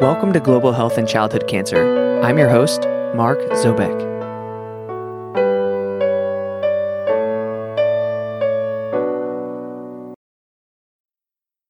Welcome 0.00 0.32
to 0.32 0.40
Global 0.40 0.72
Health 0.72 0.96
and 0.96 1.06
Childhood 1.06 1.46
Cancer. 1.46 2.22
I'm 2.22 2.38
your 2.38 2.48
host, 2.48 2.84
Mark 3.14 3.38
Zobeck. 3.50 4.00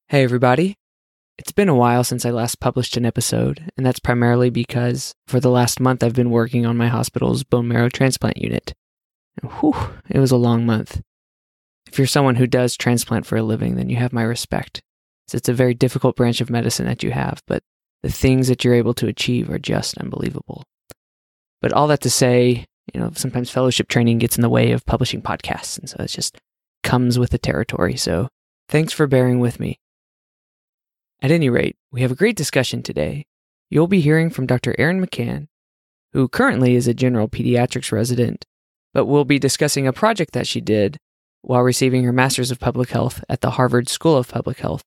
Hey, 0.06 0.22
everybody. 0.22 0.76
It's 1.38 1.50
been 1.50 1.68
a 1.68 1.74
while 1.74 2.04
since 2.04 2.24
I 2.24 2.30
last 2.30 2.60
published 2.60 2.96
an 2.96 3.04
episode, 3.04 3.68
and 3.76 3.84
that's 3.84 3.98
primarily 3.98 4.48
because 4.48 5.12
for 5.26 5.40
the 5.40 5.50
last 5.50 5.80
month 5.80 6.04
I've 6.04 6.14
been 6.14 6.30
working 6.30 6.64
on 6.64 6.76
my 6.76 6.86
hospital's 6.86 7.42
bone 7.42 7.66
marrow 7.66 7.88
transplant 7.88 8.36
unit. 8.36 8.74
Whew, 9.58 9.74
it 10.08 10.20
was 10.20 10.30
a 10.30 10.36
long 10.36 10.64
month. 10.64 11.00
If 11.88 11.98
you're 11.98 12.06
someone 12.06 12.36
who 12.36 12.46
does 12.46 12.76
transplant 12.76 13.26
for 13.26 13.36
a 13.36 13.42
living, 13.42 13.74
then 13.74 13.90
you 13.90 13.96
have 13.96 14.12
my 14.12 14.22
respect. 14.22 14.82
It's 15.34 15.48
a 15.48 15.52
very 15.52 15.74
difficult 15.74 16.14
branch 16.14 16.40
of 16.40 16.48
medicine 16.48 16.86
that 16.86 17.02
you 17.02 17.10
have, 17.10 17.42
but 17.48 17.64
the 18.02 18.10
things 18.10 18.48
that 18.48 18.64
you're 18.64 18.74
able 18.74 18.94
to 18.94 19.08
achieve 19.08 19.50
are 19.50 19.58
just 19.58 19.98
unbelievable. 19.98 20.64
But 21.60 21.72
all 21.72 21.86
that 21.88 22.00
to 22.02 22.10
say, 22.10 22.66
you 22.94 23.00
know, 23.00 23.10
sometimes 23.14 23.50
fellowship 23.50 23.88
training 23.88 24.18
gets 24.18 24.36
in 24.36 24.42
the 24.42 24.48
way 24.48 24.72
of 24.72 24.86
publishing 24.86 25.22
podcasts, 25.22 25.78
and 25.78 25.88
so 25.88 25.96
it 26.00 26.08
just 26.08 26.38
comes 26.82 27.18
with 27.18 27.30
the 27.30 27.38
territory. 27.38 27.96
So 27.96 28.28
thanks 28.68 28.92
for 28.92 29.06
bearing 29.06 29.38
with 29.38 29.60
me. 29.60 29.78
At 31.22 31.30
any 31.30 31.50
rate, 31.50 31.76
we 31.92 32.00
have 32.00 32.10
a 32.10 32.16
great 32.16 32.36
discussion 32.36 32.82
today. 32.82 33.26
You'll 33.68 33.86
be 33.86 34.00
hearing 34.00 34.30
from 34.30 34.46
Dr. 34.46 34.74
Erin 34.78 35.04
McCann, 35.04 35.46
who 36.12 36.28
currently 36.28 36.74
is 36.74 36.88
a 36.88 36.94
general 36.94 37.28
pediatrics 37.28 37.92
resident, 37.92 38.46
but 38.94 39.04
we'll 39.04 39.26
be 39.26 39.38
discussing 39.38 39.86
a 39.86 39.92
project 39.92 40.32
that 40.32 40.46
she 40.46 40.60
did 40.60 40.96
while 41.42 41.62
receiving 41.62 42.04
her 42.04 42.12
Master's 42.12 42.50
of 42.50 42.58
Public 42.58 42.90
Health 42.90 43.22
at 43.28 43.42
the 43.42 43.52
Harvard 43.52 43.88
School 43.88 44.16
of 44.16 44.28
Public 44.28 44.58
Health 44.58 44.82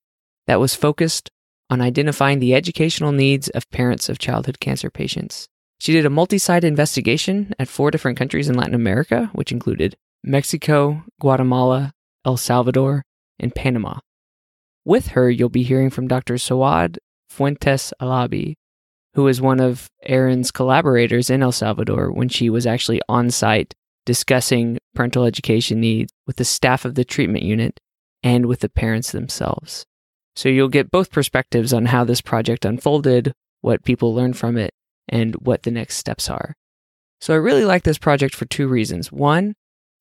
that 0.46 0.60
was 0.60 0.74
focused 0.74 1.30
on 1.74 1.80
identifying 1.80 2.38
the 2.38 2.54
educational 2.54 3.10
needs 3.10 3.48
of 3.48 3.68
parents 3.70 4.08
of 4.08 4.20
childhood 4.20 4.60
cancer 4.60 4.90
patients. 4.90 5.48
She 5.80 5.92
did 5.92 6.06
a 6.06 6.10
multi 6.10 6.38
site 6.38 6.62
investigation 6.62 7.52
at 7.58 7.66
four 7.66 7.90
different 7.90 8.16
countries 8.16 8.48
in 8.48 8.54
Latin 8.54 8.76
America, 8.76 9.28
which 9.32 9.50
included 9.50 9.96
Mexico, 10.22 11.02
Guatemala, 11.20 11.92
El 12.24 12.36
Salvador, 12.36 13.02
and 13.40 13.52
Panama. 13.52 13.98
With 14.84 15.08
her, 15.08 15.28
you'll 15.28 15.48
be 15.48 15.64
hearing 15.64 15.90
from 15.90 16.06
Dr. 16.06 16.38
Soad 16.38 17.00
Fuentes 17.28 17.92
Alabi, 18.00 18.54
who 19.14 19.24
was 19.24 19.40
one 19.40 19.58
of 19.58 19.88
Erin's 20.04 20.52
collaborators 20.52 21.28
in 21.28 21.42
El 21.42 21.50
Salvador 21.50 22.12
when 22.12 22.28
she 22.28 22.48
was 22.48 22.66
actually 22.66 23.00
on 23.08 23.30
site 23.30 23.74
discussing 24.06 24.78
parental 24.94 25.24
education 25.24 25.80
needs 25.80 26.12
with 26.24 26.36
the 26.36 26.44
staff 26.44 26.84
of 26.84 26.94
the 26.94 27.04
treatment 27.04 27.42
unit 27.42 27.80
and 28.22 28.46
with 28.46 28.60
the 28.60 28.68
parents 28.68 29.10
themselves. 29.10 29.84
So 30.36 30.48
you'll 30.48 30.68
get 30.68 30.90
both 30.90 31.10
perspectives 31.10 31.72
on 31.72 31.86
how 31.86 32.04
this 32.04 32.20
project 32.20 32.64
unfolded, 32.64 33.32
what 33.60 33.84
people 33.84 34.14
learned 34.14 34.36
from 34.36 34.56
it, 34.56 34.72
and 35.08 35.34
what 35.36 35.62
the 35.62 35.70
next 35.70 35.96
steps 35.96 36.28
are. 36.28 36.54
So 37.20 37.32
I 37.34 37.38
really 37.38 37.64
like 37.64 37.84
this 37.84 37.98
project 37.98 38.34
for 38.34 38.44
two 38.46 38.68
reasons. 38.68 39.12
One 39.12 39.54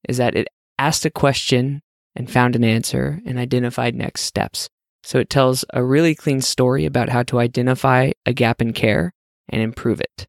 is 0.08 0.18
that 0.18 0.36
it 0.36 0.48
asked 0.78 1.06
a 1.06 1.12
question 1.12 1.82
and 2.16 2.30
found 2.30 2.56
an 2.56 2.64
answer 2.64 3.22
and 3.26 3.38
identified 3.38 3.96
next 3.96 4.22
steps. 4.22 4.70
So 5.04 5.20
it 5.20 5.30
tells 5.30 5.66
a 5.74 5.84
really 5.84 6.16
clean 6.16 6.42
story 6.42 6.86
about 6.86 7.10
how 7.10 7.24
to 7.24 7.40
identify 7.40 8.12
a 8.26 8.34
gap 8.34 8.62
in 8.62 8.74
care 8.74 9.14
and 9.50 9.62
improve 9.62 10.02
it. 10.02 10.28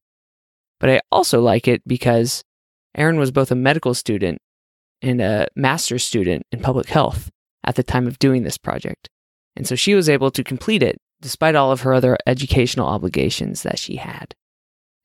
But 0.81 0.91
I 0.91 1.01
also 1.11 1.41
like 1.41 1.69
it 1.69 1.83
because 1.87 2.43
Erin 2.95 3.19
was 3.19 3.31
both 3.31 3.51
a 3.51 3.57
medical 3.57 3.95
student 3.95 4.39
and 5.01 5.21
a 5.21 5.49
master's 5.55 6.05
student 6.05 6.45
in 6.51 6.61
public 6.61 6.89
health 6.89 7.31
at 7.65 7.77
the 7.77 7.83
time 7.83 8.07
of 8.07 8.19
doing 8.19 8.43
this 8.43 8.59
project. 8.59 9.09
And 9.57 9.67
so 9.67 9.75
she 9.75 9.95
was 9.95 10.09
able 10.09 10.31
to 10.31 10.45
complete 10.45 10.83
it 10.83 10.99
despite 11.21 11.55
all 11.55 11.73
of 11.73 11.81
her 11.81 11.95
other 11.95 12.19
educational 12.27 12.87
obligations 12.87 13.63
that 13.63 13.79
she 13.79 13.97
had. 13.97 14.35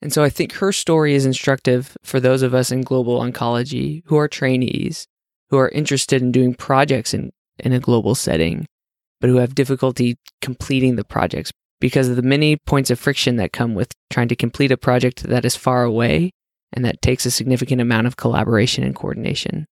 And 0.02 0.12
so 0.12 0.22
I 0.22 0.28
think 0.28 0.52
her 0.54 0.72
story 0.72 1.14
is 1.14 1.26
instructive 1.26 1.96
for 2.02 2.20
those 2.20 2.42
of 2.42 2.54
us 2.54 2.70
in 2.70 2.82
global 2.82 3.20
oncology 3.20 4.02
who 4.06 4.16
are 4.16 4.28
trainees, 4.28 5.06
who 5.48 5.58
are 5.58 5.68
interested 5.70 6.22
in 6.22 6.32
doing 6.32 6.54
projects 6.54 7.14
in, 7.14 7.32
in 7.58 7.72
a 7.72 7.80
global 7.80 8.14
setting, 8.14 8.66
but 9.20 9.28
who 9.28 9.36
have 9.36 9.54
difficulty 9.54 10.16
completing 10.40 10.96
the 10.96 11.04
projects 11.04 11.52
because 11.80 12.08
of 12.08 12.16
the 12.16 12.22
many 12.22 12.56
points 12.66 12.90
of 12.90 12.98
friction 12.98 13.36
that 13.36 13.52
come 13.52 13.74
with 13.74 13.92
trying 14.10 14.28
to 14.28 14.36
complete 14.36 14.72
a 14.72 14.76
project 14.76 15.22
that 15.24 15.44
is 15.44 15.56
far 15.56 15.84
away 15.84 16.30
and 16.72 16.84
that 16.84 17.02
takes 17.02 17.26
a 17.26 17.30
significant 17.30 17.80
amount 17.80 18.06
of 18.06 18.16
collaboration 18.16 18.84
and 18.84 18.94
coordination. 18.94 19.66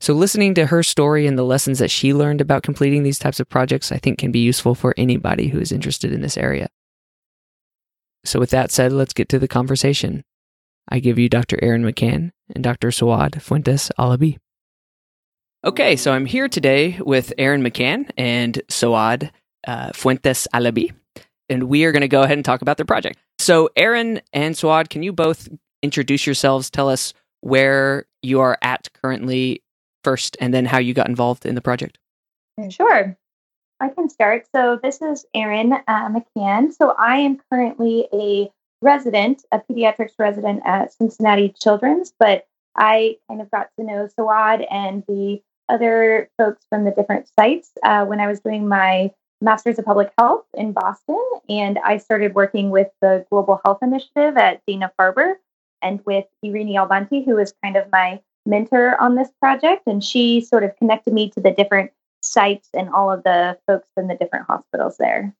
So, 0.00 0.14
listening 0.14 0.54
to 0.54 0.66
her 0.66 0.82
story 0.82 1.26
and 1.26 1.36
the 1.36 1.44
lessons 1.44 1.78
that 1.78 1.90
she 1.90 2.14
learned 2.14 2.40
about 2.40 2.62
completing 2.62 3.02
these 3.02 3.18
types 3.18 3.38
of 3.38 3.50
projects, 3.50 3.92
I 3.92 3.98
think 3.98 4.18
can 4.18 4.32
be 4.32 4.38
useful 4.38 4.74
for 4.74 4.94
anybody 4.96 5.48
who 5.48 5.60
is 5.60 5.72
interested 5.72 6.10
in 6.10 6.22
this 6.22 6.38
area. 6.38 6.70
So, 8.24 8.40
with 8.40 8.48
that 8.50 8.70
said, 8.70 8.92
let's 8.92 9.12
get 9.12 9.28
to 9.28 9.38
the 9.38 9.48
conversation. 9.48 10.24
I 10.88 11.00
give 11.00 11.18
you 11.18 11.28
Dr. 11.28 11.58
Erin 11.62 11.82
McCann 11.82 12.32
and 12.54 12.64
Dr. 12.64 12.90
Soad 12.90 13.42
Fuentes 13.42 13.90
Alabi. 13.98 14.38
Okay, 15.66 15.96
so 15.96 16.12
I'm 16.12 16.24
here 16.24 16.48
today 16.48 16.98
with 17.00 17.34
Erin 17.36 17.62
McCann 17.62 18.10
and 18.16 18.62
Soad 18.70 19.30
uh, 19.66 19.90
Fuentes 19.92 20.48
Alabi, 20.54 20.94
and 21.50 21.64
we 21.64 21.84
are 21.84 21.92
going 21.92 22.00
to 22.00 22.08
go 22.08 22.22
ahead 22.22 22.38
and 22.38 22.44
talk 22.44 22.62
about 22.62 22.78
their 22.78 22.86
project. 22.86 23.18
So, 23.38 23.68
Erin 23.76 24.22
and 24.32 24.56
Soad, 24.56 24.88
can 24.88 25.02
you 25.02 25.12
both 25.12 25.50
introduce 25.82 26.24
yourselves? 26.24 26.70
Tell 26.70 26.88
us 26.88 27.12
where 27.42 28.06
you 28.22 28.40
are 28.40 28.56
at 28.62 28.88
currently 29.02 29.62
first 30.02 30.36
and 30.40 30.52
then 30.52 30.66
how 30.66 30.78
you 30.78 30.94
got 30.94 31.08
involved 31.08 31.46
in 31.46 31.54
the 31.54 31.60
project. 31.60 31.98
Sure. 32.68 33.16
I 33.80 33.88
can 33.88 34.10
start. 34.10 34.46
So, 34.54 34.78
this 34.82 35.00
is 35.00 35.24
Erin 35.34 35.72
uh, 35.72 36.08
McCann. 36.10 36.72
So, 36.72 36.94
I 36.98 37.16
am 37.16 37.38
currently 37.50 38.06
a 38.12 38.50
resident, 38.82 39.44
a 39.52 39.60
pediatrics 39.60 40.12
resident 40.18 40.62
at 40.64 40.92
Cincinnati 40.92 41.54
Children's, 41.58 42.12
but 42.18 42.46
I 42.76 43.16
kind 43.28 43.40
of 43.40 43.50
got 43.50 43.68
to 43.78 43.84
know 43.84 44.08
Soad 44.08 44.66
and 44.70 45.02
the 45.08 45.40
other 45.68 46.28
folks 46.36 46.66
from 46.68 46.84
the 46.84 46.90
different 46.90 47.28
sites 47.38 47.70
uh, 47.82 48.04
when 48.04 48.20
I 48.20 48.26
was 48.26 48.40
doing 48.40 48.68
my 48.68 49.12
Master's 49.40 49.78
of 49.78 49.84
Public 49.84 50.12
Health 50.18 50.44
in 50.54 50.72
Boston. 50.72 51.22
And 51.48 51.78
I 51.78 51.96
started 51.96 52.34
working 52.34 52.70
with 52.70 52.88
the 53.00 53.24
Global 53.30 53.60
Health 53.64 53.78
Initiative 53.82 54.36
at 54.36 54.60
Dana 54.66 54.92
Farber 54.98 55.34
and 55.82 56.00
with 56.04 56.26
Irini 56.44 56.76
Albanti, 56.78 57.22
who 57.22 57.38
is 57.38 57.54
kind 57.62 57.76
of 57.76 57.90
my 57.90 58.20
mentor 58.50 59.00
on 59.00 59.14
this 59.14 59.30
project, 59.40 59.86
and 59.86 60.02
she 60.02 60.40
sort 60.40 60.64
of 60.64 60.76
connected 60.76 61.14
me 61.14 61.30
to 61.30 61.40
the 61.40 61.52
different 61.52 61.92
sites 62.22 62.68
and 62.74 62.90
all 62.90 63.10
of 63.10 63.22
the 63.22 63.56
folks 63.66 63.88
in 63.96 64.08
the 64.08 64.16
different 64.16 64.46
hospitals 64.46 64.96
there. 64.98 65.34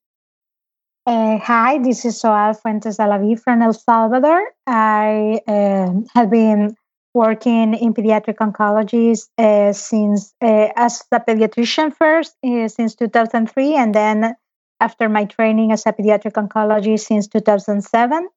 Uh, 1.06 1.38
hi, 1.38 1.78
this 1.78 2.04
is 2.04 2.21
Soad 2.21 2.56
Fuentes 2.60 2.98
Alabi 2.98 3.38
from 3.38 3.62
El 3.62 3.72
Salvador. 3.72 4.41
I 4.66 5.41
uh, 5.47 5.93
have 6.15 6.31
been 6.31 6.76
working 7.15 7.75
in 7.75 7.94
pediatric 7.94 8.37
oncology 8.37 9.19
uh, 9.38 9.72
since 9.72 10.32
uh, 10.42 10.69
as 10.77 11.03
a 11.10 11.21
pediatrician 11.21 11.94
first 11.97 12.37
uh, 12.44 12.69
since 12.69 12.94
2003, 12.94 13.75
and 13.75 13.94
then 13.94 14.34
after 14.78 15.09
my 15.09 15.25
training 15.25 15.72
as 15.72 15.84
a 15.87 15.92
pediatric 15.92 16.32
oncologist 16.32 17.06
since 17.06 17.27
2007. 17.28 18.28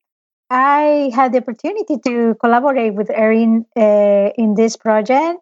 I 0.50 1.12
had 1.14 1.34
the 1.34 1.40
opportunity 1.40 1.98
to 2.06 2.36
collaborate 2.40 2.94
with 2.94 3.09
Erin 3.09 3.66
uh, 3.76 4.30
in 4.38 4.56
this 4.56 4.78
project. 4.78 5.40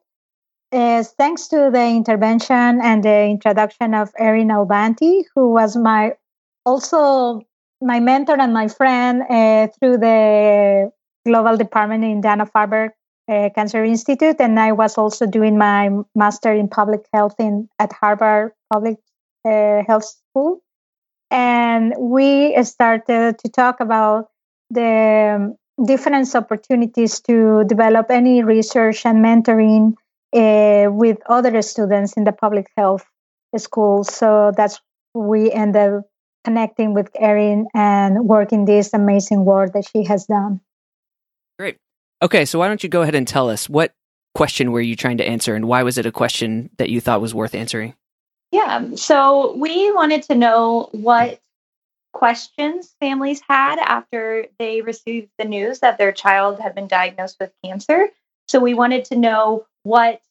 Uh, 0.71 1.03
thanks 1.03 1.49
to 1.49 1.69
the 1.71 1.85
intervention 1.85 2.79
and 2.81 3.03
the 3.03 3.25
introduction 3.25 3.93
of 3.93 4.13
Irini 4.13 4.55
Albanti, 4.55 5.25
who 5.35 5.51
was 5.51 5.75
my 5.75 6.13
also 6.65 7.41
my 7.81 7.99
mentor 7.99 8.39
and 8.39 8.53
my 8.53 8.69
friend 8.69 9.23
uh, 9.23 9.67
through 9.79 9.97
the 9.97 10.91
global 11.25 11.57
department 11.57 12.05
in 12.05 12.21
Dana 12.21 12.45
Farber 12.45 12.91
uh, 13.29 13.49
Cancer 13.53 13.83
Institute, 13.83 14.37
and 14.39 14.57
I 14.59 14.71
was 14.71 14.97
also 14.97 15.25
doing 15.25 15.57
my 15.57 15.89
master 16.15 16.53
in 16.53 16.69
public 16.69 17.01
health 17.13 17.35
in 17.37 17.67
at 17.77 17.91
Harvard 17.91 18.53
Public 18.71 18.97
uh, 19.43 19.83
Health 19.85 20.05
School, 20.05 20.61
and 21.29 21.93
we 21.99 22.55
started 22.63 23.39
to 23.39 23.49
talk 23.49 23.81
about 23.81 24.29
the 24.71 25.55
different 25.85 26.33
opportunities 26.35 27.19
to 27.21 27.63
develop 27.65 28.09
any 28.09 28.43
research 28.43 29.05
and 29.05 29.23
mentoring 29.23 29.93
uh, 30.33 30.91
with 30.91 31.17
other 31.27 31.61
students 31.61 32.13
in 32.13 32.23
the 32.23 32.31
public 32.31 32.67
health 32.77 33.05
school. 33.57 34.03
So 34.03 34.51
that's 34.55 34.79
we 35.13 35.51
end 35.51 35.75
up 35.75 36.05
connecting 36.43 36.93
with 36.93 37.09
Erin 37.15 37.67
and 37.73 38.25
working 38.25 38.65
this 38.65 38.93
amazing 38.93 39.45
work 39.45 39.73
that 39.73 39.87
she 39.91 40.05
has 40.05 40.25
done. 40.25 40.61
Great. 41.59 41.77
Okay, 42.21 42.45
so 42.45 42.59
why 42.59 42.67
don't 42.67 42.81
you 42.81 42.89
go 42.89 43.01
ahead 43.01 43.15
and 43.15 43.27
tell 43.27 43.49
us 43.49 43.69
what 43.69 43.93
question 44.33 44.71
were 44.71 44.81
you 44.81 44.95
trying 44.95 45.17
to 45.17 45.27
answer 45.27 45.55
and 45.55 45.67
why 45.67 45.83
was 45.83 45.97
it 45.97 46.05
a 46.05 46.11
question 46.11 46.69
that 46.77 46.89
you 46.89 47.01
thought 47.01 47.21
was 47.21 47.33
worth 47.33 47.53
answering? 47.53 47.93
Yeah, 48.51 48.95
so 48.95 49.55
we 49.55 49.91
wanted 49.91 50.23
to 50.23 50.35
know 50.35 50.89
what 50.91 51.39
questions 52.21 52.95
families 52.99 53.41
had 53.49 53.79
after 53.79 54.45
they 54.59 54.81
received 54.81 55.27
the 55.39 55.43
news 55.43 55.79
that 55.79 55.97
their 55.97 56.11
child 56.11 56.59
had 56.59 56.75
been 56.75 56.87
diagnosed 56.87 57.35
with 57.39 57.51
cancer. 57.65 58.09
So 58.47 58.59
we 58.59 58.75
wanted 58.75 59.05
to 59.05 59.15
know 59.15 59.65
what 59.81 60.21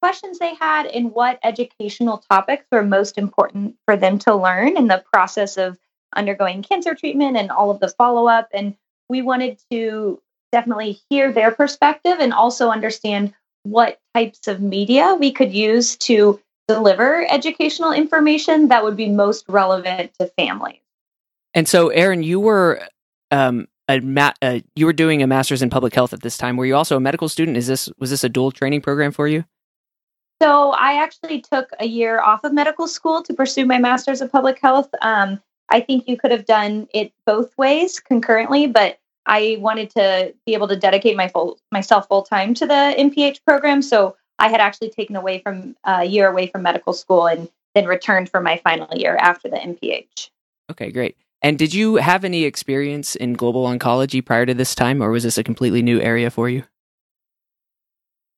questions 0.00 0.38
they 0.38 0.54
had 0.54 0.86
and 0.86 1.12
what 1.12 1.38
educational 1.44 2.24
topics 2.30 2.64
were 2.72 2.82
most 2.82 3.18
important 3.18 3.76
for 3.84 3.94
them 3.94 4.18
to 4.20 4.34
learn 4.34 4.78
in 4.78 4.86
the 4.86 5.04
process 5.12 5.58
of 5.58 5.78
undergoing 6.16 6.62
cancer 6.62 6.94
treatment 6.94 7.36
and 7.36 7.50
all 7.50 7.70
of 7.70 7.78
the 7.78 7.88
follow 7.88 8.26
up. 8.26 8.48
And 8.54 8.74
we 9.10 9.20
wanted 9.20 9.60
to 9.70 10.22
definitely 10.50 10.98
hear 11.10 11.30
their 11.30 11.50
perspective 11.50 12.20
and 12.20 12.32
also 12.32 12.70
understand 12.70 13.34
what 13.64 13.98
types 14.14 14.48
of 14.48 14.62
media 14.62 15.14
we 15.20 15.30
could 15.30 15.52
use 15.52 15.96
to 15.96 16.40
deliver 16.68 17.30
educational 17.30 17.92
information 17.92 18.68
that 18.68 18.82
would 18.82 18.96
be 18.96 19.10
most 19.10 19.44
relevant 19.46 20.10
to 20.18 20.26
families. 20.38 20.78
And 21.54 21.68
so, 21.68 21.88
Erin, 21.88 22.22
you 22.22 22.40
were 22.40 22.80
um, 23.30 23.68
a 23.88 24.00
ma- 24.00 24.32
uh, 24.42 24.60
you 24.74 24.86
were 24.86 24.92
doing 24.92 25.22
a 25.22 25.26
master's 25.26 25.62
in 25.62 25.70
public 25.70 25.94
health 25.94 26.12
at 26.12 26.22
this 26.22 26.36
time. 26.36 26.56
Were 26.56 26.66
you 26.66 26.76
also 26.76 26.96
a 26.96 27.00
medical 27.00 27.28
student? 27.28 27.56
Is 27.56 27.66
this 27.66 27.88
was 27.98 28.10
this 28.10 28.24
a 28.24 28.28
dual 28.28 28.50
training 28.50 28.80
program 28.80 29.12
for 29.12 29.28
you? 29.28 29.44
So 30.42 30.72
I 30.72 31.02
actually 31.02 31.40
took 31.40 31.70
a 31.78 31.86
year 31.86 32.20
off 32.20 32.44
of 32.44 32.52
medical 32.52 32.88
school 32.88 33.22
to 33.22 33.32
pursue 33.32 33.66
my 33.66 33.78
master's 33.78 34.20
of 34.20 34.32
public 34.32 34.58
health. 34.60 34.88
Um, 35.00 35.40
I 35.70 35.80
think 35.80 36.08
you 36.08 36.16
could 36.16 36.32
have 36.32 36.44
done 36.44 36.88
it 36.92 37.12
both 37.24 37.56
ways 37.56 38.00
concurrently, 38.00 38.66
but 38.66 38.98
I 39.26 39.56
wanted 39.60 39.90
to 39.90 40.34
be 40.44 40.54
able 40.54 40.68
to 40.68 40.76
dedicate 40.76 41.16
my 41.16 41.28
full 41.28 41.58
myself 41.72 42.08
full 42.08 42.22
time 42.22 42.54
to 42.54 42.66
the 42.66 42.94
MPH 42.98 43.44
program. 43.46 43.80
So 43.80 44.16
I 44.38 44.48
had 44.48 44.60
actually 44.60 44.90
taken 44.90 45.16
away 45.16 45.40
from 45.40 45.76
uh, 45.84 46.00
a 46.00 46.04
year 46.04 46.28
away 46.28 46.48
from 46.48 46.62
medical 46.62 46.92
school 46.92 47.26
and 47.26 47.48
then 47.74 47.86
returned 47.86 48.28
for 48.28 48.40
my 48.40 48.58
final 48.58 48.88
year 48.96 49.16
after 49.16 49.48
the 49.48 49.56
MPH. 49.56 50.30
Okay, 50.70 50.90
great. 50.90 51.16
And 51.44 51.58
did 51.58 51.74
you 51.74 51.96
have 51.96 52.24
any 52.24 52.44
experience 52.44 53.16
in 53.16 53.34
global 53.34 53.66
oncology 53.66 54.24
prior 54.24 54.46
to 54.46 54.54
this 54.54 54.74
time, 54.74 55.02
or 55.02 55.10
was 55.10 55.24
this 55.24 55.36
a 55.36 55.44
completely 55.44 55.82
new 55.82 56.00
area 56.00 56.30
for 56.30 56.48
you? 56.48 56.62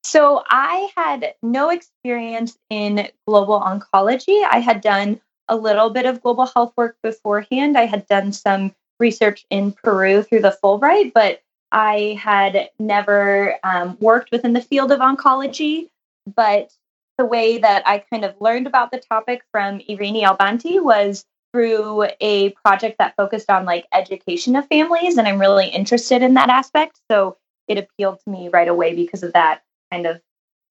So 0.03 0.43
I 0.49 0.89
had 0.97 1.33
no 1.41 1.69
experience 1.69 2.57
in 2.69 3.07
global 3.25 3.61
oncology. 3.61 4.45
I 4.51 4.59
had 4.59 4.81
done 4.81 5.21
a 5.47 5.55
little 5.55 5.89
bit 5.89 6.05
of 6.05 6.21
global 6.21 6.47
health 6.47 6.73
work 6.75 6.97
beforehand. 7.01 7.77
I 7.77 7.85
had 7.85 8.05
done 8.07 8.33
some 8.33 8.75
research 8.99 9.45
in 9.49 9.71
Peru 9.71 10.21
through 10.21 10.41
the 10.41 10.57
Fulbright, 10.61 11.13
but 11.13 11.41
I 11.71 12.19
had 12.21 12.71
never 12.77 13.55
um, 13.63 13.97
worked 14.01 14.33
within 14.33 14.51
the 14.51 14.61
field 14.61 14.91
of 14.91 14.99
oncology. 14.99 15.87
But 16.35 16.73
the 17.17 17.25
way 17.25 17.57
that 17.57 17.87
I 17.87 17.99
kind 17.99 18.25
of 18.25 18.35
learned 18.41 18.67
about 18.67 18.91
the 18.91 18.99
topic 18.99 19.43
from 19.53 19.79
Irini 19.79 20.25
Albanti 20.25 20.79
was 20.79 21.25
through 21.53 22.07
a 22.19 22.49
project 22.51 22.97
that 22.99 23.15
focused 23.15 23.49
on 23.49 23.65
like 23.65 23.85
education 23.93 24.55
of 24.55 24.67
families 24.67 25.17
and 25.17 25.27
i'm 25.27 25.39
really 25.39 25.67
interested 25.67 26.21
in 26.21 26.35
that 26.35 26.49
aspect. 26.49 26.99
So 27.09 27.37
it 27.67 27.77
appealed 27.77 28.19
to 28.23 28.29
me 28.29 28.49
right 28.49 28.67
away 28.67 28.95
because 28.95 29.23
of 29.23 29.33
that 29.33 29.61
kind 29.91 30.05
of 30.05 30.21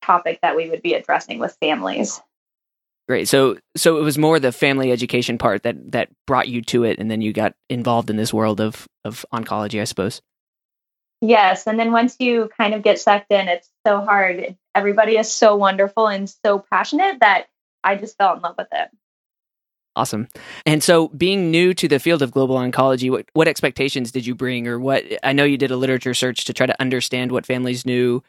topic 0.02 0.38
that 0.43 0.56
we 0.56 0.70
would 0.70 0.82
be 0.82 0.94
addressing 0.94 1.38
with 1.38 1.56
families. 1.61 2.20
Great. 3.08 3.28
So 3.28 3.56
so 3.76 3.99
it 3.99 4.02
was 4.02 4.19
more 4.19 4.40
the 4.40 4.52
family 4.52 4.90
education 4.90 5.38
part 5.38 5.62
that 5.62 5.93
that 5.93 6.08
brought 6.26 6.49
you 6.49 6.62
to 6.62 6.84
it 6.84 6.99
and 6.99 7.11
then 7.11 7.20
you 7.20 7.32
got 7.32 7.55
involved 7.69 8.11
in 8.11 8.17
this 8.17 8.34
world 8.34 8.61
of 8.61 8.87
of 9.05 9.25
oncology 9.32 9.81
i 9.81 9.84
suppose? 9.84 10.20
Yes 11.20 11.67
and 11.67 11.78
then 11.78 11.93
once 11.93 12.17
you 12.19 12.50
kind 12.58 12.75
of 12.75 12.82
get 12.82 12.99
sucked 12.99 13.31
in 13.31 13.49
it's 13.49 13.70
so 13.87 14.00
hard. 14.00 14.56
Everybody 14.75 15.17
is 15.17 15.31
so 15.32 15.56
wonderful 15.56 16.08
and 16.08 16.28
so 16.28 16.58
passionate 16.58 17.20
that 17.20 17.46
i 17.84 17.94
just 17.94 18.19
fell 18.19 18.34
in 18.34 18.43
love 18.43 18.56
with 18.58 18.69
it 18.73 18.88
Awesome. 19.96 20.28
And 20.66 20.82
so, 20.82 21.08
being 21.08 21.50
new 21.50 21.72
to 21.72 21.88
the 21.88 21.98
field 21.98 22.20
of 22.20 22.31
global 22.31 22.56
oncology, 22.56 23.10
what, 23.10 23.25
what 23.32 23.48
expectations 23.48 24.12
did 24.12 24.26
you 24.26 24.34
bring, 24.34 24.69
or 24.69 24.78
what? 24.78 25.04
I 25.25 25.32
know 25.32 25.44
you 25.44 25.56
did 25.56 25.70
a 25.70 25.76
literature 25.76 26.12
search 26.12 26.44
to 26.44 26.52
try 26.52 26.66
to 26.66 26.78
understand 26.81 27.32
what 27.32 27.46
families 27.46 27.87
knew, 27.87 28.22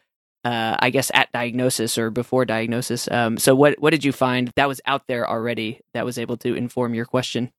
uh, 0.44 0.76
I 0.78 0.88
guess, 0.88 1.10
at 1.12 1.30
diagnosis 1.30 1.98
or 1.98 2.10
before 2.10 2.46
diagnosis. 2.46 3.06
Um, 3.10 3.36
so, 3.36 3.54
what 3.54 3.78
what 3.78 3.90
did 3.90 4.02
you 4.02 4.12
find 4.12 4.50
that 4.56 4.66
was 4.66 4.80
out 4.86 5.06
there 5.08 5.28
already 5.28 5.80
that 5.92 6.06
was 6.06 6.16
able 6.16 6.38
to 6.38 6.54
inform 6.54 6.94
your 6.94 7.04
question? 7.04 7.52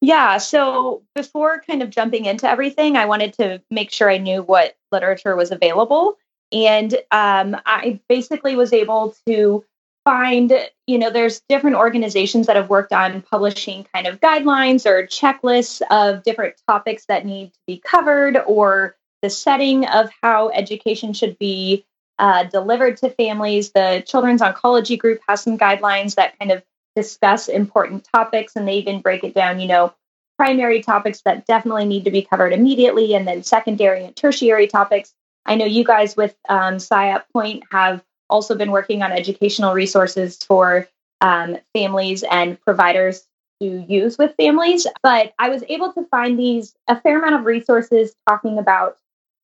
Yeah. 0.00 0.38
So, 0.38 1.02
before 1.16 1.64
kind 1.68 1.82
of 1.82 1.90
jumping 1.90 2.24
into 2.26 2.48
everything, 2.48 2.96
I 2.96 3.06
wanted 3.06 3.34
to 3.34 3.60
make 3.72 3.90
sure 3.90 4.08
I 4.08 4.18
knew 4.18 4.44
what 4.44 4.76
literature 4.92 5.34
was 5.34 5.50
available, 5.50 6.18
and 6.52 6.94
um, 7.10 7.56
I 7.66 7.98
basically 8.08 8.54
was 8.54 8.72
able 8.72 9.16
to 9.26 9.64
find, 10.10 10.52
you 10.88 10.98
know, 10.98 11.08
there's 11.08 11.40
different 11.48 11.76
organizations 11.76 12.48
that 12.48 12.56
have 12.56 12.68
worked 12.68 12.92
on 12.92 13.22
publishing 13.22 13.86
kind 13.94 14.08
of 14.08 14.18
guidelines 14.18 14.84
or 14.84 15.06
checklists 15.06 15.80
of 15.88 16.24
different 16.24 16.56
topics 16.68 17.04
that 17.06 17.24
need 17.24 17.52
to 17.52 17.58
be 17.64 17.78
covered 17.78 18.36
or 18.36 18.96
the 19.22 19.30
setting 19.30 19.86
of 19.86 20.10
how 20.20 20.48
education 20.48 21.12
should 21.12 21.38
be 21.38 21.86
uh, 22.18 22.42
delivered 22.42 22.96
to 22.96 23.10
families. 23.10 23.70
The 23.70 24.02
Children's 24.04 24.42
Oncology 24.42 24.98
Group 24.98 25.20
has 25.28 25.42
some 25.42 25.56
guidelines 25.56 26.16
that 26.16 26.36
kind 26.40 26.50
of 26.50 26.64
discuss 26.96 27.46
important 27.46 28.08
topics 28.12 28.56
and 28.56 28.66
they 28.66 28.78
even 28.78 29.02
break 29.02 29.22
it 29.22 29.32
down, 29.32 29.60
you 29.60 29.68
know, 29.68 29.94
primary 30.36 30.82
topics 30.82 31.20
that 31.20 31.46
definitely 31.46 31.84
need 31.84 32.04
to 32.06 32.10
be 32.10 32.22
covered 32.22 32.52
immediately 32.52 33.14
and 33.14 33.28
then 33.28 33.44
secondary 33.44 34.04
and 34.06 34.16
tertiary 34.16 34.66
topics. 34.66 35.14
I 35.46 35.54
know 35.54 35.66
you 35.66 35.84
guys 35.84 36.16
with 36.16 36.34
um, 36.48 36.78
SIAP 36.78 37.22
Point 37.32 37.62
have 37.70 38.02
also 38.30 38.54
been 38.54 38.70
working 38.70 39.02
on 39.02 39.12
educational 39.12 39.74
resources 39.74 40.38
for 40.42 40.88
um, 41.20 41.58
families 41.74 42.24
and 42.30 42.60
providers 42.62 43.26
to 43.60 43.84
use 43.88 44.16
with 44.16 44.34
families. 44.36 44.86
But 45.02 45.34
I 45.38 45.50
was 45.50 45.62
able 45.68 45.92
to 45.92 46.04
find 46.10 46.38
these 46.38 46.74
a 46.88 47.00
fair 47.00 47.18
amount 47.18 47.34
of 47.34 47.44
resources 47.44 48.14
talking 48.28 48.58
about 48.58 48.96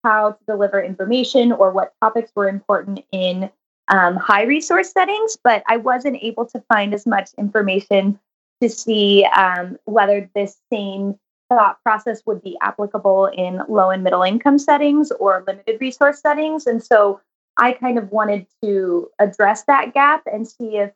how 0.04 0.32
to 0.32 0.44
deliver 0.46 0.82
information 0.82 1.52
or 1.52 1.70
what 1.70 1.92
topics 2.02 2.30
were 2.34 2.48
important 2.48 3.04
in 3.12 3.50
um, 3.88 4.16
high 4.16 4.44
resource 4.44 4.92
settings. 4.92 5.36
But 5.42 5.62
I 5.68 5.76
wasn't 5.76 6.22
able 6.22 6.46
to 6.46 6.62
find 6.72 6.94
as 6.94 7.06
much 7.06 7.30
information 7.36 8.18
to 8.62 8.70
see 8.70 9.24
um, 9.24 9.76
whether 9.84 10.30
this 10.34 10.56
same 10.72 11.18
thought 11.48 11.80
process 11.82 12.22
would 12.26 12.42
be 12.42 12.56
applicable 12.62 13.26
in 13.26 13.62
low 13.68 13.90
and 13.90 14.02
middle 14.02 14.22
income 14.22 14.58
settings 14.58 15.12
or 15.12 15.44
limited 15.46 15.80
resource 15.80 16.20
settings. 16.20 16.66
And 16.66 16.82
so 16.82 17.20
I 17.56 17.72
kind 17.72 17.98
of 17.98 18.10
wanted 18.10 18.46
to 18.62 19.08
address 19.18 19.64
that 19.64 19.94
gap 19.94 20.22
and 20.30 20.46
see 20.46 20.76
if 20.76 20.92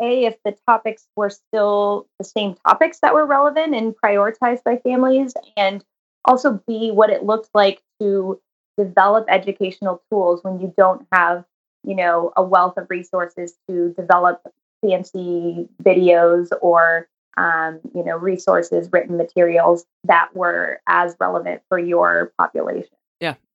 a 0.00 0.24
if 0.24 0.36
the 0.44 0.56
topics 0.66 1.06
were 1.16 1.30
still 1.30 2.08
the 2.18 2.24
same 2.24 2.54
topics 2.66 3.00
that 3.00 3.14
were 3.14 3.26
relevant 3.26 3.74
and 3.74 3.94
prioritized 4.02 4.64
by 4.64 4.76
families 4.78 5.34
and 5.56 5.84
also 6.24 6.62
b 6.66 6.90
what 6.90 7.10
it 7.10 7.24
looked 7.24 7.50
like 7.54 7.82
to 8.00 8.40
develop 8.78 9.26
educational 9.28 10.02
tools 10.10 10.42
when 10.42 10.60
you 10.60 10.72
don't 10.76 11.06
have 11.12 11.44
you 11.84 11.94
know 11.94 12.32
a 12.36 12.42
wealth 12.42 12.74
of 12.78 12.86
resources 12.88 13.54
to 13.68 13.94
develop 13.98 14.42
fancy 14.84 15.68
videos 15.82 16.48
or 16.60 17.08
um, 17.36 17.80
you 17.94 18.04
know 18.04 18.16
resources 18.16 18.88
written 18.92 19.16
materials 19.16 19.84
that 20.04 20.34
were 20.34 20.80
as 20.86 21.16
relevant 21.20 21.62
for 21.68 21.78
your 21.78 22.32
population 22.38 22.96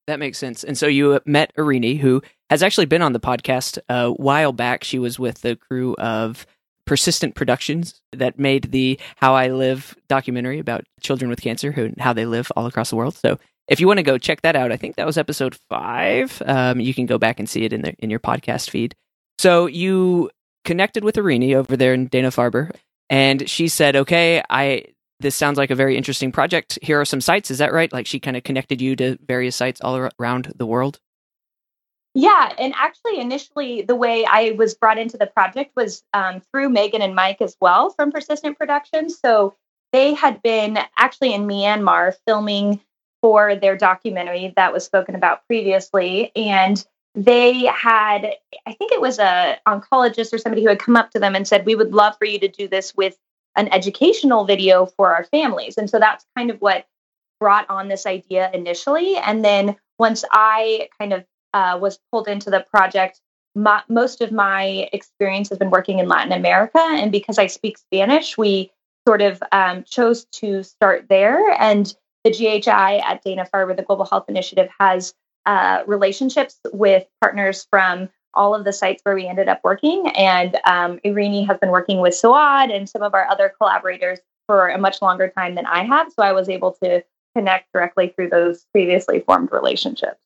that 0.07 0.19
makes 0.19 0.37
sense. 0.37 0.63
And 0.63 0.77
so 0.77 0.87
you 0.87 1.19
met 1.25 1.53
Irini, 1.55 1.99
who 1.99 2.21
has 2.49 2.63
actually 2.63 2.85
been 2.85 3.01
on 3.01 3.13
the 3.13 3.19
podcast 3.19 3.77
a 3.89 4.11
while 4.11 4.53
back. 4.53 4.83
She 4.83 4.99
was 4.99 5.19
with 5.19 5.41
the 5.41 5.55
crew 5.55 5.95
of 5.95 6.45
Persistent 6.85 7.35
Productions 7.35 8.01
that 8.13 8.39
made 8.39 8.71
the 8.71 8.99
How 9.17 9.35
I 9.35 9.49
Live 9.49 9.95
documentary 10.07 10.59
about 10.59 10.85
children 11.01 11.29
with 11.29 11.41
cancer 11.41 11.71
who 11.71 11.91
how 11.99 12.13
they 12.13 12.25
live 12.25 12.51
all 12.55 12.65
across 12.65 12.89
the 12.89 12.95
world. 12.95 13.15
So 13.15 13.37
if 13.67 13.81
you 13.81 13.87
want 13.87 13.97
to 13.97 14.03
go 14.03 14.17
check 14.17 14.41
that 14.41 14.55
out, 14.55 14.71
I 14.71 14.77
think 14.77 14.95
that 14.95 15.05
was 15.05 15.17
episode 15.17 15.57
five. 15.69 16.41
Um, 16.45 16.79
you 16.79 16.93
can 16.93 17.05
go 17.05 17.17
back 17.17 17.39
and 17.39 17.49
see 17.49 17.65
it 17.65 17.73
in 17.73 17.81
the 17.81 17.93
in 17.99 18.09
your 18.09 18.21
podcast 18.21 18.69
feed. 18.69 18.95
So 19.37 19.65
you 19.65 20.31
connected 20.63 21.03
with 21.03 21.15
Irini 21.15 21.53
over 21.53 21.75
there 21.75 21.93
in 21.93 22.07
Dana 22.07 22.29
Farber, 22.29 22.71
and 23.09 23.49
she 23.49 23.67
said, 23.67 23.97
"Okay, 23.97 24.41
I 24.49 24.85
this 25.19 25.35
sounds 25.35 25.57
like 25.57 25.71
a 25.71 25.75
very 25.75 25.97
interesting 25.97 26.31
project. 26.31 26.77
Here 26.81 26.99
are 26.99 27.05
some 27.05 27.21
sites. 27.21 27.49
Is 27.49 27.57
that 27.57 27.73
right? 27.73 27.91
Like 27.91 28.07
she 28.07 28.19
kind 28.19 28.37
of 28.37 28.43
connected 28.43 28.81
you 28.81 28.95
to 28.97 29.17
various 29.25 29.55
sites 29.55 29.81
all 29.81 30.09
around 30.19 30.53
the 30.55 30.65
world? 30.65 30.99
Yeah. 32.13 32.53
And 32.57 32.73
actually, 32.75 33.19
initially, 33.19 33.83
the 33.83 33.95
way 33.95 34.25
I 34.25 34.51
was 34.51 34.73
brought 34.73 34.97
into 34.97 35.17
the 35.17 35.27
project 35.27 35.71
was 35.75 36.03
um, 36.13 36.41
through 36.51 36.69
Megan 36.69 37.01
and 37.01 37.15
Mike 37.15 37.41
as 37.41 37.55
well 37.61 37.91
from 37.91 38.11
Persistent 38.11 38.57
Productions. 38.57 39.19
So 39.19 39.55
they 39.91 40.13
had 40.13 40.41
been 40.41 40.79
actually 40.97 41.33
in 41.33 41.47
Myanmar 41.47 42.15
filming 42.25 42.81
for 43.21 43.55
their 43.55 43.75
documentary 43.75 44.53
that 44.55 44.73
was 44.73 44.83
spoken 44.83 45.15
about 45.15 45.45
previously. 45.47 46.31
And 46.35 46.83
they 47.15 47.65
had, 47.65 48.33
I 48.65 48.73
think 48.73 48.91
it 48.91 49.01
was 49.01 49.19
a 49.19 49.57
oncologist 49.67 50.33
or 50.33 50.37
somebody 50.37 50.63
who 50.63 50.69
had 50.69 50.79
come 50.79 50.95
up 50.95 51.11
to 51.11 51.19
them 51.19 51.35
and 51.35 51.47
said, 51.47 51.65
We 51.65 51.75
would 51.75 51.93
love 51.93 52.15
for 52.17 52.25
you 52.25 52.39
to 52.39 52.47
do 52.47 52.67
this 52.67 52.95
with 52.95 53.17
an 53.57 53.73
educational 53.73 54.45
video 54.45 54.85
for 54.85 55.13
our 55.13 55.25
families. 55.25 55.77
And 55.77 55.89
so 55.89 55.99
that's 55.99 56.25
kind 56.37 56.49
of 56.49 56.57
what 56.59 56.85
brought 57.39 57.69
on 57.69 57.87
this 57.87 58.05
idea 58.05 58.49
initially. 58.53 59.17
And 59.17 59.43
then 59.43 59.75
once 59.99 60.23
I 60.31 60.89
kind 60.99 61.13
of 61.13 61.25
uh, 61.53 61.77
was 61.81 61.99
pulled 62.11 62.27
into 62.27 62.49
the 62.49 62.65
project, 62.71 63.19
my, 63.55 63.81
most 63.89 64.21
of 64.21 64.31
my 64.31 64.87
experience 64.93 65.49
has 65.49 65.57
been 65.57 65.71
working 65.71 65.99
in 65.99 66.07
Latin 66.07 66.31
America. 66.31 66.79
And 66.79 67.11
because 67.11 67.37
I 67.39 67.47
speak 67.47 67.77
Spanish, 67.77 68.37
we 68.37 68.71
sort 69.07 69.21
of 69.21 69.41
um, 69.51 69.83
chose 69.83 70.25
to 70.33 70.63
start 70.63 71.07
there. 71.09 71.51
And 71.59 71.93
the 72.23 72.31
GHI 72.31 72.97
at 72.97 73.23
Dana 73.23 73.47
Farber, 73.51 73.75
the 73.75 73.83
Global 73.83 74.05
Health 74.05 74.25
Initiative, 74.27 74.69
has 74.79 75.13
uh, 75.45 75.83
relationships 75.87 76.59
with 76.73 77.07
partners 77.21 77.65
from 77.71 78.09
all 78.33 78.53
of 78.53 78.65
the 78.65 78.73
sites 78.73 79.01
where 79.03 79.15
we 79.15 79.27
ended 79.27 79.47
up 79.47 79.61
working. 79.63 80.07
And 80.15 80.57
um, 80.65 80.99
Irini 81.05 81.47
has 81.47 81.57
been 81.57 81.69
working 81.69 81.99
with 81.99 82.13
SOAD 82.13 82.69
and 82.69 82.89
some 82.89 83.01
of 83.01 83.13
our 83.13 83.27
other 83.27 83.53
collaborators 83.57 84.19
for 84.47 84.69
a 84.69 84.77
much 84.77 85.01
longer 85.01 85.29
time 85.29 85.55
than 85.55 85.65
I 85.65 85.83
have. 85.83 86.11
So 86.13 86.23
I 86.23 86.31
was 86.31 86.49
able 86.49 86.73
to 86.83 87.03
connect 87.35 87.71
directly 87.73 88.09
through 88.09 88.29
those 88.29 88.65
previously 88.71 89.19
formed 89.19 89.51
relationships. 89.51 90.19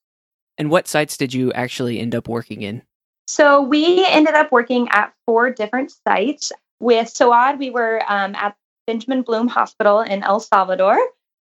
And 0.57 0.69
what 0.69 0.87
sites 0.87 1.17
did 1.17 1.33
you 1.33 1.51
actually 1.53 1.99
end 1.99 2.13
up 2.13 2.27
working 2.27 2.61
in? 2.61 2.83
So 3.27 3.61
we 3.61 4.05
ended 4.07 4.35
up 4.35 4.51
working 4.51 4.87
at 4.91 5.13
four 5.25 5.49
different 5.49 5.91
sites. 6.07 6.51
With 6.79 7.09
SOAD, 7.09 7.59
we 7.59 7.69
were 7.69 8.01
um, 8.07 8.35
at 8.35 8.55
Benjamin 8.87 9.21
Bloom 9.21 9.47
Hospital 9.47 10.01
in 10.01 10.23
El 10.23 10.39
Salvador. 10.39 10.99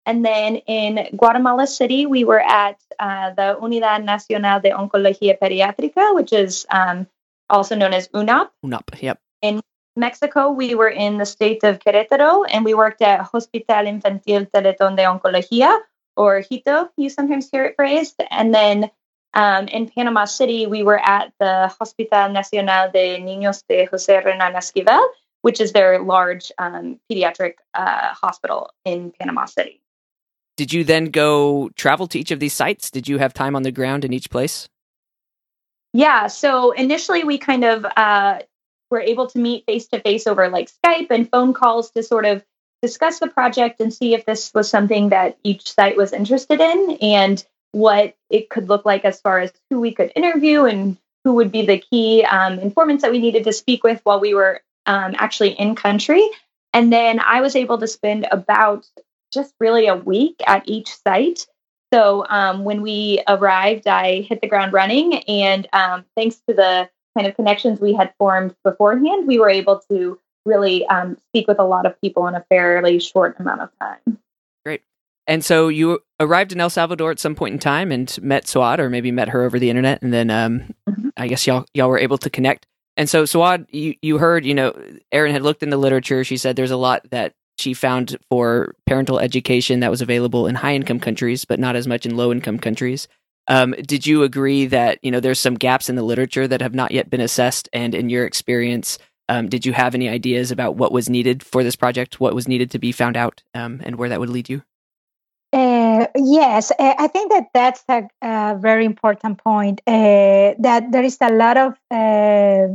And 0.09 0.25
then 0.25 0.57
in 0.65 1.07
Guatemala 1.15 1.67
City, 1.67 2.07
we 2.07 2.25
were 2.25 2.41
at 2.41 2.81
uh, 2.99 3.37
the 3.37 3.59
Unidad 3.61 4.05
Nacional 4.05 4.59
de 4.59 4.71
Oncología 4.71 5.39
Pediátrica, 5.39 6.15
which 6.15 6.33
is 6.33 6.65
um, 6.71 7.07
also 7.51 7.77
known 7.77 7.93
as 7.93 8.09
UNAP. 8.09 8.49
UNOP, 8.65 9.03
yep. 9.03 9.21
In 9.43 9.61
Mexico, 9.97 10.51
we 10.51 10.75
were 10.75 10.89
in 10.89 11.19
the 11.19 11.27
state 11.27 11.63
of 11.63 11.79
Querétaro 11.81 12.47
and 12.49 12.65
we 12.65 12.73
worked 12.73 13.03
at 13.03 13.21
Hospital 13.21 13.85
Infantil 13.85 14.49
Teletón 14.51 14.97
de 14.97 15.05
Oncología, 15.05 15.79
or 16.17 16.41
HITO, 16.41 16.89
you 16.97 17.11
sometimes 17.11 17.51
hear 17.51 17.67
it 17.67 17.77
phrased. 17.77 18.17
And 18.31 18.55
then 18.55 18.91
um, 19.35 19.69
in 19.69 19.91
Panama 19.91 20.25
City, 20.25 20.67
we 20.67 20.85
were 20.85 20.99
at 20.99 21.35
the 21.39 21.69
Hospital 21.79 22.31
Nacional 22.31 22.91
de 22.91 23.21
Niños 23.21 23.63
de 23.69 23.87
José 23.87 24.25
Renan 24.25 24.55
Esquivel, 24.55 25.07
which 25.43 25.61
is 25.61 25.73
their 25.73 26.01
large 26.01 26.51
um, 26.57 26.99
pediatric 27.13 27.57
uh, 27.75 28.15
hospital 28.15 28.71
in 28.87 29.13
Panama 29.13 29.45
City. 29.45 29.83
Did 30.59 30.73
you 30.73 30.83
then 30.83 31.07
go 31.07 31.71
travel 31.77 32.09
to 32.09 32.19
each 32.19 32.33
of 32.33 32.41
these 32.41 32.53
sites? 32.53 32.91
Did 32.91 33.07
you 33.07 33.19
have 33.19 33.33
time 33.33 33.55
on 33.55 33.63
the 33.63 33.71
ground 33.71 34.05
in 34.05 34.13
each 34.13 34.29
place? 34.29 34.69
Yeah. 35.93 36.27
So 36.27 36.73
initially, 36.73 37.23
we 37.23 37.39
kind 37.39 37.63
of 37.63 37.87
uh, 37.97 38.41
were 38.91 39.01
able 39.01 39.29
to 39.29 39.39
meet 39.39 39.65
face 39.67 39.87
to 39.89 40.01
face 40.01 40.27
over 40.27 40.49
like 40.49 40.69
Skype 40.85 41.07
and 41.11 41.31
phone 41.31 41.55
calls 41.55 41.93
to 41.93 42.03
sort 42.03 42.27
of 42.27 42.45
discuss 42.83 43.21
the 43.21 43.29
project 43.29 43.81
and 43.81 43.95
see 43.95 44.15
if 44.15 44.27
this 44.27 44.53
was 44.53 44.69
something 44.69 45.11
that 45.11 45.39
each 45.45 45.73
site 45.73 45.97
was 45.97 46.13
interested 46.13 46.61
in 46.61 46.99
and 47.03 47.47
what 47.71 48.17
it 48.29 48.51
could 48.51 48.69
look 48.69 48.85
like 48.85 49.05
as 49.05 49.21
far 49.21 49.39
as 49.39 49.53
who 49.71 49.79
we 49.81 49.93
could 49.93 50.11
interview 50.17 50.65
and 50.65 50.97
who 51.23 51.35
would 51.35 51.53
be 51.53 51.67
the 51.67 51.79
key 51.79 52.25
um, 52.25 52.59
informants 52.59 53.03
that 53.03 53.13
we 53.13 53.21
needed 53.21 53.45
to 53.45 53.53
speak 53.53 53.85
with 53.85 54.01
while 54.03 54.19
we 54.19 54.35
were 54.35 54.61
um, 54.87 55.15
actually 55.19 55.51
in 55.51 55.77
country. 55.77 56.29
And 56.73 56.93
then 56.93 57.21
I 57.21 57.43
was 57.43 57.55
able 57.55 57.79
to 57.79 57.87
spend 57.87 58.27
about 58.31 58.87
just 59.33 59.55
really 59.61 59.87
a 59.87 59.97
week 59.97 60.37
at 60.47 60.69
each 60.69 60.95
site. 60.95 61.47
So 61.93 62.27
um, 62.29 62.65
when 62.65 62.83
we 62.83 63.23
arrived, 63.27 63.87
I 63.87 64.23
hit 64.23 64.41
the 64.41 64.49
ground 64.49 64.73
running. 64.73 65.19
And 65.25 65.67
um, 65.73 66.05
thanks 66.17 66.37
to 66.49 66.55
the 66.55 66.89
kind 67.17 67.27
of 67.27 67.35
connections 67.35 67.81
we 67.81 67.95
had 67.95 68.13
formed 68.19 68.55
beforehand, 68.65 69.27
we 69.27 69.39
were 69.39 69.49
able 69.49 69.81
to 69.91 70.19
really 70.45 70.87
um, 70.87 71.17
speak 71.29 71.49
with 71.49 71.59
a 71.59 71.65
lot 71.65 71.87
of 71.87 72.01
people 72.01 72.27
in 72.27 72.35
a 72.35 72.45
fairly 72.49 72.99
short 72.99 73.39
amount 73.39 73.63
of 73.63 73.71
time. 73.81 74.19
Great. 74.65 74.83
And 75.27 75.45
so 75.45 75.69
you 75.69 76.01
arrived 76.21 76.53
in 76.53 76.61
El 76.61 76.71
Salvador 76.71 77.11
at 77.11 77.19
some 77.19 77.35
point 77.35 77.55
in 77.55 77.59
time 77.59 77.93
and 77.93 78.17
met 78.23 78.47
SOAD, 78.47 78.81
or 78.81 78.91
maybe 78.91 79.11
met 79.11 79.29
her 79.29 79.43
over 79.43 79.59
the 79.59 79.71
internet, 79.71 80.03
and 80.03 80.13
then 80.13 80.31
um, 80.31 80.75
mm-hmm. 80.89 81.09
I 81.17 81.29
guess 81.29 81.47
y'all 81.47 81.67
y'all 81.75 81.89
were 81.89 81.99
able 81.99 82.19
to 82.19 82.31
connect. 82.31 82.67
And 82.97 83.09
so 83.09 83.25
SOAD, 83.25 83.67
you 83.71 83.95
you 84.01 84.19
heard, 84.19 84.45
you 84.45 84.55
know, 84.55 84.75
Erin 85.13 85.33
had 85.33 85.43
looked 85.43 85.63
in 85.63 85.71
the 85.71 85.77
literature. 85.77 86.25
She 86.25 86.37
said 86.37 86.57
there's 86.57 86.71
a 86.71 86.77
lot 86.77 87.09
that 87.11 87.35
she 87.61 87.75
found 87.75 88.17
for 88.31 88.75
parental 88.87 89.19
education 89.19 89.81
that 89.81 89.91
was 89.91 90.03
available 90.03 90.47
in 90.47 90.55
high 90.55 90.75
income 90.75 91.01
countries, 91.01 91.45
but 91.45 91.59
not 91.59 91.77
as 91.77 91.87
much 91.87 92.07
in 92.07 92.17
low 92.17 92.33
income 92.33 92.59
countries. 92.59 93.09
Um, 93.49 93.75
did 93.83 94.07
you 94.07 94.23
agree 94.23 94.67
that 94.67 94.99
you 95.03 95.11
know 95.11 95.21
there's 95.21 95.41
some 95.41 95.55
gaps 95.55 95.89
in 95.89 95.97
the 95.97 96.03
literature 96.03 96.47
that 96.47 96.61
have 96.61 96.75
not 96.75 96.93
yet 96.93 97.11
been 97.11 97.21
assessed? 97.21 97.69
And 97.73 97.95
in 97.95 98.11
your 98.11 98.27
experience, 98.27 98.99
um, 99.29 99.49
did 99.49 99.65
you 99.65 99.73
have 99.73 99.95
any 99.95 100.09
ideas 100.09 100.51
about 100.51 100.77
what 100.77 100.93
was 100.93 101.09
needed 101.09 101.43
for 101.43 101.65
this 101.65 101.77
project? 101.77 102.21
What 102.21 102.35
was 102.35 102.49
needed 102.49 102.71
to 102.73 102.79
be 102.79 102.93
found 102.93 103.17
out, 103.17 103.43
um, 103.55 103.81
and 103.85 103.97
where 103.97 104.09
that 104.09 104.21
would 104.21 104.31
lead 104.31 104.49
you? 104.49 104.63
Uh, 105.51 106.07
yes, 106.15 106.71
uh, 106.73 106.95
I 106.99 107.07
think 107.09 107.33
that 107.33 107.47
that's 107.55 107.83
a, 107.89 108.07
a 108.21 108.59
very 108.59 108.85
important 108.85 109.39
point. 109.39 109.81
Uh, 109.87 110.53
that 110.59 110.93
there 110.93 111.03
is 111.03 111.17
a 111.23 111.33
lot 111.33 111.57
of 111.57 111.73
uh, 111.91 112.69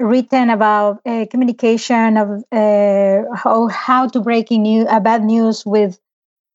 written 0.00 0.50
about 0.50 1.00
uh, 1.06 1.26
communication 1.30 2.16
of 2.16 2.44
uh, 2.52 3.22
how, 3.34 3.68
how 3.68 4.06
to 4.08 4.20
breaking 4.20 4.62
new 4.62 4.84
uh, 4.86 5.00
bad 5.00 5.24
news 5.24 5.64
with 5.66 5.98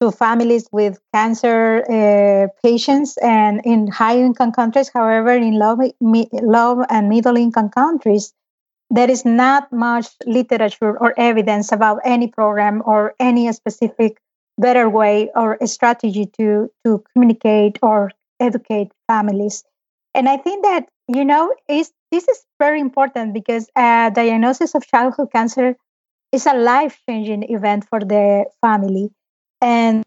to 0.01 0.11
families 0.11 0.67
with 0.71 0.99
cancer 1.13 1.83
uh, 1.89 2.47
patients 2.63 3.17
and 3.17 3.61
in 3.65 3.87
high 3.87 4.17
income 4.17 4.51
countries. 4.51 4.89
However 4.93 5.31
in 5.31 5.59
low, 5.59 5.77
low 6.01 6.83
and 6.89 7.09
middle 7.09 7.37
income 7.37 7.69
countries 7.69 8.33
there 8.89 9.09
is 9.09 9.25
not 9.25 9.71
much 9.71 10.07
literature 10.25 10.97
or 10.99 11.13
evidence 11.17 11.71
about 11.71 11.99
any 12.05 12.27
program 12.27 12.81
or 12.85 13.15
any 13.19 13.51
specific 13.51 14.17
better 14.57 14.87
way 14.89 15.29
or 15.35 15.57
strategy 15.65 16.25
to 16.37 16.69
to 16.85 17.03
communicate 17.13 17.79
or 17.81 18.11
educate 18.39 18.91
families. 19.07 19.63
And 20.13 20.29
i 20.29 20.37
think 20.37 20.63
that 20.63 20.87
you 21.07 21.25
know 21.25 21.53
is 21.67 21.91
this 22.13 22.27
is 22.27 22.45
very 22.59 22.79
important 22.79 23.33
because 23.33 23.67
a 23.75 24.11
diagnosis 24.13 24.75
of 24.75 24.85
childhood 24.85 25.29
cancer 25.31 25.75
is 26.31 26.45
a 26.45 26.53
life-changing 26.53 27.43
event 27.49 27.85
for 27.89 27.99
the 27.99 28.45
family. 28.61 29.09
And 29.61 30.03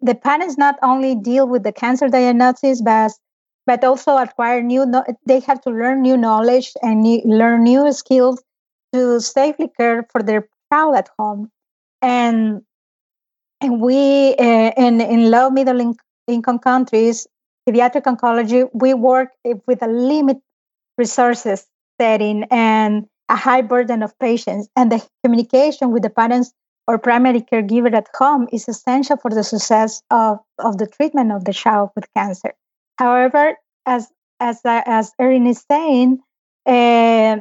the 0.00 0.14
parents 0.14 0.56
not 0.56 0.76
only 0.80 1.16
deal 1.16 1.48
with 1.48 1.64
the 1.64 1.72
cancer 1.72 2.08
diagnosis 2.08 2.80
but 2.82 3.10
but 3.66 3.82
also 3.82 4.16
acquire 4.16 4.62
new 4.62 4.84
they 5.26 5.40
have 5.40 5.60
to 5.62 5.70
learn 5.70 6.02
new 6.02 6.16
knowledge 6.16 6.70
and 6.82 7.02
new, 7.02 7.20
learn 7.24 7.64
new 7.64 7.92
skills 7.92 8.40
to 8.92 9.20
safely 9.20 9.68
care 9.76 10.06
for 10.12 10.22
their 10.22 10.48
child 10.72 10.94
at 10.96 11.08
home. 11.18 11.50
And 12.00 12.62
and 13.60 13.80
we 13.80 14.36
uh, 14.38 14.70
in 14.76 15.00
in 15.00 15.30
low 15.30 15.50
middle 15.50 15.80
income 16.28 16.60
countries 16.60 17.26
pediatric 17.68 18.04
oncology, 18.04 18.68
we 18.72 18.94
work 18.94 19.30
with 19.66 19.82
a 19.82 19.88
limited 19.88 20.42
resources 21.00 21.66
setting 22.00 22.44
and 22.50 23.06
a 23.28 23.36
high 23.36 23.62
burden 23.62 24.02
of 24.02 24.18
patients. 24.18 24.68
And 24.76 24.92
the 24.92 25.00
communication 25.24 25.90
with 25.92 26.02
the 26.02 26.10
parents 26.10 26.52
or 26.86 26.98
primary 26.98 27.40
caregiver 27.40 27.92
at 27.94 28.08
home 28.14 28.48
is 28.52 28.68
essential 28.68 29.16
for 29.16 29.30
the 29.30 29.44
success 29.44 30.02
of, 30.10 30.38
of 30.58 30.78
the 30.78 30.86
treatment 30.86 31.32
of 31.32 31.44
the 31.44 31.52
child 31.52 31.90
with 31.94 32.06
cancer. 32.16 32.52
However, 32.98 33.56
as 33.86 34.08
as 34.40 34.60
as 34.64 35.12
Erin 35.18 35.46
is 35.46 35.64
saying, 35.70 36.20
uh, 36.66 37.36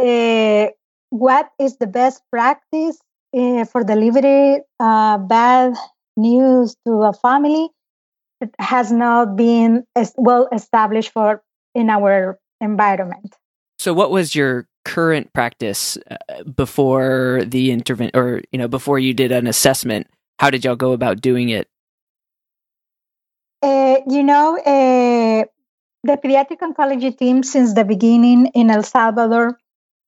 uh, 0.00 0.66
what 1.10 1.50
is 1.58 1.76
the 1.76 1.86
best 1.86 2.22
practice 2.30 2.96
uh, 3.36 3.64
for 3.64 3.84
delivering 3.84 4.62
bad 4.78 5.74
news 6.16 6.76
to 6.86 6.92
a 7.02 7.12
family? 7.12 7.68
It 8.40 8.54
has 8.58 8.90
not 8.90 9.36
been 9.36 9.84
well 10.16 10.48
established 10.52 11.12
for 11.12 11.42
in 11.74 11.90
our 11.90 12.38
environment. 12.60 13.36
So, 13.78 13.94
what 13.94 14.10
was 14.10 14.34
your 14.34 14.68
current 14.84 15.32
practice 15.32 15.96
uh, 16.10 16.44
before 16.44 17.42
the 17.46 17.70
intervention, 17.70 18.18
or 18.18 18.42
you 18.52 18.58
know, 18.58 18.68
before 18.68 18.98
you 18.98 19.14
did 19.14 19.32
an 19.32 19.46
assessment? 19.46 20.06
How 20.38 20.50
did 20.50 20.64
y'all 20.64 20.76
go 20.76 20.92
about 20.92 21.20
doing 21.20 21.48
it? 21.48 21.68
Uh, 23.62 23.96
you 24.08 24.22
know, 24.22 24.56
uh, 24.56 25.44
the 26.04 26.16
pediatric 26.16 26.60
oncology 26.60 27.16
team 27.16 27.42
since 27.42 27.74
the 27.74 27.84
beginning 27.84 28.46
in 28.54 28.70
El 28.70 28.82
Salvador 28.82 29.58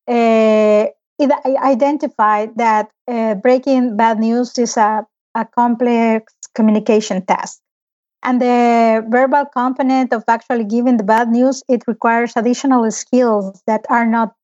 uh, 0.08 0.86
identified 1.20 2.56
that 2.56 2.90
uh, 3.08 3.34
breaking 3.34 3.96
bad 3.96 4.18
news 4.18 4.56
is 4.58 4.76
a, 4.76 5.06
a 5.34 5.44
complex 5.44 6.32
communication 6.54 7.24
task. 7.24 7.61
And 8.22 8.40
the 8.40 9.04
verbal 9.08 9.46
component 9.46 10.12
of 10.12 10.24
actually 10.28 10.64
giving 10.64 10.96
the 10.96 11.04
bad 11.04 11.28
news, 11.28 11.62
it 11.68 11.82
requires 11.86 12.34
additional 12.36 12.88
skills 12.90 13.62
that 13.66 13.84
are 13.88 14.06
not 14.06 14.34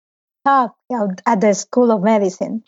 taught 0.45 0.75
at 1.27 1.41
the 1.41 1.55
School 1.55 1.93
of 1.93 2.03
Medicine. 2.03 2.65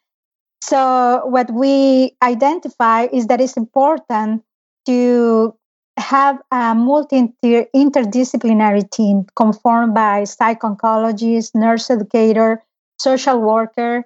So, 0.63 1.23
what 1.25 1.51
we 1.51 2.17
identify 2.23 3.07
is 3.13 3.27
that 3.27 3.41
it's 3.41 3.57
important 3.57 4.45
to 4.87 5.55
have 5.97 6.41
a 6.51 6.75
multi 6.75 7.33
interdisciplinary 7.45 8.91
team 8.91 9.27
conformed 9.35 9.95
by 9.95 10.25
psych 10.25 10.61
oncologist, 10.61 11.55
nurse 11.55 11.91
educator, 11.91 12.63
social 12.99 13.41
worker, 13.41 14.05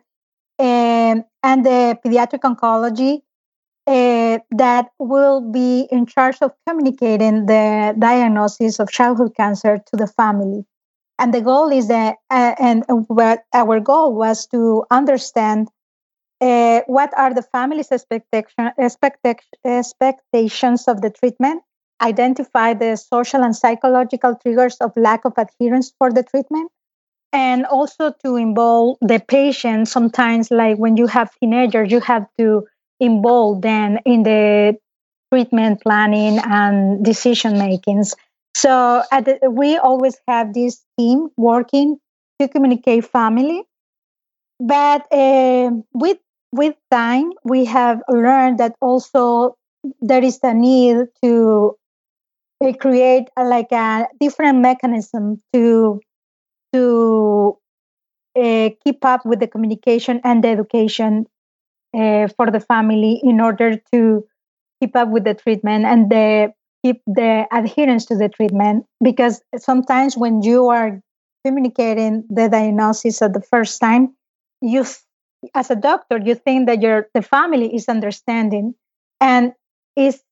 and, 0.59 1.25
and 1.43 1.67
the 1.67 1.99
pediatric 2.05 2.41
oncology 2.41 3.23
uh, 3.87 4.39
that 4.51 4.89
will 4.99 5.41
be 5.53 5.87
in 5.91 6.07
charge 6.07 6.39
of 6.41 6.53
communicating 6.67 7.47
the 7.47 7.95
diagnosis 7.99 8.79
of 8.79 8.91
childhood 8.91 9.35
cancer 9.37 9.79
to 9.79 9.97
the 9.97 10.07
family. 10.07 10.65
And 11.19 11.33
the 11.33 11.41
goal 11.41 11.71
is 11.71 11.89
that, 11.89 12.17
uh, 12.31 12.55
and 12.59 12.85
what 13.09 13.45
our 13.53 13.81
goal 13.81 14.15
was 14.15 14.47
to 14.49 14.85
understand 14.91 15.69
uh, 16.41 16.81
what 16.87 17.13
are 17.17 17.33
the 17.33 17.43
family's 17.43 17.93
expectation, 17.93 18.73
expectation, 18.79 19.45
expectations 19.65 20.89
of 20.89 21.01
the 21.01 21.11
treatment, 21.11 21.63
identify 22.03 22.75
the 22.75 22.97
social 22.97 23.43
and 23.43 23.55
psychological 23.55 24.37
triggers 24.43 24.77
of 24.79 24.93
lack 24.97 25.25
of 25.25 25.35
adherence 25.37 25.93
for 25.99 26.13
the 26.13 26.23
treatment, 26.23 26.71
and 27.33 27.67
also 27.67 28.13
to 28.25 28.37
involve 28.37 28.97
the 29.01 29.21
patient 29.29 29.89
sometimes 29.89 30.51
like 30.51 30.77
when 30.79 30.97
you 30.97 31.07
have 31.07 31.31
teenagers 31.41 31.91
you 31.91 32.01
have 32.01 32.27
to 32.39 32.65
involve 33.01 33.63
then 33.63 33.99
in 34.05 34.23
the 34.23 34.77
treatment 35.33 35.83
planning 35.83 36.39
and 36.39 37.05
decision 37.05 37.59
makings. 37.59 38.15
So 38.57 39.03
the, 39.11 39.51
we 39.51 39.77
always 39.79 40.17
have 40.29 40.55
this 40.55 40.83
team 40.99 41.29
working 41.37 41.99
to 42.41 42.49
communicate 42.49 43.07
family. 43.07 43.65
But 44.61 45.07
uh, 45.13 45.71
with 45.93 46.19
with 46.53 46.77
time 46.91 47.33
we 47.45 47.65
have 47.67 48.03
learned 48.09 48.59
that 48.59 48.75
also 48.81 49.57
there 50.01 50.23
is 50.23 50.39
a 50.43 50.55
need 50.55 51.09
to 51.23 51.77
uh, 52.65 52.73
create 52.75 53.29
a, 53.37 53.45
like 53.45 53.73
a 53.73 54.09
different 54.21 54.59
mechanism 54.61 55.43
to 55.53 56.01
to 56.73 57.59
uh, 58.37 58.71
keep 58.85 59.05
up 59.05 59.27
with 59.27 59.41
the 59.41 59.49
communication 59.49 60.21
and 60.25 60.45
the 60.45 60.49
education 60.49 61.27
uh, 61.95 62.29
for 62.37 62.51
the 62.51 62.61
family 62.61 63.21
in 63.23 63.41
order 63.41 63.77
to 63.93 64.25
keep 64.81 64.97
up 64.97 65.09
with 65.09 65.25
the 65.25 65.35
treatment 65.35 65.85
and 65.85 66.11
the 66.11 66.53
keep 66.85 67.01
the 67.07 67.47
adherence 67.53 68.07
to 68.07 68.17
the 68.17 68.29
treatment 68.29 68.85
because 69.03 69.41
sometimes 69.57 70.17
when 70.17 70.43
you 70.43 70.69
are 70.69 71.01
communicating 71.45 72.25
the 72.29 72.49
diagnosis 72.49 73.23
at 73.23 73.33
the 73.33 73.41
first 73.41 73.81
time 73.81 74.15
you 74.61 74.85
as 75.55 75.71
a 75.71 75.77
doctor 75.77 76.19
you 76.19 76.35
think 76.35 76.67
that 76.67 76.83
your 76.83 77.09
the 77.15 77.23
family 77.23 77.75
is 77.75 77.89
understanding 77.89 78.75
and 79.21 79.53
is 79.97 80.23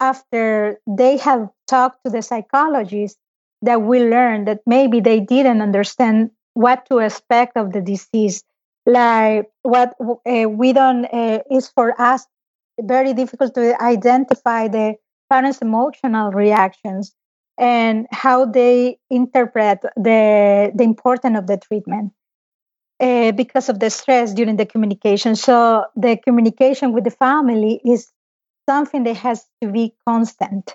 after 0.00 0.80
they 0.86 1.16
have 1.18 1.48
talked 1.66 2.04
to 2.04 2.10
the 2.10 2.22
psychologist 2.22 3.16
that 3.62 3.82
we 3.82 4.00
learn 4.00 4.44
that 4.44 4.60
maybe 4.66 5.00
they 5.00 5.20
didn't 5.20 5.62
understand 5.62 6.30
what 6.54 6.86
to 6.86 6.98
expect 6.98 7.56
of 7.56 7.72
the 7.72 7.80
disease. 7.80 8.44
Like 8.86 9.50
what 9.62 9.94
uh, 10.00 10.48
we 10.48 10.72
don't 10.72 11.06
uh, 11.06 11.40
is 11.50 11.68
for 11.68 12.00
us 12.00 12.26
very 12.80 13.14
difficult 13.14 13.54
to 13.54 13.82
identify 13.82 14.68
the 14.68 14.96
parents' 15.30 15.58
emotional 15.58 16.30
reactions 16.32 17.14
and 17.58 18.06
how 18.10 18.44
they 18.46 18.98
interpret 19.10 19.80
the 19.96 20.72
the 20.74 20.84
importance 20.84 21.38
of 21.38 21.46
the 21.46 21.56
treatment 21.56 22.12
uh, 23.00 23.32
because 23.32 23.68
of 23.68 23.80
the 23.80 23.90
stress 23.90 24.34
during 24.34 24.56
the 24.56 24.66
communication. 24.66 25.36
So 25.36 25.84
the 25.96 26.16
communication 26.16 26.92
with 26.92 27.04
the 27.04 27.10
family 27.10 27.80
is 27.84 28.10
something 28.68 29.04
that 29.04 29.16
has 29.16 29.46
to 29.62 29.70
be 29.70 29.94
constant, 30.06 30.74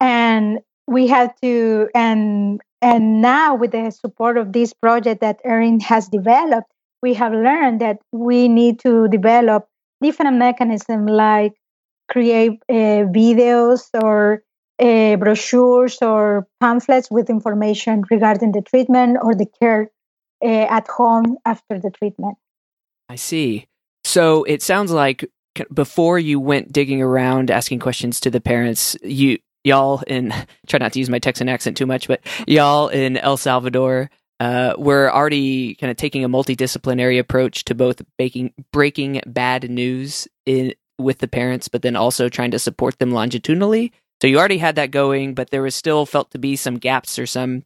and 0.00 0.60
we 0.86 1.08
have 1.08 1.34
to 1.42 1.88
and 1.94 2.60
and 2.82 3.20
now 3.20 3.54
with 3.54 3.72
the 3.72 3.90
support 3.90 4.38
of 4.38 4.52
this 4.52 4.72
project 4.72 5.20
that 5.20 5.40
erin 5.44 5.80
has 5.80 6.08
developed 6.08 6.70
we 7.02 7.14
have 7.14 7.32
learned 7.32 7.80
that 7.80 7.98
we 8.12 8.48
need 8.48 8.80
to 8.80 9.08
develop 9.08 9.66
different 10.02 10.36
mechanisms 10.36 11.10
like 11.10 11.54
create 12.08 12.62
uh, 12.68 13.06
videos 13.12 13.88
or 13.94 14.42
uh, 14.80 15.16
brochures 15.16 15.98
or 16.02 16.46
pamphlets 16.60 17.10
with 17.10 17.30
information 17.30 18.02
regarding 18.10 18.52
the 18.52 18.62
treatment 18.62 19.18
or 19.22 19.34
the 19.34 19.46
care 19.60 19.90
uh, 20.42 20.46
at 20.46 20.88
home 20.88 21.36
after 21.44 21.78
the 21.78 21.90
treatment. 21.90 22.36
I 23.08 23.16
see. 23.16 23.66
So 24.04 24.44
it 24.44 24.62
sounds 24.62 24.90
like 24.90 25.24
before 25.72 26.18
you 26.18 26.40
went 26.40 26.72
digging 26.72 27.02
around 27.02 27.50
asking 27.50 27.80
questions 27.80 28.20
to 28.20 28.30
the 28.30 28.40
parents, 28.40 28.96
you 29.02 29.38
y'all 29.64 30.02
in 30.06 30.32
try 30.66 30.78
not 30.78 30.92
to 30.94 30.98
use 30.98 31.10
my 31.10 31.18
Texan 31.18 31.48
accent 31.48 31.76
too 31.76 31.86
much, 31.86 32.08
but 32.08 32.20
y'all 32.46 32.88
in 32.88 33.16
El 33.16 33.36
Salvador 33.36 34.10
uh, 34.40 34.74
we're 34.78 35.10
already 35.10 35.74
kind 35.74 35.90
of 35.90 35.96
taking 35.98 36.24
a 36.24 36.28
multidisciplinary 36.28 37.18
approach 37.18 37.64
to 37.66 37.74
both 37.74 38.00
baking, 38.16 38.52
breaking 38.72 39.20
bad 39.26 39.70
news 39.70 40.26
in 40.46 40.74
with 40.98 41.18
the 41.18 41.28
parents, 41.28 41.68
but 41.68 41.82
then 41.82 41.94
also 41.94 42.28
trying 42.28 42.50
to 42.50 42.58
support 42.58 42.98
them 42.98 43.12
longitudinally. 43.12 43.92
So 44.20 44.28
you 44.28 44.38
already 44.38 44.58
had 44.58 44.76
that 44.76 44.90
going, 44.90 45.34
but 45.34 45.50
there 45.50 45.62
was 45.62 45.74
still 45.74 46.06
felt 46.06 46.30
to 46.32 46.38
be 46.38 46.56
some 46.56 46.76
gaps 46.76 47.18
or 47.18 47.26
some 47.26 47.64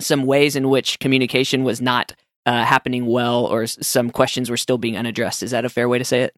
some 0.00 0.24
ways 0.24 0.56
in 0.56 0.70
which 0.70 0.98
communication 0.98 1.62
was 1.62 1.80
not 1.80 2.14
uh, 2.46 2.64
happening 2.64 3.06
well, 3.06 3.44
or 3.44 3.66
some 3.66 4.10
questions 4.10 4.48
were 4.48 4.56
still 4.56 4.78
being 4.78 4.96
unaddressed. 4.96 5.42
Is 5.42 5.50
that 5.50 5.66
a 5.66 5.68
fair 5.68 5.88
way 5.88 5.98
to 5.98 6.04
say 6.04 6.22
it? 6.22 6.34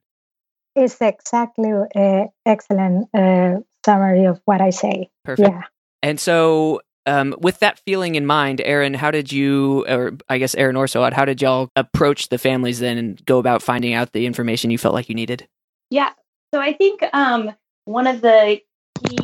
It's 0.75 1.01
exactly 1.01 1.71
uh, 1.95 2.25
excellent 2.45 3.09
uh, 3.15 3.61
summary 3.85 4.25
of 4.25 4.41
what 4.45 4.61
I 4.61 4.71
say. 4.71 5.11
Perfect. 5.25 5.49
Yeah. 5.49 5.63
And 6.03 6.19
so, 6.19 6.81
um, 7.07 7.35
with 7.41 7.59
that 7.61 7.81
feeling 7.81 8.15
in 8.15 8.27
mind, 8.27 8.61
Erin, 8.65 8.95
how 8.95 9.11
did 9.11 9.33
you, 9.33 9.85
or 9.89 10.17
I 10.29 10.39
guess 10.39 10.55
Erin 10.55 10.77
or 10.77 10.87
Soad, 10.87 11.13
how 11.13 11.25
did 11.25 11.43
y'all 11.43 11.69
approach 11.77 12.29
the 12.29 12.39
families 12.39 12.81
then 12.81 12.99
and 12.99 13.25
go 13.25 13.39
about 13.39 13.63
finding 13.63 13.95
out 13.95 14.13
the 14.13 14.27
information 14.27 14.71
you 14.71 14.79
felt 14.79 14.95
like 14.95 15.09
you 15.09 15.15
needed? 15.15 15.49
Yeah. 15.91 16.13
So 16.55 16.61
I 16.61 16.73
think 16.73 17.03
um, 17.13 17.53
one 17.85 18.07
of 18.07 18.21
the 18.21 18.61
key 19.05 19.19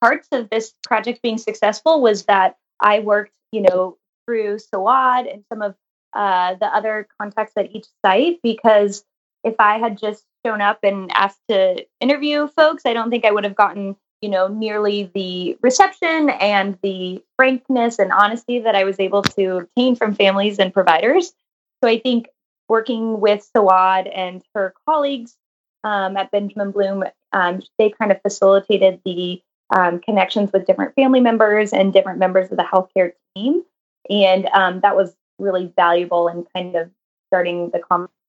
parts 0.00 0.28
of 0.32 0.50
this 0.50 0.74
project 0.84 1.22
being 1.22 1.38
successful 1.38 2.02
was 2.02 2.24
that 2.24 2.56
I 2.80 3.00
worked, 3.00 3.32
you 3.52 3.62
know, 3.62 3.96
through 4.26 4.58
SOAD 4.58 5.26
and 5.26 5.44
some 5.48 5.62
of 5.62 5.74
uh, 6.12 6.54
the 6.54 6.66
other 6.66 7.06
contacts 7.20 7.52
at 7.56 7.74
each 7.74 7.86
site 8.04 8.40
because 8.42 9.04
if 9.44 9.54
I 9.58 9.78
had 9.78 9.98
just 9.98 10.24
shown 10.44 10.60
up 10.60 10.80
and 10.82 11.10
asked 11.12 11.40
to 11.48 11.84
interview 12.00 12.48
folks, 12.48 12.82
I 12.84 12.92
don't 12.92 13.10
think 13.10 13.24
I 13.24 13.30
would 13.30 13.44
have 13.44 13.56
gotten, 13.56 13.96
you 14.22 14.28
know, 14.28 14.46
nearly 14.46 15.10
the 15.14 15.58
reception 15.60 16.30
and 16.30 16.78
the 16.82 17.22
frankness 17.36 17.98
and 17.98 18.12
honesty 18.12 18.60
that 18.60 18.76
I 18.76 18.84
was 18.84 19.00
able 19.00 19.22
to 19.22 19.56
obtain 19.58 19.96
from 19.96 20.14
families 20.14 20.60
and 20.60 20.72
providers. 20.72 21.32
So 21.82 21.90
I 21.90 21.98
think 21.98 22.28
working 22.68 23.20
with 23.20 23.46
Soad 23.54 24.06
and 24.06 24.42
her 24.54 24.72
colleagues 24.88 25.36
um, 25.84 26.16
at 26.16 26.30
Benjamin 26.30 26.70
Bloom, 26.70 27.04
um, 27.32 27.60
they 27.78 27.90
kind 27.90 28.12
of 28.12 28.22
facilitated 28.22 29.00
the 29.04 29.42
um, 29.74 29.98
connections 29.98 30.52
with 30.52 30.66
different 30.66 30.94
family 30.94 31.20
members 31.20 31.72
and 31.72 31.92
different 31.92 32.20
members 32.20 32.50
of 32.50 32.56
the 32.56 32.62
healthcare 32.62 33.12
team. 33.34 33.64
And 34.08 34.46
um, 34.52 34.80
that 34.80 34.96
was 34.96 35.16
really 35.38 35.72
valuable 35.74 36.28
in 36.28 36.46
kind 36.54 36.76
of 36.76 36.90
starting 37.28 37.70
the 37.70 37.80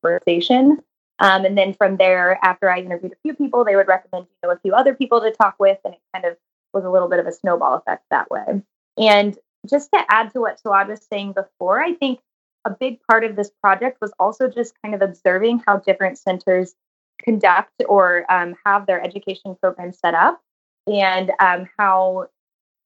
conversation. 0.04 0.82
Um, 1.24 1.46
and 1.46 1.58
then 1.58 1.74
from 1.74 1.96
there, 1.96 2.38
after 2.44 2.70
I 2.70 2.80
interviewed 2.80 3.14
a 3.14 3.22
few 3.24 3.34
people, 3.34 3.64
they 3.64 3.78
would 3.78 3.88
recommend 3.88 4.26
you 4.26 4.48
know 4.48 4.54
a 4.54 4.60
few 4.60 4.74
other 4.74 4.94
people 4.94 5.22
to 5.22 5.32
talk 5.32 5.56
with, 5.58 5.78
and 5.86 5.94
it 5.94 6.02
kind 6.14 6.26
of 6.26 6.36
was 6.74 6.84
a 6.84 6.90
little 6.90 7.08
bit 7.08 7.20
of 7.20 7.26
a 7.26 7.32
snowball 7.32 7.76
effect 7.76 8.04
that 8.12 8.30
way. 8.30 8.62
And 8.98 9.38
just 9.70 9.90
to 9.94 10.04
add 10.10 10.34
to 10.34 10.42
what 10.42 10.60
Soad 10.60 10.90
was 10.90 11.08
saying 11.10 11.32
before, 11.32 11.82
I 11.82 11.94
think 11.94 12.20
a 12.66 12.72
big 12.72 13.00
part 13.10 13.24
of 13.24 13.38
this 13.38 13.50
project 13.62 14.00
was 14.02 14.12
also 14.20 14.50
just 14.50 14.74
kind 14.84 14.94
of 14.94 15.02
observing 15.02 15.64
how 15.66 15.78
different 15.78 16.18
centers 16.18 16.76
conduct 17.24 17.72
or 17.88 18.30
um, 18.30 18.56
have 18.66 18.86
their 18.86 19.02
education 19.02 19.56
programs 19.62 20.00
set 20.00 20.14
up, 20.14 20.42
and 20.88 21.32
um, 21.40 21.70
how 21.80 22.28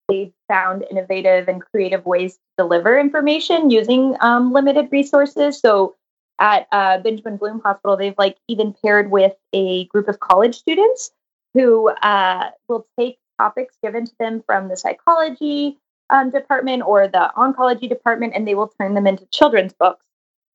they 0.09 0.31
found 0.47 0.85
innovative 0.91 1.47
and 1.47 1.63
creative 1.73 2.05
ways 2.05 2.35
to 2.35 2.39
deliver 2.59 2.99
information 2.99 3.71
using 3.71 4.15
um, 4.21 4.53
limited 4.53 4.89
resources. 4.91 5.59
So 5.59 5.95
at 6.39 6.67
uh, 6.71 6.99
Benjamin 6.99 7.37
Bloom 7.37 7.61
Hospital, 7.61 7.97
they've 7.97 8.17
like 8.17 8.37
even 8.47 8.73
paired 8.83 9.11
with 9.11 9.33
a 9.53 9.85
group 9.85 10.07
of 10.07 10.19
college 10.19 10.55
students 10.55 11.11
who 11.53 11.89
uh, 11.89 12.49
will 12.67 12.85
take 12.99 13.17
topics 13.39 13.75
given 13.81 14.05
to 14.05 14.13
them 14.19 14.43
from 14.45 14.67
the 14.67 14.77
psychology 14.77 15.77
um, 16.09 16.29
department 16.29 16.83
or 16.85 17.07
the 17.07 17.31
oncology 17.35 17.89
department, 17.89 18.33
and 18.35 18.47
they 18.47 18.55
will 18.55 18.71
turn 18.79 18.93
them 18.93 19.07
into 19.07 19.25
children's 19.27 19.73
books. 19.73 20.05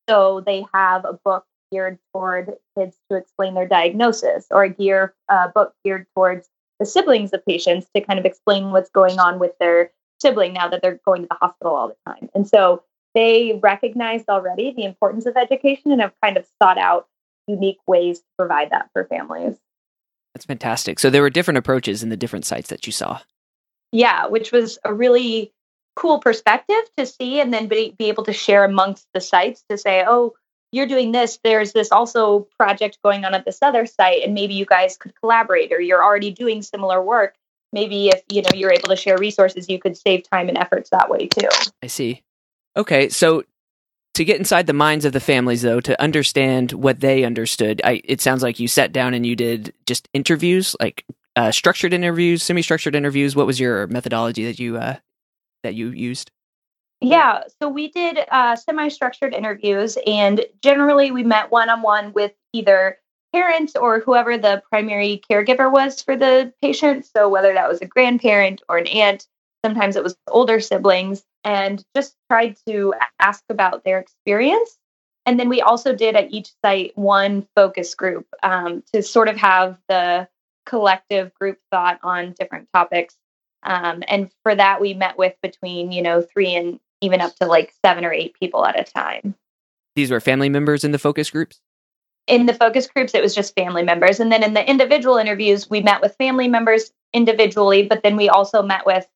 So 0.08 0.42
they 0.44 0.64
have 0.72 1.04
a 1.04 1.12
book 1.24 1.44
geared 1.70 1.98
toward 2.12 2.52
kids 2.76 2.96
to 3.10 3.16
explain 3.16 3.54
their 3.54 3.68
diagnosis, 3.68 4.46
or 4.50 4.64
a 4.64 4.68
gear 4.68 5.14
uh, 5.28 5.48
book 5.48 5.74
geared 5.84 6.06
towards 6.14 6.48
the 6.78 6.86
siblings 6.86 7.32
of 7.32 7.44
patients 7.46 7.86
to 7.94 8.00
kind 8.00 8.18
of 8.18 8.24
explain 8.24 8.70
what's 8.70 8.90
going 8.90 9.18
on 9.18 9.38
with 9.38 9.52
their 9.58 9.90
sibling 10.20 10.52
now 10.52 10.68
that 10.68 10.82
they're 10.82 11.00
going 11.04 11.22
to 11.22 11.28
the 11.28 11.36
hospital 11.40 11.74
all 11.74 11.88
the 11.88 11.96
time. 12.10 12.28
And 12.34 12.46
so 12.46 12.82
they 13.14 13.58
recognized 13.62 14.28
already 14.28 14.72
the 14.72 14.84
importance 14.84 15.26
of 15.26 15.36
education 15.36 15.92
and 15.92 16.00
have 16.00 16.14
kind 16.22 16.36
of 16.36 16.46
sought 16.62 16.78
out 16.78 17.08
unique 17.46 17.80
ways 17.86 18.20
to 18.20 18.26
provide 18.38 18.70
that 18.70 18.88
for 18.92 19.04
families. 19.04 19.56
That's 20.34 20.46
fantastic. 20.46 20.98
So 20.98 21.10
there 21.10 21.22
were 21.22 21.30
different 21.30 21.58
approaches 21.58 22.02
in 22.02 22.08
the 22.08 22.16
different 22.16 22.46
sites 22.46 22.70
that 22.70 22.86
you 22.86 22.92
saw. 22.92 23.20
Yeah, 23.90 24.26
which 24.26 24.52
was 24.52 24.78
a 24.84 24.94
really 24.94 25.52
cool 25.96 26.20
perspective 26.20 26.82
to 26.96 27.04
see 27.04 27.40
and 27.40 27.52
then 27.52 27.68
be, 27.68 27.94
be 27.98 28.06
able 28.06 28.24
to 28.24 28.32
share 28.32 28.64
amongst 28.64 29.06
the 29.12 29.20
sites 29.20 29.62
to 29.68 29.76
say, 29.76 30.04
oh, 30.06 30.32
you're 30.72 30.86
doing 30.86 31.12
this. 31.12 31.38
There's 31.44 31.72
this 31.72 31.92
also 31.92 32.48
project 32.58 32.98
going 33.04 33.26
on 33.26 33.34
at 33.34 33.44
this 33.44 33.58
other 33.60 33.84
site, 33.84 34.22
and 34.22 34.32
maybe 34.32 34.54
you 34.54 34.64
guys 34.64 34.96
could 34.96 35.14
collaborate 35.20 35.70
or 35.70 35.80
you're 35.80 36.02
already 36.02 36.30
doing 36.30 36.62
similar 36.62 37.02
work. 37.02 37.34
Maybe 37.74 38.08
if 38.08 38.22
you 38.30 38.40
know 38.40 38.50
you're 38.54 38.72
able 38.72 38.88
to 38.88 38.96
share 38.96 39.18
resources, 39.18 39.68
you 39.68 39.78
could 39.78 39.96
save 39.96 40.28
time 40.28 40.48
and 40.48 40.56
efforts 40.56 40.90
that 40.90 41.10
way 41.10 41.26
too. 41.26 41.48
I 41.82 41.86
see. 41.86 42.22
Okay, 42.76 43.08
so 43.08 43.44
to 44.14 44.24
get 44.24 44.38
inside 44.38 44.66
the 44.66 44.72
minds 44.72 45.04
of 45.04 45.12
the 45.12 45.20
families, 45.20 45.62
though, 45.62 45.80
to 45.80 46.00
understand 46.00 46.72
what 46.72 47.00
they 47.00 47.24
understood, 47.24 47.80
I, 47.84 48.02
it 48.04 48.20
sounds 48.20 48.42
like 48.42 48.60
you 48.60 48.68
sat 48.68 48.92
down 48.92 49.14
and 49.14 49.24
you 49.24 49.36
did 49.36 49.72
just 49.86 50.08
interviews, 50.12 50.76
like 50.80 51.04
uh, 51.36 51.50
structured 51.50 51.92
interviews, 51.92 52.42
semi-structured 52.42 52.94
interviews. 52.94 53.34
What 53.34 53.46
was 53.46 53.58
your 53.58 53.86
methodology 53.86 54.44
that 54.44 54.58
you 54.58 54.76
uh, 54.76 54.96
that 55.62 55.74
you 55.74 55.88
used? 55.88 56.30
Yeah, 57.00 57.42
so 57.60 57.68
we 57.68 57.88
did 57.88 58.18
uh, 58.30 58.54
semi 58.54 58.88
structured 58.88 59.34
interviews, 59.34 59.98
and 60.06 60.44
generally 60.62 61.10
we 61.10 61.24
met 61.24 61.50
one 61.50 61.68
on 61.68 61.82
one 61.82 62.12
with 62.12 62.32
either 62.52 62.98
parents 63.32 63.74
or 63.74 64.00
whoever 64.00 64.36
the 64.36 64.62
primary 64.68 65.20
caregiver 65.28 65.72
was 65.72 66.02
for 66.02 66.16
the 66.16 66.52
patient. 66.60 67.06
So, 67.06 67.28
whether 67.28 67.52
that 67.54 67.68
was 67.68 67.80
a 67.80 67.86
grandparent 67.86 68.62
or 68.68 68.78
an 68.78 68.86
aunt, 68.86 69.26
sometimes 69.64 69.96
it 69.96 70.02
was 70.02 70.16
older 70.28 70.60
siblings, 70.60 71.22
and 71.44 71.84
just 71.94 72.14
tried 72.30 72.56
to 72.68 72.94
ask 73.18 73.42
about 73.48 73.84
their 73.84 73.98
experience. 73.98 74.78
And 75.24 75.38
then 75.38 75.48
we 75.48 75.60
also 75.60 75.94
did 75.94 76.16
at 76.16 76.32
each 76.32 76.50
site 76.64 76.92
one 76.96 77.46
focus 77.54 77.94
group 77.94 78.26
um, 78.42 78.82
to 78.92 79.02
sort 79.02 79.28
of 79.28 79.36
have 79.36 79.78
the 79.88 80.28
collective 80.66 81.32
group 81.34 81.58
thought 81.70 82.00
on 82.02 82.34
different 82.38 82.68
topics. 82.74 83.16
Um, 83.62 84.02
and 84.08 84.30
for 84.42 84.54
that, 84.54 84.80
we 84.80 84.94
met 84.94 85.16
with 85.16 85.34
between, 85.42 85.92
you 85.92 86.02
know, 86.02 86.22
three 86.22 86.54
and 86.54 86.80
even 87.00 87.20
up 87.20 87.34
to 87.36 87.46
like 87.46 87.72
seven 87.84 88.04
or 88.04 88.12
eight 88.12 88.34
people 88.38 88.64
at 88.66 88.78
a 88.78 88.84
time. 88.84 89.34
These 89.94 90.10
were 90.10 90.20
family 90.20 90.48
members 90.48 90.84
in 90.84 90.92
the 90.92 90.98
focus 90.98 91.30
groups? 91.30 91.60
In 92.26 92.46
the 92.46 92.54
focus 92.54 92.86
groups, 92.86 93.14
it 93.14 93.22
was 93.22 93.34
just 93.34 93.54
family 93.54 93.82
members. 93.82 94.20
And 94.20 94.30
then 94.30 94.42
in 94.42 94.54
the 94.54 94.68
individual 94.68 95.16
interviews, 95.16 95.68
we 95.68 95.80
met 95.80 96.00
with 96.00 96.16
family 96.16 96.48
members 96.48 96.92
individually, 97.12 97.84
but 97.84 98.02
then 98.02 98.16
we 98.16 98.28
also 98.28 98.62
met 98.62 98.86
with 98.86 99.06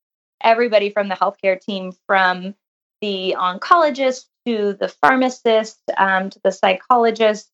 everybody 0.42 0.90
from 0.90 1.08
the 1.08 1.14
healthcare 1.14 1.60
team 1.60 1.92
from 2.06 2.54
the 3.00 3.34
oncologist 3.38 4.26
to 4.46 4.74
the 4.78 4.88
pharmacist 4.88 5.80
um, 5.96 6.30
to 6.30 6.40
the 6.42 6.52
psychologist 6.52 7.50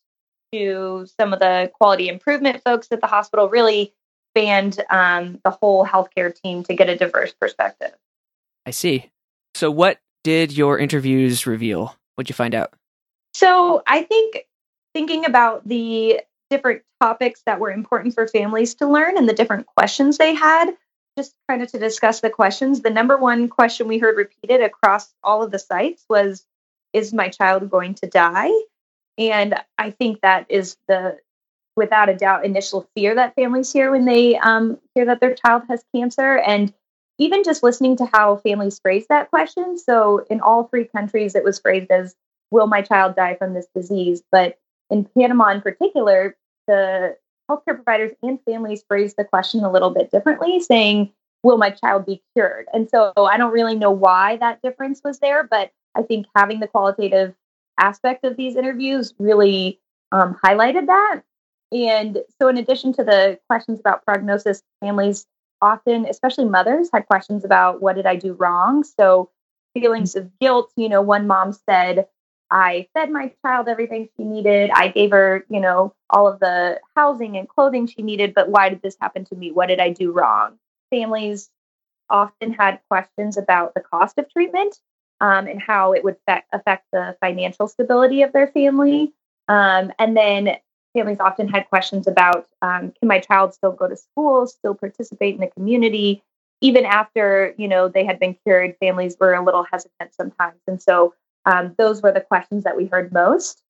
to 0.53 1.07
some 1.19 1.33
of 1.33 1.41
the 1.41 1.71
quality 1.75 2.09
improvement 2.09 2.63
folks 2.65 2.89
at 2.91 3.01
the 3.01 3.07
hospital 3.07 3.49
really 3.49 3.93
spanned 4.33 4.83
um, 4.91 5.41
the 5.45 5.51
whole 5.51 5.87
healthcare 5.87 6.35
team 6.35 6.63
to 6.65 6.75
get 6.75 6.89
a 6.89 6.97
diverse 6.97 7.33
perspective. 7.33 7.93
I 8.67 8.71
see. 8.71 9.11
So, 9.55 9.71
what 9.71 9.99
did 10.25 10.57
your 10.57 10.79
interviews 10.79 11.47
reveal? 11.47 11.97
What'd 12.15 12.31
you 12.31 12.35
find 12.35 12.55
out? 12.55 12.73
So, 13.35 13.83
I 13.87 14.03
think 14.03 14.47
thinking 14.95 15.25
about 15.25 15.67
the 15.67 16.21
different 16.51 16.83
topics 17.01 17.43
that 17.47 17.61
were 17.61 17.71
important 17.71 18.15
for 18.15 18.27
families 18.29 18.75
to 18.77 18.87
learn 18.87 19.17
and 19.17 19.29
the 19.29 19.33
different 19.33 19.67
questions 19.67 20.19
they 20.19 20.35
had, 20.35 20.71
just 21.17 21.35
kind 21.49 21.63
of 21.63 21.71
to 21.73 21.79
discuss 21.79 22.21
the 22.21 22.31
questions, 22.31 22.81
the 22.81 22.91
number 22.91 23.17
one 23.17 23.49
question 23.49 23.89
we 23.89 23.99
heard 23.99 24.17
repeated 24.17 24.63
across 24.63 25.13
all 25.23 25.43
of 25.43 25.51
the 25.51 25.59
sites 25.59 26.05
was 26.09 26.45
Is 26.93 27.13
my 27.13 27.29
child 27.29 27.71
going 27.71 27.95
to 27.97 28.07
die? 28.07 28.51
And 29.19 29.55
I 29.77 29.91
think 29.91 30.21
that 30.23 30.47
is 30.49 30.77
the, 30.89 31.19
without 31.77 32.09
a 32.09 32.15
doubt, 32.15 32.45
initial 32.45 32.89
fear 32.95 33.15
that 33.15 33.35
families 33.35 33.73
hear 33.73 33.91
when 33.91 34.07
they 34.07 34.37
um, 34.39 34.79
hear 34.95 35.05
that 35.07 35.21
their 35.21 35.35
child 35.35 35.65
has 35.69 35.85
cancer. 35.95 36.39
And 36.39 36.73
even 37.19 37.45
just 37.45 37.63
listening 37.63 37.97
to 37.99 38.07
how 38.07 38.37
families 38.37 38.81
phrase 38.81 39.07
that 39.09 39.31
question. 39.31 39.79
So 39.79 40.25
in 40.31 40.41
all 40.41 40.65
three 40.65 40.85
countries, 40.85 41.35
it 41.35 41.45
was 41.45 41.61
phrased 41.61 41.91
as, 41.91 42.15
Will 42.51 42.67
my 42.67 42.83
child 42.83 43.17
die 43.17 43.35
from 43.37 43.55
this 43.55 43.67
disease? 43.75 44.23
But 44.31 44.59
in 44.91 45.07
Panama 45.17 45.49
in 45.53 45.63
particular, 45.63 46.37
the 46.67 47.17
healthcare 47.51 47.75
providers 47.75 48.13
and 48.23 48.39
families 48.45 48.85
phrase 48.87 49.15
the 49.15 49.25
question 49.25 49.65
a 49.65 49.71
little 49.71 49.91
bit 49.91 50.11
differently, 50.11 50.61
saying, 50.61 51.13
Will 51.43 51.59
my 51.59 51.71
child 51.71 52.07
be 52.07 52.23
cured? 52.35 52.67
And 52.73 52.89
so 52.89 53.13
I 53.17 53.37
don't 53.37 53.53
really 53.53 53.75
know 53.75 53.91
why 53.91 54.37
that 54.37 54.63
difference 54.63 55.01
was 55.05 55.19
there, 55.19 55.43
but 55.43 55.73
I 55.97 56.03
think 56.03 56.27
having 56.37 56.61
the 56.61 56.69
qualitative 56.69 57.35
aspect 57.79 58.25
of 58.25 58.37
these 58.37 58.55
interviews 58.57 59.13
really 59.19 59.81
um, 60.13 60.39
highlighted 60.45 60.87
that. 60.87 61.23
And 61.73 62.19
so, 62.41 62.49
in 62.49 62.59
addition 62.59 62.93
to 62.95 63.05
the 63.05 63.39
questions 63.49 63.81
about 63.81 64.05
prognosis, 64.05 64.63
families 64.81 65.27
often, 65.61 66.07
especially 66.07 66.45
mothers, 66.45 66.91
had 66.93 67.07
questions 67.07 67.45
about 67.45 67.81
what 67.81 67.97
did 67.97 68.07
I 68.07 68.17
do 68.17 68.35
wrong? 68.35 68.85
So, 68.85 69.31
feelings 69.75 70.15
of 70.15 70.31
guilt. 70.39 70.71
You 70.77 70.89
know, 70.89 71.01
one 71.01 71.27
mom 71.27 71.53
said, 71.53 72.07
I 72.53 72.87
fed 72.93 73.11
my 73.11 73.33
child 73.45 73.67
everything 73.67 74.11
she 74.15 74.25
needed. 74.25 74.71
I 74.75 74.89
gave 74.89 75.11
her, 75.11 75.47
you 75.49 75.59
know, 75.59 75.95
all 76.11 76.29
of 76.29 76.39
the 76.39 76.79
housing 76.95 77.39
and 77.39 77.49
clothing 77.49 77.87
she 77.87 78.03
needed, 78.03 78.35
but 78.35 78.51
why 78.51 78.69
did 78.69 78.83
this 78.83 78.97
happen 79.01 79.25
to 79.27 79.35
me? 79.35 79.51
What 79.51 79.69
did 79.69 79.81
I 79.81 79.89
do 79.89 80.13
wrong? 80.13 80.59
Families 80.91 81.49
often 82.11 82.53
had 82.53 82.81
questions 82.91 83.39
about 83.39 83.73
the 83.73 83.81
cost 83.81 84.19
of 84.19 84.31
treatment 84.31 84.79
um, 85.23 85.47
and 85.47 85.63
how 85.63 85.95
it 85.95 86.05
would 86.05 86.17
fe- 86.29 86.45
affect 86.53 86.85
the 86.93 87.17
financial 87.23 87.69
stability 87.69 88.21
of 88.21 88.35
their 88.35 88.49
family. 88.49 89.15
Um, 89.49 89.91
and 89.99 90.15
then 90.15 90.57
families 90.95 91.21
often 91.21 91.49
had 91.49 91.71
questions 91.71 92.07
about 92.07 92.47
um, 92.61 92.93
can 92.99 93.09
my 93.09 93.19
child 93.21 93.55
still 93.55 93.73
go 93.73 93.89
to 93.89 93.97
school, 93.97 94.47
still 94.47 94.75
participate 94.75 95.35
in 95.35 95.41
the 95.41 95.47
community? 95.47 96.23
Even 96.61 96.85
after 96.85 97.55
you 97.57 97.67
know 97.67 97.89
they 97.89 98.05
had 98.05 98.21
been 98.21 98.37
cured, 98.45 98.77
families 98.79 99.17
were 99.19 99.33
a 99.33 99.43
little 99.43 99.65
hesitant 99.65 100.15
sometimes, 100.15 100.61
and 100.69 100.81
so 100.81 101.15
um, 101.47 101.75
those 101.79 102.03
were 102.03 102.13
the 102.13 102.21
questions 102.21 102.65
that 102.65 102.77
we 102.77 102.87
heard 102.87 103.13
most. 103.13 103.63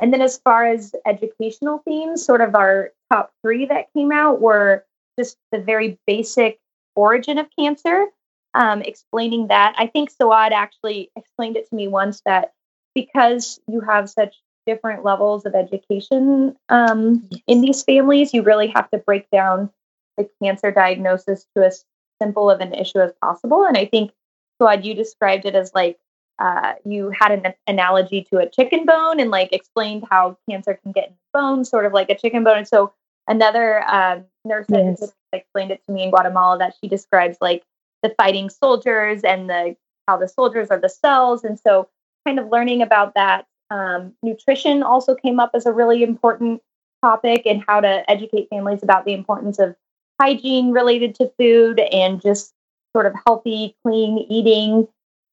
And 0.00 0.12
then, 0.12 0.22
as 0.22 0.38
far 0.38 0.66
as 0.66 0.94
educational 1.06 1.78
themes, 1.84 2.24
sort 2.24 2.40
of 2.40 2.54
our 2.54 2.92
top 3.12 3.32
three 3.42 3.66
that 3.66 3.92
came 3.94 4.12
out 4.12 4.40
were 4.40 4.84
just 5.18 5.36
the 5.50 5.58
very 5.58 5.98
basic 6.06 6.58
origin 6.94 7.38
of 7.38 7.46
cancer, 7.58 8.06
um, 8.54 8.82
explaining 8.82 9.48
that. 9.48 9.74
I 9.76 9.86
think 9.86 10.10
Soad 10.10 10.52
actually 10.52 11.10
explained 11.16 11.56
it 11.56 11.68
to 11.68 11.74
me 11.74 11.88
once 11.88 12.22
that 12.24 12.52
because 12.94 13.60
you 13.68 13.80
have 13.80 14.08
such 14.08 14.36
different 14.66 15.04
levels 15.04 15.46
of 15.46 15.54
education 15.54 16.54
um, 16.68 17.28
in 17.46 17.60
these 17.60 17.82
families, 17.82 18.34
you 18.34 18.42
really 18.42 18.68
have 18.68 18.90
to 18.90 18.98
break 18.98 19.28
down 19.30 19.70
the 20.16 20.28
cancer 20.42 20.70
diagnosis 20.70 21.46
to 21.56 21.64
as 21.64 21.84
simple 22.20 22.50
of 22.50 22.60
an 22.60 22.74
issue 22.74 23.00
as 23.00 23.12
possible. 23.22 23.64
And 23.64 23.76
I 23.76 23.86
think, 23.86 24.12
Soad, 24.60 24.84
you 24.84 24.94
described 24.94 25.46
it 25.46 25.54
as 25.54 25.72
like 25.74 25.98
uh, 26.38 26.74
you 26.84 27.10
had 27.10 27.32
an 27.32 27.54
analogy 27.66 28.26
to 28.30 28.38
a 28.38 28.48
chicken 28.48 28.86
bone 28.86 29.20
and 29.20 29.30
like 29.30 29.52
explained 29.52 30.04
how 30.10 30.36
cancer 30.48 30.78
can 30.82 30.92
get 30.92 31.08
in 31.08 31.14
the 31.14 31.38
bone, 31.38 31.64
sort 31.64 31.84
of 31.84 31.92
like 31.92 32.10
a 32.10 32.16
chicken 32.16 32.44
bone. 32.44 32.58
And 32.58 32.68
so 32.68 32.92
another 33.26 33.82
um, 33.88 34.24
nurse 34.44 34.66
yes. 34.68 35.12
explained 35.32 35.70
it 35.72 35.82
to 35.86 35.92
me 35.92 36.04
in 36.04 36.10
Guatemala 36.10 36.58
that 36.58 36.74
she 36.80 36.88
describes 36.88 37.38
like 37.40 37.64
the 38.02 38.14
fighting 38.16 38.50
soldiers 38.50 39.22
and 39.24 39.50
the 39.50 39.76
how 40.06 40.16
the 40.16 40.28
soldiers 40.28 40.68
are 40.70 40.78
the 40.78 40.88
cells. 40.88 41.44
And 41.44 41.58
so 41.58 41.88
kind 42.24 42.38
of 42.38 42.48
learning 42.48 42.82
about 42.82 43.14
that 43.14 43.46
um, 43.70 44.14
nutrition 44.22 44.82
also 44.82 45.14
came 45.14 45.38
up 45.40 45.50
as 45.54 45.66
a 45.66 45.72
really 45.72 46.02
important 46.02 46.62
topic 47.02 47.42
and 47.46 47.62
how 47.66 47.80
to 47.80 48.08
educate 48.10 48.48
families 48.48 48.82
about 48.82 49.04
the 49.04 49.12
importance 49.12 49.58
of 49.58 49.76
hygiene 50.20 50.72
related 50.72 51.14
to 51.16 51.32
food 51.38 51.80
and 51.80 52.20
just 52.20 52.52
sort 52.94 53.06
of 53.06 53.14
healthy, 53.26 53.76
clean 53.84 54.18
eating. 54.28 54.88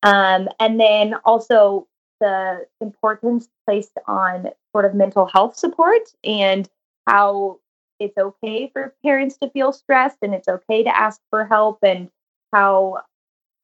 Um, 0.05 0.47
and 0.59 0.79
then 0.79 1.15
also 1.25 1.87
the 2.21 2.65
importance 2.79 3.49
placed 3.65 3.97
on 4.07 4.49
sort 4.71 4.85
of 4.85 4.93
mental 4.93 5.25
health 5.25 5.57
support 5.57 6.03
and 6.23 6.69
how 7.07 7.59
it's 7.99 8.17
okay 8.17 8.69
for 8.71 8.93
parents 9.03 9.37
to 9.37 9.49
feel 9.49 9.73
stressed 9.73 10.17
and 10.21 10.33
it's 10.33 10.47
okay 10.47 10.83
to 10.83 10.95
ask 10.95 11.19
for 11.31 11.45
help 11.45 11.79
and 11.81 12.09
how 12.53 13.01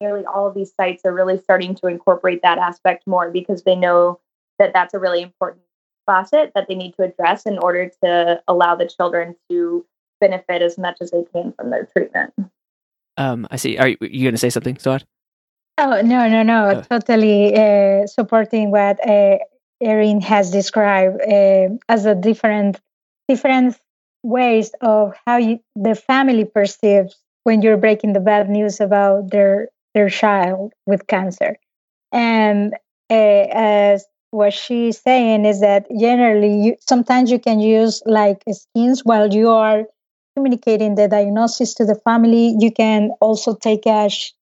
nearly 0.00 0.24
all 0.26 0.48
of 0.48 0.54
these 0.54 0.72
sites 0.74 1.02
are 1.04 1.14
really 1.14 1.38
starting 1.38 1.76
to 1.76 1.86
incorporate 1.86 2.42
that 2.42 2.58
aspect 2.58 3.06
more 3.06 3.30
because 3.30 3.62
they 3.62 3.76
know 3.76 4.18
that 4.58 4.72
that's 4.72 4.94
a 4.94 4.98
really 4.98 5.22
important 5.22 5.62
facet 6.06 6.50
that 6.56 6.66
they 6.66 6.74
need 6.74 6.92
to 6.96 7.04
address 7.04 7.46
in 7.46 7.56
order 7.58 7.88
to 8.02 8.42
allow 8.48 8.74
the 8.74 8.86
children 8.86 9.36
to 9.48 9.86
benefit 10.20 10.60
as 10.60 10.76
much 10.76 10.96
as 11.00 11.12
they 11.12 11.24
can 11.32 11.52
from 11.52 11.70
their 11.70 11.86
treatment. 11.86 12.34
Um, 13.16 13.46
I 13.50 13.56
see. 13.56 13.78
Are 13.78 13.88
you, 13.88 13.96
you 14.00 14.24
going 14.24 14.34
to 14.34 14.38
say 14.38 14.50
something, 14.50 14.76
Soad? 14.78 15.04
Oh 15.78 16.00
no, 16.02 16.28
no, 16.28 16.42
no! 16.42 16.70
Oh. 16.70 16.82
Totally 16.82 17.54
uh, 17.56 18.06
supporting 18.06 18.70
what 18.70 18.98
uh, 19.06 19.38
Erin 19.80 20.20
has 20.20 20.50
described 20.50 21.20
uh, 21.22 21.68
as 21.88 22.04
a 22.06 22.14
different, 22.14 22.80
different 23.28 23.78
ways 24.22 24.70
of 24.80 25.14
how 25.26 25.38
you, 25.38 25.60
the 25.74 25.94
family 25.94 26.44
perceives 26.44 27.16
when 27.44 27.62
you're 27.62 27.76
breaking 27.78 28.12
the 28.12 28.20
bad 28.20 28.48
news 28.48 28.80
about 28.80 29.30
their 29.30 29.68
their 29.94 30.08
child 30.08 30.72
with 30.86 31.06
cancer. 31.06 31.56
And 32.12 32.74
uh, 33.10 33.46
as 33.52 34.06
what 34.30 34.52
she's 34.52 35.00
saying 35.00 35.44
is 35.44 35.60
that 35.60 35.86
generally 35.98 36.62
you, 36.64 36.76
sometimes 36.80 37.30
you 37.30 37.38
can 37.38 37.60
use 37.60 38.02
like 38.06 38.42
skins 38.50 39.02
while 39.04 39.32
you 39.32 39.50
are 39.50 39.84
communicating 40.36 40.94
the 40.94 41.08
diagnosis 41.08 41.74
to 41.74 41.84
the 41.84 41.94
family 41.94 42.54
you 42.58 42.72
can 42.72 43.10
also 43.20 43.54
take 43.54 43.86
a 43.86 44.08
sh- 44.08 44.32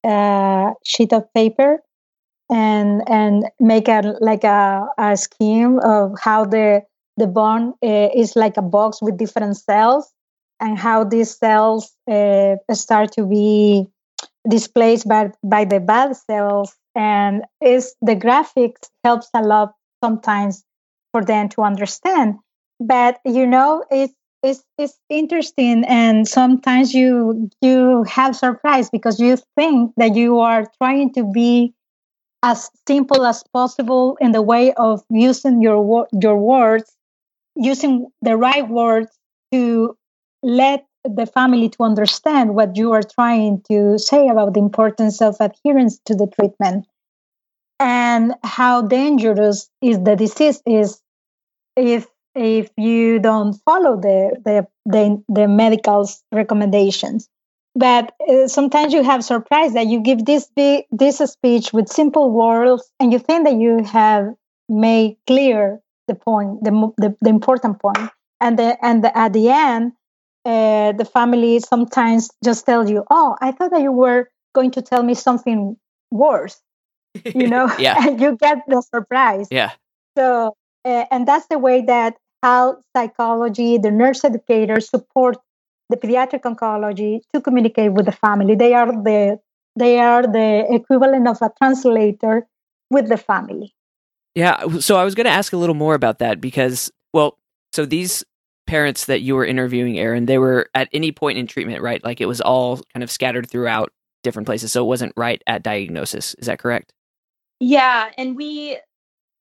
sheet 0.85 1.13
of 1.13 1.33
paper 1.35 1.79
and 2.51 3.03
and 3.09 3.45
make 3.61 3.89
a 3.89 4.17
like 4.21 4.45
a, 4.45 4.87
a 4.99 5.17
scheme 5.17 5.79
of 5.81 6.15
how 6.21 6.45
the 6.45 6.83
the 7.17 7.27
bone 7.27 7.75
uh, 7.85 8.09
is 8.15 8.37
like 8.37 8.57
a 8.57 8.63
box 8.63 9.01
with 9.03 9.19
different 9.19 9.57
cells 9.57 10.13
and 10.61 10.79
how 10.79 11.05
these 11.05 11.37
cells 11.37 11.93
uh, 12.11 12.57
start 12.73 13.13
to 13.13 13.27
be 13.27 13.87
displaced 14.49 15.09
by, 15.09 15.31
by 15.45 15.65
the 15.65 15.81
bad 15.81 16.17
cells. 16.17 16.75
And 16.95 17.45
is 17.63 17.95
the 18.03 18.17
graphics 18.17 18.89
helps 19.05 19.29
a 19.35 19.43
lot 19.43 19.75
sometimes 20.03 20.65
for 21.13 21.25
them 21.25 21.49
to 21.51 21.63
understand. 21.63 22.37
But 22.81 23.21
you 23.25 23.47
know 23.47 23.85
it's 23.91 24.15
it's 24.43 24.63
it's 24.79 24.99
interesting 25.09 25.85
and 25.85 26.27
sometimes 26.27 26.95
you 26.95 27.51
you 27.61 28.05
have 28.05 28.35
surprise 28.35 28.89
because 28.91 29.21
you 29.21 29.37
think 29.57 29.93
that 29.97 30.15
you 30.15 30.39
are 30.39 30.67
trying 30.79 31.13
to 31.13 31.25
be 31.25 31.75
as 32.43 32.71
simple 32.87 33.27
as 33.27 33.45
possible 33.53 34.17
in 34.21 34.33
the 34.33 34.43
way 34.43 34.73
of 34.75 35.03
using 35.11 35.61
your 35.61 36.07
your 36.13 36.39
words, 36.39 36.97
using 37.55 38.07
the 38.23 38.37
right 38.37 38.69
words 38.69 39.09
to 39.53 39.97
let 40.43 40.87
the 41.05 41.27
family 41.27 41.69
to 41.69 41.83
understand 41.83 42.55
what 42.55 42.77
you 42.77 42.93
are 42.93 43.03
trying 43.03 43.63
to 43.71 43.99
say 43.99 44.29
about 44.29 44.55
the 44.55 44.61
importance 44.61 45.21
of 45.21 45.37
adherence 45.41 45.99
to 46.07 46.15
the 46.15 46.27
treatment 46.27 46.87
and 47.79 48.35
how 48.45 48.83
dangerous 48.83 49.71
is 49.81 49.99
the 50.03 50.17
disease 50.17 50.63
is 50.67 51.01
if 51.77 52.07
if 52.35 52.71
you 52.77 53.19
don't 53.19 53.55
follow 53.65 53.97
the 53.97 54.37
the 54.45 54.67
the, 54.87 55.23
the 55.29 55.49
medical 55.49 56.09
recommendations. 56.33 57.29
But 57.75 58.13
uh, 58.29 58.49
sometimes 58.49 58.93
you 58.93 59.05
have 59.05 59.25
surprise 59.25 59.75
that 59.75 59.87
you 59.87 60.01
give 60.01 60.25
this 60.25 60.49
big, 60.57 60.87
this 60.91 61.19
speech 61.19 61.73
with 61.73 61.89
simple 61.89 62.31
words 62.31 62.91
and 62.99 63.13
you 63.13 63.21
think 63.21 63.45
that 63.45 63.55
you 63.55 63.85
have 63.85 64.35
made 64.69 65.17
clear 65.27 65.81
the 66.09 66.17
point 66.17 66.65
the, 66.65 66.71
the, 66.99 67.17
the 67.21 67.31
important 67.31 67.81
point. 67.81 68.11
And 68.41 68.59
the, 68.59 68.77
and 68.85 69.05
the, 69.05 69.17
at 69.17 69.33
the 69.33 69.51
end 69.51 69.93
uh, 70.45 70.93
the 70.93 71.05
family 71.05 71.61
sometimes 71.61 72.31
just 72.43 72.65
tell 72.65 72.89
you 72.89 73.05
oh 73.11 73.37
i 73.43 73.53
thought 73.53 73.71
that 73.71 73.83
you 73.83 73.93
were 73.93 74.31
going 74.55 74.71
to 74.71 74.81
tell 74.81 75.03
me 75.03 75.13
something 75.13 75.77
worse 76.11 76.63
you 77.35 77.49
know? 77.49 77.71
Yeah. 77.79 77.97
And 78.07 78.21
you 78.21 78.37
get 78.37 78.59
the 78.67 78.83
surprise. 78.83 79.49
Yeah. 79.51 79.73
So 80.17 80.57
uh, 80.85 81.05
and 81.11 81.27
that's 81.27 81.47
the 81.47 81.59
way 81.59 81.83
that 81.83 82.17
how 82.43 82.79
psychology 82.97 83.79
the 83.79 83.91
nurse 83.91 84.25
educators 84.25 84.89
support 84.89 85.37
the 85.91 85.97
pediatric 85.97 86.43
oncology 86.43 87.21
to 87.35 87.41
communicate 87.41 87.93
with 87.93 88.07
the 88.07 88.13
family. 88.13 88.55
They 88.55 88.75
are 88.75 88.87
the 88.87 89.39
they 89.77 89.99
are 89.99 90.23
the 90.23 90.67
equivalent 90.71 91.29
of 91.29 91.41
a 91.43 91.51
translator 91.59 92.47
with 92.91 93.09
the 93.09 93.17
family. 93.17 93.75
Yeah 94.35 94.79
so 94.79 94.97
i 94.97 95.05
was 95.05 95.15
going 95.15 95.25
to 95.25 95.31
ask 95.31 95.53
a 95.53 95.57
little 95.57 95.75
more 95.75 95.95
about 95.95 96.21
that 96.21 96.41
because 96.41 96.91
well 97.13 97.37
so 97.73 97.85
these 97.85 98.25
parents 98.67 99.07
that 99.07 99.21
you 99.23 99.35
were 99.35 99.45
interviewing 99.45 99.99
erin 99.99 100.27
they 100.27 100.39
were 100.39 100.71
at 100.75 100.89
any 100.93 101.11
point 101.11 101.37
in 101.37 101.47
treatment 101.47 101.83
right? 101.83 102.03
Like 102.05 102.21
it 102.21 102.27
was 102.27 102.41
all 102.41 102.77
kind 102.95 103.03
of 103.03 103.11
scattered 103.11 103.51
throughout 103.51 103.93
different 104.23 104.47
places 104.47 104.73
so 104.73 104.85
it 104.85 104.89
wasn't 104.89 105.13
right 105.17 105.43
at 105.47 105.63
diagnosis. 105.63 106.35
Is 106.35 106.47
that 106.47 106.61
correct? 106.61 106.93
Yeah, 107.59 108.11
and 108.17 108.37
we 108.37 108.79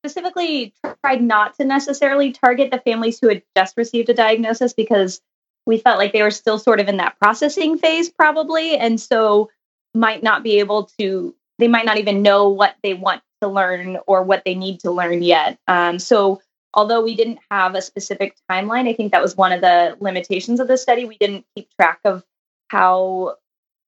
specifically 0.01 0.73
tried 1.03 1.21
not 1.21 1.55
to 1.55 1.65
necessarily 1.65 2.31
target 2.31 2.71
the 2.71 2.79
families 2.79 3.19
who 3.19 3.29
had 3.29 3.43
just 3.55 3.77
received 3.77 4.09
a 4.09 4.13
diagnosis 4.13 4.73
because 4.73 5.21
we 5.65 5.77
felt 5.77 5.99
like 5.99 6.13
they 6.13 6.21
were 6.21 6.31
still 6.31 6.57
sort 6.57 6.79
of 6.79 6.87
in 6.87 6.97
that 6.97 7.19
processing 7.19 7.77
phase, 7.77 8.09
probably. 8.09 8.77
And 8.77 8.99
so 8.99 9.49
might 9.93 10.23
not 10.23 10.43
be 10.43 10.59
able 10.59 10.89
to, 10.99 11.35
they 11.57 11.67
might 11.67 11.85
not 11.85 11.97
even 11.97 12.21
know 12.21 12.49
what 12.49 12.75
they 12.81 12.93
want 12.93 13.21
to 13.41 13.47
learn 13.47 13.97
or 14.07 14.23
what 14.23 14.43
they 14.45 14.55
need 14.55 14.79
to 14.81 14.91
learn 14.91 15.21
yet. 15.21 15.59
Um, 15.67 15.99
so, 15.99 16.41
although 16.73 17.03
we 17.03 17.15
didn't 17.15 17.39
have 17.49 17.75
a 17.75 17.81
specific 17.81 18.35
timeline, 18.49 18.87
I 18.87 18.93
think 18.93 19.11
that 19.11 19.21
was 19.21 19.35
one 19.35 19.51
of 19.51 19.61
the 19.61 19.97
limitations 19.99 20.59
of 20.59 20.67
the 20.67 20.77
study. 20.77 21.05
We 21.05 21.17
didn't 21.17 21.45
keep 21.55 21.69
track 21.75 21.99
of 22.05 22.23
how 22.69 23.35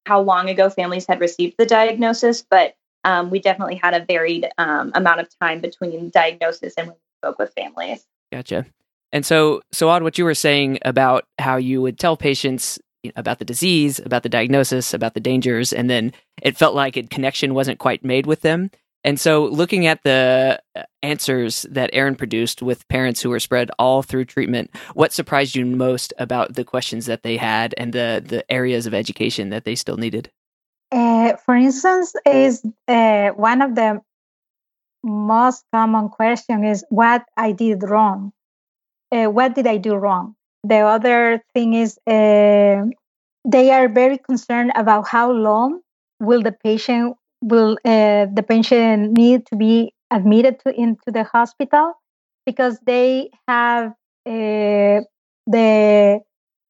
how 0.04 0.20
long 0.20 0.48
ago 0.50 0.68
families 0.68 1.06
had 1.06 1.20
received 1.20 1.54
the 1.58 1.66
diagnosis, 1.66 2.42
but 2.42 2.74
um, 3.04 3.30
we 3.30 3.40
definitely 3.40 3.76
had 3.76 3.94
a 3.94 4.04
varied 4.04 4.48
um, 4.58 4.92
amount 4.94 5.20
of 5.20 5.28
time 5.40 5.60
between 5.60 6.10
diagnosis 6.10 6.74
and 6.76 6.88
when 6.88 6.96
we 6.96 7.28
spoke 7.28 7.38
with 7.38 7.52
families. 7.54 8.06
Gotcha. 8.30 8.66
And 9.12 9.26
so, 9.26 9.60
Soad 9.72 10.02
what 10.02 10.16
you 10.16 10.24
were 10.24 10.34
saying 10.34 10.78
about 10.82 11.26
how 11.38 11.56
you 11.56 11.82
would 11.82 11.98
tell 11.98 12.16
patients 12.16 12.78
about 13.16 13.38
the 13.38 13.44
disease, 13.44 13.98
about 13.98 14.22
the 14.22 14.28
diagnosis, 14.28 14.94
about 14.94 15.14
the 15.14 15.20
dangers, 15.20 15.72
and 15.72 15.90
then 15.90 16.12
it 16.40 16.56
felt 16.56 16.74
like 16.74 16.96
a 16.96 17.02
connection 17.02 17.52
wasn't 17.52 17.78
quite 17.78 18.04
made 18.04 18.26
with 18.26 18.40
them. 18.40 18.70
And 19.04 19.18
so, 19.18 19.46
looking 19.46 19.86
at 19.86 20.02
the 20.04 20.60
uh, 20.76 20.84
answers 21.02 21.62
that 21.70 21.90
Erin 21.92 22.14
produced 22.14 22.62
with 22.62 22.86
parents 22.88 23.20
who 23.20 23.30
were 23.30 23.40
spread 23.40 23.70
all 23.78 24.02
through 24.02 24.26
treatment, 24.26 24.70
what 24.94 25.12
surprised 25.12 25.56
you 25.56 25.66
most 25.66 26.14
about 26.18 26.54
the 26.54 26.64
questions 26.64 27.06
that 27.06 27.22
they 27.22 27.36
had 27.36 27.74
and 27.76 27.92
the 27.92 28.22
the 28.24 28.50
areas 28.50 28.86
of 28.86 28.94
education 28.94 29.50
that 29.50 29.64
they 29.64 29.74
still 29.74 29.96
needed? 29.96 30.30
Uh, 30.92 31.36
for 31.36 31.56
instance, 31.56 32.14
is 32.26 32.62
uh, 32.86 33.30
one 33.30 33.62
of 33.62 33.74
the 33.74 34.00
most 35.02 35.64
common 35.72 36.08
question 36.08 36.64
is 36.64 36.84
what 36.88 37.24
I 37.36 37.52
did 37.52 37.82
wrong. 37.82 38.32
Uh, 39.12 39.26
what 39.26 39.54
did 39.54 39.66
I 39.66 39.78
do 39.78 39.94
wrong? 39.94 40.36
The 40.64 40.78
other 40.80 41.42
thing 41.54 41.74
is 41.74 41.98
uh, 42.06 42.86
they 43.46 43.70
are 43.70 43.88
very 43.88 44.18
concerned 44.18 44.72
about 44.76 45.08
how 45.08 45.32
long 45.32 45.80
will 46.20 46.42
the 46.42 46.52
patient 46.52 47.16
will 47.42 47.74
uh, 47.84 48.26
the 48.32 48.44
patient 48.48 49.12
need 49.12 49.46
to 49.46 49.56
be 49.56 49.94
admitted 50.10 50.60
to, 50.60 50.74
into 50.80 51.10
the 51.12 51.24
hospital 51.24 51.94
because 52.46 52.78
they 52.86 53.30
have 53.48 53.94
the 54.24 56.20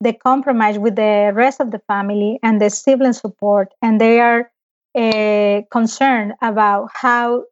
the 0.03 0.12
compromise 0.12 0.79
with 0.79 0.97
the 0.97 1.33
rest 1.35 1.61
of 1.61 1.71
the 1.71 1.81
family 1.87 2.38
and 2.43 2.61
the 2.61 2.71
sibling 2.71 3.12
support, 3.12 3.73
and 3.81 4.01
they 4.01 4.21
are 4.21 4.51
uh, 4.97 5.62
concerned 5.71 6.35
about 6.43 6.91
how 6.93 7.45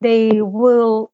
they 0.00 0.40
will 0.42 1.10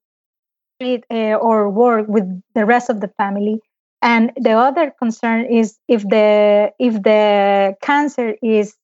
treat 0.81 1.05
uh, 1.11 1.35
or 1.35 1.70
work 1.70 2.07
with 2.09 2.25
the 2.55 2.64
rest 2.64 2.90
of 2.90 3.01
the 3.01 3.09
family. 3.09 3.61
And 4.03 4.33
the 4.37 4.53
other 4.53 4.92
concern 4.99 5.47
is 5.47 5.79
if 5.88 6.03
the 6.09 6.73
if 6.79 7.03
the 7.03 7.75
cancer 7.81 8.37
is 8.42 8.77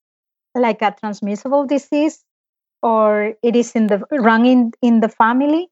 like 0.54 0.82
a 0.82 0.94
transmissible 0.98 1.66
disease 1.66 2.24
or 2.82 3.34
it 3.42 3.54
is 3.56 3.72
in 3.72 3.86
the 3.88 4.02
run 4.10 4.46
in, 4.46 4.72
in 4.82 5.00
the 5.00 5.08
family. 5.08 5.68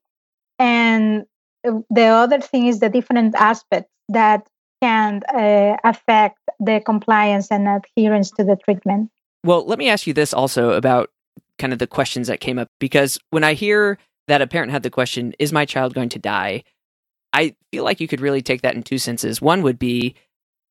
And 0.59 1.25
the 1.64 2.05
other 2.05 2.41
thing 2.41 2.67
is 2.67 2.81
the 2.81 2.88
different 2.88 3.35
aspects 3.35 3.91
that 4.09 4.47
can 4.81 5.23
uh, 5.35 5.77
affect 5.85 6.38
the 6.61 6.81
compliance 6.85 7.51
and 7.51 7.69
adherence 7.69 8.31
to 8.33 8.45
the 8.45 8.57
treatment. 8.57 9.11
Well, 9.45 9.64
let 9.67 9.79
me 9.79 9.88
ask 9.88 10.07
you 10.07 10.14
this 10.14 10.35
also 10.35 10.73
about 10.73 11.11
kind 11.59 11.73
of 11.73 11.79
the 11.79 11.87
questions 11.87 12.29
that 12.29 12.41
came 12.41 12.59
up 12.59 12.69
because 12.79 13.19
when 13.31 13.45
I 13.45 13.55
hear 13.55 13.99
that 14.29 14.43
a 14.43 14.47
parent 14.47 14.73
had 14.73 14.83
the 14.83 14.91
question, 14.91 15.35
Is 15.38 15.53
my 15.53 15.64
child 15.64 15.95
going 15.95 16.11
to 16.11 16.19
die? 16.19 16.64
I 17.33 17.55
feel 17.73 17.85
like 17.85 18.01
you 18.01 18.09
could 18.09 18.21
really 18.21 18.43
take 18.43 18.62
that 18.62 18.75
in 18.75 18.83
two 18.83 18.99
senses. 18.99 19.43
One 19.43 19.62
would 19.62 19.79
be 19.79 20.14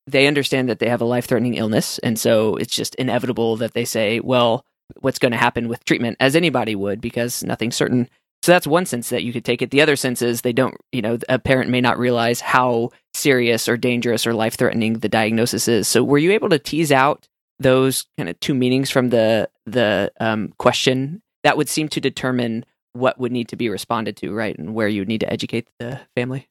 they 0.08 0.28
understand 0.28 0.70
that 0.70 0.80
they 0.80 0.90
have 0.90 1.02
a 1.02 1.06
life 1.06 1.26
threatening 1.26 1.56
illness. 1.56 2.00
And 2.00 2.18
so 2.18 2.56
it's 2.56 2.76
just 2.76 2.96
inevitable 2.96 3.58
that 3.58 3.74
they 3.74 3.86
say, 3.86 4.20
Well, 4.20 4.66
what's 5.02 5.20
going 5.20 5.34
to 5.34 5.38
happen 5.38 5.68
with 5.68 5.84
treatment, 5.86 6.18
as 6.20 6.36
anybody 6.36 6.76
would, 6.76 7.02
because 7.02 7.44
nothing's 7.44 7.76
certain. 7.76 8.10
So 8.44 8.52
that's 8.52 8.68
one 8.68 8.86
sense 8.86 9.10
that 9.10 9.24
you 9.24 9.34
could 9.34 9.44
take 9.44 9.62
it. 9.62 9.72
The 9.72 9.82
other 9.82 9.96
sense 9.96 10.22
is 10.22 10.42
they 10.42 10.54
don't, 10.54 10.76
you 10.92 11.02
know, 11.02 11.18
a 11.28 11.40
parent 11.40 11.70
may 11.70 11.82
not 11.82 11.98
realize 11.98 12.40
how 12.40 12.92
serious 13.18 13.68
or 13.68 13.78
dangerous 13.78 14.26
or 14.26 14.34
life 14.34 14.56
threatening 14.56 15.00
the 15.00 15.10
diagnosis 15.10 15.68
is. 15.68 15.88
So 15.88 16.04
were 16.04 16.18
you 16.18 16.32
able 16.32 16.50
to 16.50 16.60
tease 16.60 16.92
out 16.92 17.28
those 17.60 18.06
kind 18.18 18.30
of 18.30 18.40
two 18.40 18.54
meanings 18.54 18.90
from 18.90 19.10
the 19.10 19.50
the 19.66 20.12
um, 20.20 20.54
question 20.58 21.22
that 21.44 21.58
would 21.58 21.70
seem 21.70 21.90
to 21.90 22.00
determine 22.00 22.66
what 22.94 23.20
would 23.20 23.32
need 23.32 23.48
to 23.50 23.56
be 23.56 23.70
responded 23.70 24.18
to, 24.18 24.34
right, 24.34 24.58
and 24.58 24.74
where 24.74 24.88
you 24.88 25.06
need 25.06 25.22
to 25.22 25.32
educate 25.32 25.68
the 25.80 26.00
family? 26.16 26.48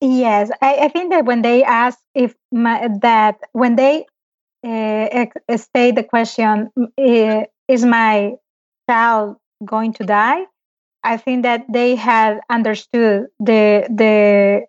Yes, 0.00 0.50
I, 0.60 0.74
I 0.74 0.88
think 0.88 1.10
that 1.12 1.24
when 1.24 1.42
they 1.42 1.62
ask 1.62 1.98
if 2.14 2.34
my, 2.50 2.88
that 3.02 3.38
when 3.52 3.76
they 3.76 4.06
uh, 4.66 5.26
state 5.56 5.94
the 5.94 6.04
question, 6.04 6.70
uh, 6.76 7.44
is 7.68 7.84
my 7.84 8.32
child 8.88 9.36
going 9.64 9.92
to 9.94 10.04
die? 10.04 10.44
I 11.04 11.16
think 11.16 11.42
that 11.42 11.64
they 11.68 11.96
had 11.96 12.40
understood 12.48 13.26
the 13.38 13.86
the 13.90 14.66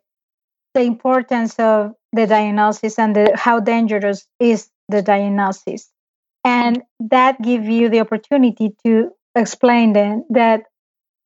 the 0.73 0.81
importance 0.81 1.55
of 1.59 1.93
the 2.11 2.27
diagnosis 2.27 2.97
and 2.99 3.15
the, 3.15 3.31
how 3.35 3.59
dangerous 3.59 4.27
is 4.39 4.69
the 4.89 5.01
diagnosis, 5.01 5.89
and 6.43 6.83
that 6.99 7.41
give 7.41 7.65
you 7.65 7.89
the 7.89 7.99
opportunity 7.99 8.75
to 8.85 9.11
explain 9.35 9.93
them 9.93 10.25
that 10.29 10.63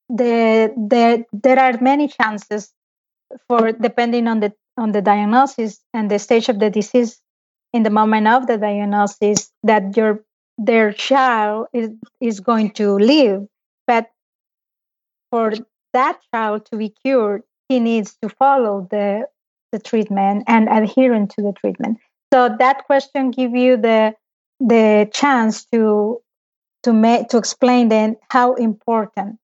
the, 0.10 0.73
the 0.77 1.25
there 1.33 1.60
are 1.60 1.79
many 1.81 2.07
chances 2.07 2.71
for 3.47 3.73
depending 3.73 4.27
on 4.27 4.39
the 4.39 4.53
on 4.77 4.91
the 4.91 5.01
diagnosis 5.01 5.81
and 5.93 6.10
the 6.10 6.19
stage 6.19 6.49
of 6.49 6.60
the 6.60 6.69
disease 6.69 7.19
in 7.73 7.83
the 7.83 7.89
moment 7.89 8.27
of 8.27 8.47
the 8.47 8.57
diagnosis 8.57 9.51
that 9.63 9.97
your 9.97 10.23
their 10.57 10.91
child 10.91 11.67
is, 11.73 11.89
is 12.19 12.39
going 12.39 12.71
to 12.71 12.97
live. 12.97 13.47
But 13.86 14.10
for 15.31 15.53
that 15.93 16.19
child 16.33 16.65
to 16.67 16.77
be 16.77 16.89
cured, 16.89 17.43
he 17.69 17.79
needs 17.79 18.17
to 18.21 18.29
follow 18.29 18.88
the, 18.89 19.27
the 19.77 19.89
treatment 19.89 20.43
and 20.47 20.67
adherent 20.69 21.31
to 21.31 21.41
the 21.41 21.53
treatment. 21.53 21.97
So 22.33 22.55
that 22.59 22.85
question 22.85 23.31
give 23.31 23.55
you 23.55 23.77
the 23.77 24.13
the 24.59 25.09
chance 25.13 25.65
to 25.65 26.19
to 26.83 26.93
make 26.93 27.29
to 27.29 27.37
explain 27.37 27.89
then 27.89 28.17
how 28.29 28.55
important 28.55 29.37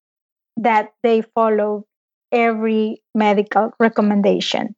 that 0.56 0.92
they 1.02 1.22
follow 1.22 1.84
every 2.32 3.02
medical 3.14 3.72
recommendation. 3.78 4.74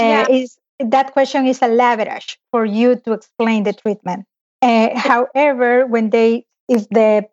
Uh, 0.00 0.04
yeah. 0.04 0.26
Uh, 0.28 0.34
is 0.34 0.58
that 0.78 1.12
question 1.12 1.46
is 1.46 1.62
a 1.62 1.68
leverage 1.68 2.38
for 2.50 2.64
you 2.64 2.96
to 2.96 3.12
explain 3.12 3.64
the 3.64 3.72
treatment. 3.72 4.26
Uh, 4.60 4.90
however, 4.98 5.86
when 5.86 6.10
they, 6.10 6.44
if 6.68 6.88
the 6.90 7.24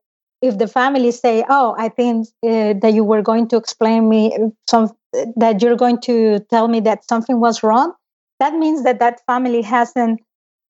if 0.41 0.57
the 0.57 0.67
family 0.67 1.11
say, 1.11 1.43
"Oh, 1.49 1.75
I 1.77 1.89
think 1.89 2.27
uh, 2.43 2.73
that 2.81 2.93
you 2.93 3.03
were 3.03 3.21
going 3.21 3.47
to 3.49 3.57
explain 3.57 4.07
me 4.07 4.35
some 4.69 4.91
that 5.35 5.61
you're 5.61 5.75
going 5.77 5.99
to 6.01 6.39
tell 6.49 6.67
me 6.67 6.79
that 6.81 7.07
something 7.09 7.39
was 7.39 7.63
wrong," 7.63 7.93
that 8.39 8.53
means 8.53 8.83
that 8.83 8.99
that 8.99 9.21
family 9.27 9.61
hasn't 9.61 10.21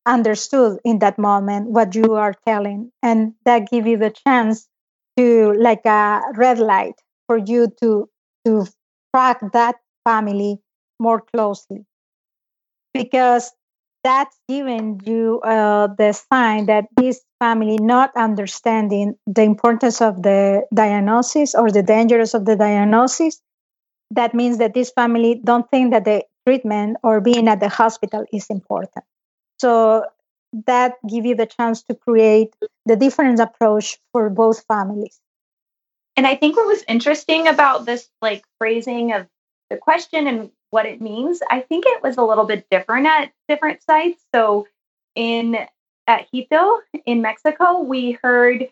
understood 0.05 0.79
in 0.85 0.99
that 0.99 1.19
moment 1.19 1.69
what 1.71 1.95
you 1.95 2.13
are 2.15 2.33
telling, 2.47 2.91
and 3.03 3.33
that 3.45 3.69
give 3.71 3.87
you 3.87 3.97
the 3.97 4.11
chance 4.11 4.67
to 5.17 5.53
like 5.53 5.85
a 5.85 6.21
red 6.35 6.59
light 6.59 6.95
for 7.27 7.37
you 7.37 7.67
to 7.81 8.09
to 8.45 8.65
track 9.13 9.39
that 9.53 9.75
family 10.05 10.59
more 10.99 11.21
closely. 11.21 11.85
Because 12.93 13.51
that's 14.03 14.37
giving 14.47 15.01
you 15.05 15.41
uh, 15.43 15.87
the 15.97 16.13
sign 16.13 16.65
that 16.67 16.85
this 16.95 17.21
family 17.39 17.77
not 17.81 18.11
understanding 18.15 19.15
the 19.27 19.43
importance 19.43 20.01
of 20.01 20.23
the 20.23 20.63
diagnosis 20.73 21.53
or 21.53 21.69
the 21.71 21.83
dangers 21.83 22.33
of 22.33 22.45
the 22.45 22.55
diagnosis 22.55 23.41
that 24.11 24.33
means 24.33 24.57
that 24.57 24.73
this 24.73 24.91
family 24.91 25.39
don't 25.43 25.69
think 25.69 25.91
that 25.91 26.05
the 26.05 26.23
treatment 26.45 26.97
or 27.03 27.21
being 27.21 27.47
at 27.47 27.59
the 27.59 27.69
hospital 27.69 28.25
is 28.33 28.47
important. 28.47 29.05
So 29.59 30.05
that 30.65 30.95
give 31.07 31.25
you 31.25 31.35
the 31.35 31.45
chance 31.45 31.83
to 31.83 31.95
create 31.95 32.55
the 32.85 32.95
different 32.95 33.39
approach 33.39 33.97
for 34.11 34.29
both 34.29 34.65
families. 34.65 35.19
And 36.17 36.25
i 36.25 36.35
think 36.35 36.57
what 36.57 36.67
was 36.67 36.83
interesting 36.87 37.47
about 37.47 37.85
this 37.85 38.09
like 38.21 38.43
phrasing 38.57 39.13
of 39.13 39.27
the 39.69 39.77
question 39.77 40.27
and 40.27 40.49
what 40.71 40.85
it 40.85 40.99
means 40.99 41.39
i 41.49 41.61
think 41.61 41.85
it 41.87 42.01
was 42.03 42.17
a 42.17 42.23
little 42.23 42.45
bit 42.45 42.65
different 42.71 43.05
at 43.05 43.31
different 43.47 43.83
sites. 43.83 44.21
So 44.33 44.67
in 45.15 45.57
at 46.07 46.27
Jito 46.33 46.79
in 47.05 47.21
Mexico, 47.21 47.81
we 47.81 48.17
heard 48.23 48.69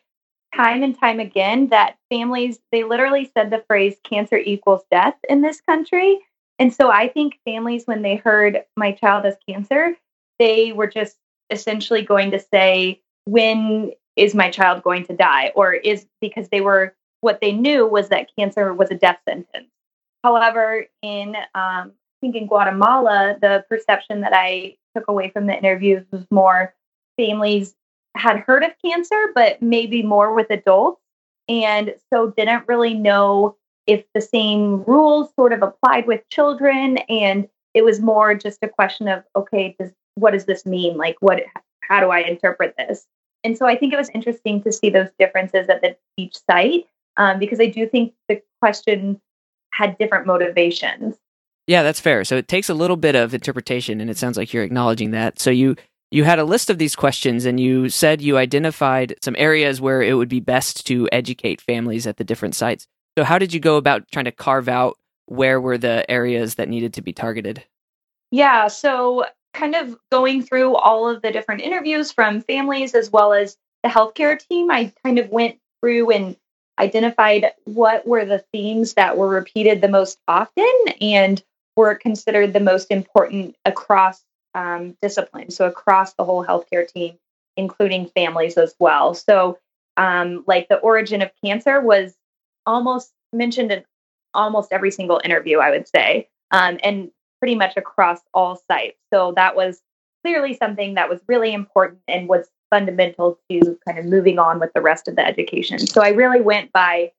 time 0.58 0.84
and 0.84 1.00
time 1.00 1.20
again 1.20 1.68
that 1.68 1.98
families, 2.10 2.60
they 2.72 2.84
literally 2.84 3.32
said 3.34 3.50
the 3.50 3.64
phrase 3.68 3.96
cancer 4.04 4.38
equals 4.38 4.82
death 4.92 5.16
in 5.30 5.42
this 5.42 5.62
country. 5.62 6.20
And 6.60 6.74
so 6.74 6.90
I 6.90 7.08
think 7.08 7.40
families, 7.46 7.86
when 7.86 8.02
they 8.02 8.16
heard 8.16 8.64
my 8.76 8.92
child 8.92 9.26
has 9.26 9.36
cancer, 9.48 9.96
they 10.40 10.72
were 10.72 10.88
just 10.88 11.18
essentially 11.52 12.02
going 12.02 12.32
to 12.32 12.40
say, 12.40 13.00
when 13.26 13.92
is 14.16 14.34
my 14.34 14.50
child 14.50 14.82
going 14.82 15.06
to 15.06 15.16
die? 15.16 15.52
Or 15.56 15.74
is 15.74 16.08
because 16.20 16.50
they 16.50 16.62
were, 16.62 16.96
what 17.22 17.40
they 17.40 17.52
knew 17.52 17.86
was 17.86 18.10
that 18.10 18.32
cancer 18.38 18.74
was 18.74 18.90
a 18.90 18.96
death 18.96 19.20
sentence. 19.30 19.70
However, 20.24 20.88
in, 21.04 21.36
um, 21.36 21.92
I 21.94 22.20
think 22.20 22.36
in 22.36 22.48
Guatemala, 22.48 23.38
the 23.40 23.64
perception 23.70 24.22
that 24.22 24.34
I 24.34 24.78
took 24.96 25.08
away 25.08 25.30
from 25.30 25.46
the 25.46 25.56
interviews 25.56 26.04
was 26.12 26.26
more 26.32 26.74
families 27.18 27.76
had 28.18 28.40
heard 28.40 28.64
of 28.64 28.72
cancer, 28.84 29.32
but 29.34 29.62
maybe 29.62 30.04
more 30.04 30.34
with 30.34 30.50
adults. 30.50 31.02
And 31.48 31.96
so 32.12 32.34
didn't 32.36 32.68
really 32.68 32.94
know 32.94 33.56
if 33.86 34.04
the 34.14 34.22
same 34.22 34.84
rules 34.84 35.30
sort 35.36 35.54
of 35.54 35.62
applied 35.62 36.08
with 36.08 36.28
children. 36.30 36.98
And 37.10 37.48
it 37.74 37.86
was 37.86 38.02
more 38.02 38.36
just 38.36 38.60
a 38.62 38.68
question 38.68 39.08
of, 39.08 39.24
okay, 39.36 39.76
does, 39.80 39.92
what 40.16 40.32
does 40.32 40.46
this 40.46 40.66
mean? 40.66 40.98
Like, 40.98 41.16
what, 41.22 41.44
how 41.84 42.00
do 42.02 42.10
I 42.10 42.20
interpret 42.20 42.76
this? 42.78 43.06
And 43.44 43.58
so 43.58 43.66
I 43.66 43.78
think 43.78 43.94
it 43.94 43.98
was 43.98 44.10
interesting 44.10 44.62
to 44.64 44.72
see 44.72 44.90
those 44.90 45.10
differences 45.18 45.70
at 45.70 45.82
the, 45.82 45.96
each 46.18 46.38
site 46.50 46.88
um, 47.16 47.40
because 47.40 47.60
I 47.62 47.68
do 47.68 47.88
think 47.88 48.14
the 48.28 48.42
question 48.62 49.22
had 49.72 49.98
different 49.98 50.26
motivations. 50.26 51.16
Yeah, 51.68 51.84
that's 51.84 52.00
fair. 52.00 52.24
So 52.24 52.36
it 52.38 52.48
takes 52.48 52.70
a 52.70 52.74
little 52.74 52.96
bit 52.96 53.16
of 53.16 53.34
interpretation, 53.34 54.02
and 54.02 54.10
it 54.10 54.18
sounds 54.18 54.38
like 54.38 54.54
you're 54.54 54.64
acknowledging 54.64 55.12
that. 55.12 55.40
So 55.40 55.50
you 55.50 55.76
you 56.12 56.24
had 56.24 56.40
a 56.40 56.46
list 56.46 56.70
of 56.70 56.78
these 56.78 56.96
questions 56.96 57.46
and 57.46 57.60
you 57.60 57.90
said 57.90 58.22
you 58.22 58.38
identified 58.38 59.16
some 59.22 59.36
areas 59.38 59.82
where 59.82 60.02
it 60.02 60.14
would 60.14 60.30
be 60.30 60.40
best 60.40 60.86
to 60.88 61.08
educate 61.12 61.62
families 61.62 62.08
at 62.08 62.18
the 62.18 62.24
different 62.24 62.56
sites. 62.56 62.88
So, 63.18 63.24
how 63.24 63.40
did 63.40 63.54
you 63.54 63.60
go 63.60 63.78
about 63.78 64.10
trying 64.12 64.26
to 64.26 64.32
carve 64.32 64.70
out 64.70 64.98
where 65.26 65.60
were 65.60 65.78
the 65.78 66.10
areas 66.10 66.56
that 66.56 66.70
needed 66.70 66.94
to 66.94 67.02
be 67.02 67.14
targeted? 67.14 67.64
Yeah, 68.32 68.68
so 68.68 69.26
kind 69.54 69.76
of 69.76 69.98
going 70.12 70.44
through 70.44 70.76
all 70.76 71.10
of 71.10 71.22
the 71.22 71.32
different 71.32 71.62
interviews 71.62 72.12
from 72.12 72.42
families 72.42 72.94
as 72.94 73.10
well 73.10 73.34
as 73.34 73.58
the 73.84 73.90
healthcare 73.90 74.38
team, 74.38 74.70
I 74.70 74.94
kind 75.04 75.20
of 75.20 75.30
went 75.30 75.60
through 75.82 76.12
and 76.12 76.38
identified 76.80 77.52
what 77.66 78.08
were 78.08 78.26
the 78.26 78.44
themes 78.52 78.94
that 78.94 79.18
were 79.18 79.30
repeated 79.30 79.82
the 79.82 79.88
most 79.88 80.20
often 80.28 80.72
and 81.02 81.44
were 81.76 81.96
considered 81.96 82.54
the 82.54 82.60
most 82.60 82.92
important 82.92 83.56
across 83.66 84.24
um, 84.58 84.98
so 85.50 85.68
across 85.68 86.14
the 86.14 86.24
whole 86.24 86.44
healthcare 86.44 86.88
team, 86.88 87.18
including 87.56 88.08
families 88.08 88.58
as 88.58 88.76
well. 88.80 89.14
So, 89.14 89.60
um, 89.98 90.44
like 90.48 90.68
the 90.68 90.78
origin 90.78 91.22
of 91.22 91.32
cancer 91.44 91.80
was 91.80 92.16
almost 92.66 93.12
mentioned 93.32 93.72
in 93.72 93.84
almost 94.34 94.72
every 94.72 94.92
single 94.92 95.22
interview, 95.24 95.60
I 95.60 95.72
would 95.72 95.88
say, 95.88 96.30
um, 96.52 96.80
and 96.84 97.12
pretty 97.40 97.56
much 97.56 97.78
across 97.78 98.20
all 98.34 98.60
sites. 98.70 98.98
So 99.14 99.34
that 99.36 99.56
was 99.56 99.82
clearly 100.24 100.56
something 100.56 100.96
that 100.96 101.10
was 101.10 101.22
really 101.28 101.54
important 101.54 102.02
and 102.08 102.28
was 102.28 102.48
fundamental 102.72 103.40
to 103.50 103.80
kind 103.88 104.00
of 104.00 104.06
moving 104.06 104.40
on 104.40 104.60
with 104.60 104.74
the 104.74 104.82
rest 104.82 105.08
of 105.08 105.16
the 105.16 105.26
education. 105.26 105.80
So 105.80 106.02
I 106.02 106.10
really 106.10 106.42
went 106.42 106.72
by 106.72 107.12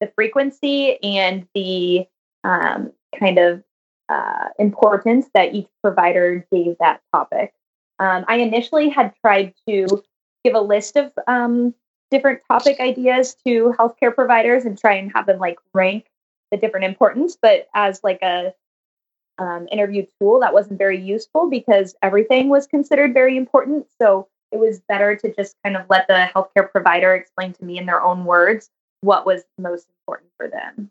the 0.00 0.10
frequency 0.14 1.02
and 1.02 1.46
the 1.54 2.06
um, 2.42 2.92
kind 3.18 3.38
of 3.38 3.62
uh, 4.08 4.48
importance 4.58 5.26
that 5.34 5.54
each 5.54 5.68
provider 5.82 6.46
gave 6.52 6.76
that 6.80 7.00
topic. 7.12 7.52
Um, 7.98 8.24
I 8.28 8.36
initially 8.36 8.88
had 8.88 9.14
tried 9.20 9.54
to 9.68 9.86
give 10.44 10.54
a 10.54 10.60
list 10.60 10.96
of 10.96 11.12
um, 11.26 11.74
different 12.10 12.40
topic 12.50 12.78
ideas 12.80 13.36
to 13.46 13.74
healthcare 13.78 14.14
providers 14.14 14.64
and 14.64 14.78
try 14.78 14.94
and 14.94 15.10
have 15.14 15.26
them 15.26 15.38
like 15.38 15.58
rank 15.74 16.06
the 16.50 16.56
different 16.56 16.84
importance, 16.84 17.36
but 17.40 17.68
as 17.74 18.00
like 18.04 18.20
a 18.22 18.54
um, 19.38 19.66
interview 19.70 20.06
tool, 20.20 20.40
that 20.40 20.52
wasn't 20.54 20.78
very 20.78 21.00
useful 21.00 21.50
because 21.50 21.94
everything 22.02 22.48
was 22.48 22.66
considered 22.66 23.12
very 23.12 23.36
important. 23.36 23.86
So 24.00 24.28
it 24.52 24.58
was 24.58 24.80
better 24.88 25.16
to 25.16 25.34
just 25.34 25.56
kind 25.64 25.76
of 25.76 25.86
let 25.90 26.06
the 26.06 26.28
healthcare 26.34 26.70
provider 26.70 27.14
explain 27.14 27.52
to 27.54 27.64
me 27.64 27.78
in 27.78 27.86
their 27.86 28.02
own 28.02 28.24
words 28.24 28.70
what 29.00 29.26
was 29.26 29.42
most 29.58 29.88
important 29.90 30.30
for 30.36 30.48
them. 30.48 30.90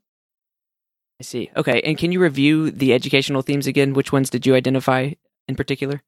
See. 1.26 1.50
Okay. 1.56 1.82
And 1.82 1.98
can 1.98 2.12
you 2.12 2.20
review 2.22 2.72
the 2.72 2.94
educational 2.94 3.42
themes 3.42 3.68
again? 3.68 3.94
Which 3.94 4.12
ones 4.12 4.30
did 4.30 4.46
you 4.46 4.56
identify 4.56 5.12
in 5.48 5.56
particular? 5.56 6.02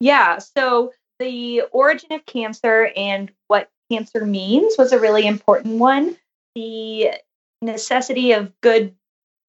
Yeah. 0.00 0.38
So 0.38 0.92
the 1.18 1.62
origin 1.72 2.12
of 2.12 2.26
cancer 2.26 2.90
and 2.96 3.30
what 3.46 3.70
cancer 3.90 4.24
means 4.24 4.76
was 4.76 4.92
a 4.92 4.98
really 4.98 5.26
important 5.26 5.78
one. 5.78 6.16
The 6.54 7.10
necessity 7.62 8.32
of 8.32 8.52
good, 8.60 8.94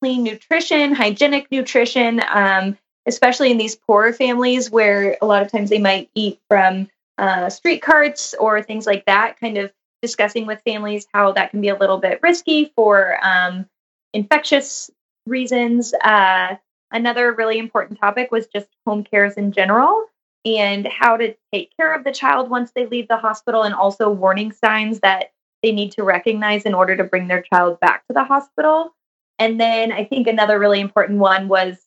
clean 0.02 0.24
nutrition, 0.24 0.94
hygienic 0.94 1.52
nutrition, 1.52 2.22
um, 2.30 2.78
especially 3.06 3.52
in 3.52 3.58
these 3.58 3.76
poorer 3.76 4.14
families 4.14 4.70
where 4.70 5.18
a 5.22 5.26
lot 5.26 5.42
of 5.42 5.52
times 5.52 5.70
they 5.70 5.80
might 5.80 6.10
eat 6.14 6.40
from 6.50 6.90
uh, 7.18 7.50
street 7.50 7.82
carts 7.82 8.36
or 8.36 8.62
things 8.62 8.86
like 8.86 9.06
that, 9.06 9.40
kind 9.40 9.58
of 9.58 9.72
discussing 10.02 10.46
with 10.46 10.62
families 10.66 11.08
how 11.14 11.32
that 11.32 11.52
can 11.52 11.62
be 11.62 11.70
a 11.70 11.78
little 11.78 11.98
bit 11.98 12.20
risky 12.22 12.72
for 12.76 13.18
um, 13.24 13.66
infectious 14.14 14.90
reasons. 15.26 15.94
Uh, 15.94 16.56
another 16.92 17.34
really 17.34 17.58
important 17.58 18.00
topic 18.00 18.32
was 18.32 18.48
just 18.48 18.68
home 18.86 19.04
cares 19.04 19.36
in 19.36 19.52
general 19.52 20.06
and 20.44 20.88
how 20.88 21.18
to 21.18 21.36
take 21.54 21.76
care 21.78 21.94
of 21.94 22.04
the 22.04 22.12
child 22.12 22.50
once 22.50 22.72
they 22.72 22.88
leave 22.88 23.08
the 23.08 23.18
hospital, 23.18 23.62
and 23.64 23.76
also 23.76 24.10
warning 24.10 24.52
signs 24.52 25.00
that 25.02 25.32
they 25.62 25.72
need 25.72 25.92
to 25.92 26.04
recognize 26.04 26.64
in 26.64 26.74
order 26.74 26.98
to 26.98 27.04
bring 27.04 27.28
their 27.28 27.44
child 27.44 27.80
back 27.80 28.06
to 28.08 28.14
the 28.14 28.24
hospital. 28.24 28.96
And 29.38 29.60
then 29.60 29.92
I 29.92 30.04
think 30.04 30.26
another 30.28 30.58
really 30.58 30.80
important 30.80 31.20
one 31.20 31.48
was 31.48 31.78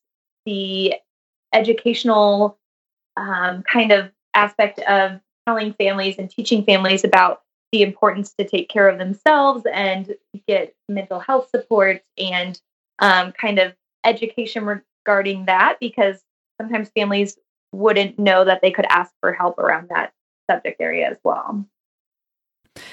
the 0.47 0.95
educational 1.53 2.59
um, 3.17 3.63
kind 3.63 3.91
of 3.91 4.13
aspect 4.35 4.79
of 4.81 5.21
telling 5.47 5.73
families 5.75 6.17
and 6.19 6.31
teaching 6.31 6.65
families 6.65 7.05
about 7.05 7.43
the 7.75 7.83
importance 7.83 8.33
to 8.35 8.47
take 8.47 8.69
care 8.69 8.89
of 8.89 8.99
themselves 8.99 9.67
and 9.73 10.15
get 10.47 10.77
mental 10.89 11.19
health 11.19 11.49
support 11.51 12.05
and 12.17 12.61
um, 13.01 13.33
kind 13.33 13.59
of 13.59 13.75
education 14.05 14.65
regarding 14.65 15.47
that 15.47 15.79
because 15.81 16.23
sometimes 16.61 16.89
families 16.91 17.37
wouldn't 17.73 18.17
know 18.17 18.45
that 18.45 18.63
they 18.63 18.71
could 18.71 18.87
ask 18.89 19.13
for 19.21 19.33
help 19.33 19.59
around 19.59 19.89
that 19.89 20.13
subject 20.49 20.81
area 20.81 21.11
as 21.11 21.17
well. 21.25 21.67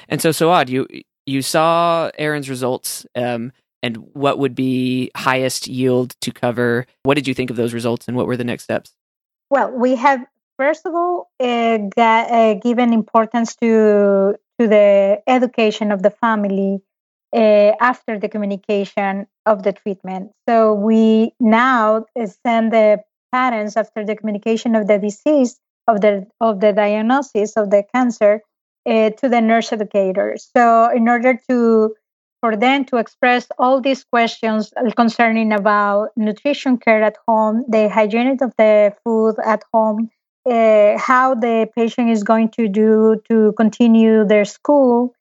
And 0.10 0.20
so, 0.20 0.32
Soad, 0.32 0.68
you 0.68 0.88
you 1.28 1.44
saw 1.44 2.10
Erin's 2.18 2.50
results, 2.50 3.06
um, 3.16 3.52
and 3.84 3.98
what 4.14 4.40
would 4.40 4.56
be 4.56 5.12
highest 5.16 5.68
yield 5.68 6.16
to 6.22 6.32
cover? 6.32 6.88
What 7.04 7.14
did 7.14 7.28
you 7.28 7.36
think 7.36 7.52
of 7.52 7.56
those 7.56 7.76
results, 7.76 8.08
and 8.08 8.18
what 8.18 8.26
were 8.26 8.36
the 8.36 8.44
next 8.44 8.64
steps? 8.64 8.96
Well, 9.52 9.70
we 9.70 9.94
have 9.98 10.26
first 10.62 10.86
of 10.86 10.94
all 10.94 11.32
uh, 11.40 11.78
got, 11.96 12.30
uh, 12.30 12.54
given 12.54 12.94
importance 12.94 13.56
to 13.56 14.36
to 14.62 14.68
the 14.68 15.22
education 15.28 15.92
of 15.92 16.04
the 16.04 16.12
family 16.12 16.82
uh, 17.36 17.72
after 17.80 18.20
the 18.20 18.30
communication 18.30 19.26
of 19.48 19.64
the 19.64 19.74
treatment. 19.74 20.32
So 20.48 20.74
we 20.74 21.34
now 21.40 22.06
send 22.46 22.72
the 22.72 23.00
parents 23.32 23.76
after 23.76 24.06
the 24.06 24.16
communication 24.16 24.76
of 24.76 24.88
the 24.88 25.00
disease 25.00 25.60
of 25.88 26.02
the 26.02 26.28
of 26.40 26.60
the 26.60 26.74
diagnosis 26.74 27.58
of 27.58 27.72
the 27.72 27.84
cancer 27.94 28.42
uh, 28.88 29.10
to 29.10 29.30
the 29.30 29.42
nurse 29.42 29.74
educators. 29.74 30.50
So, 30.56 30.90
in 30.92 31.08
order 31.10 31.40
to 31.50 31.96
for 32.42 32.56
them 32.56 32.86
to 32.86 32.98
express 32.98 33.48
all 33.58 33.82
these 33.82 34.04
questions 34.04 34.74
concerning 34.96 35.54
about 35.54 36.10
nutrition 36.16 36.78
care 36.78 37.04
at 37.04 37.18
home, 37.28 37.64
the 37.68 37.88
hygiene 37.90 38.38
of 38.42 38.54
the 38.58 38.94
food 39.04 39.36
at 39.44 39.64
home, 39.74 40.10
uh, 40.46 40.98
how 40.98 41.36
the 41.36 41.70
patient 41.76 42.10
is 42.10 42.24
going 42.24 42.50
to 42.50 42.68
do 42.68 43.22
to 43.30 43.54
continue 43.58 44.26
their 44.26 44.46
school. 44.46 45.14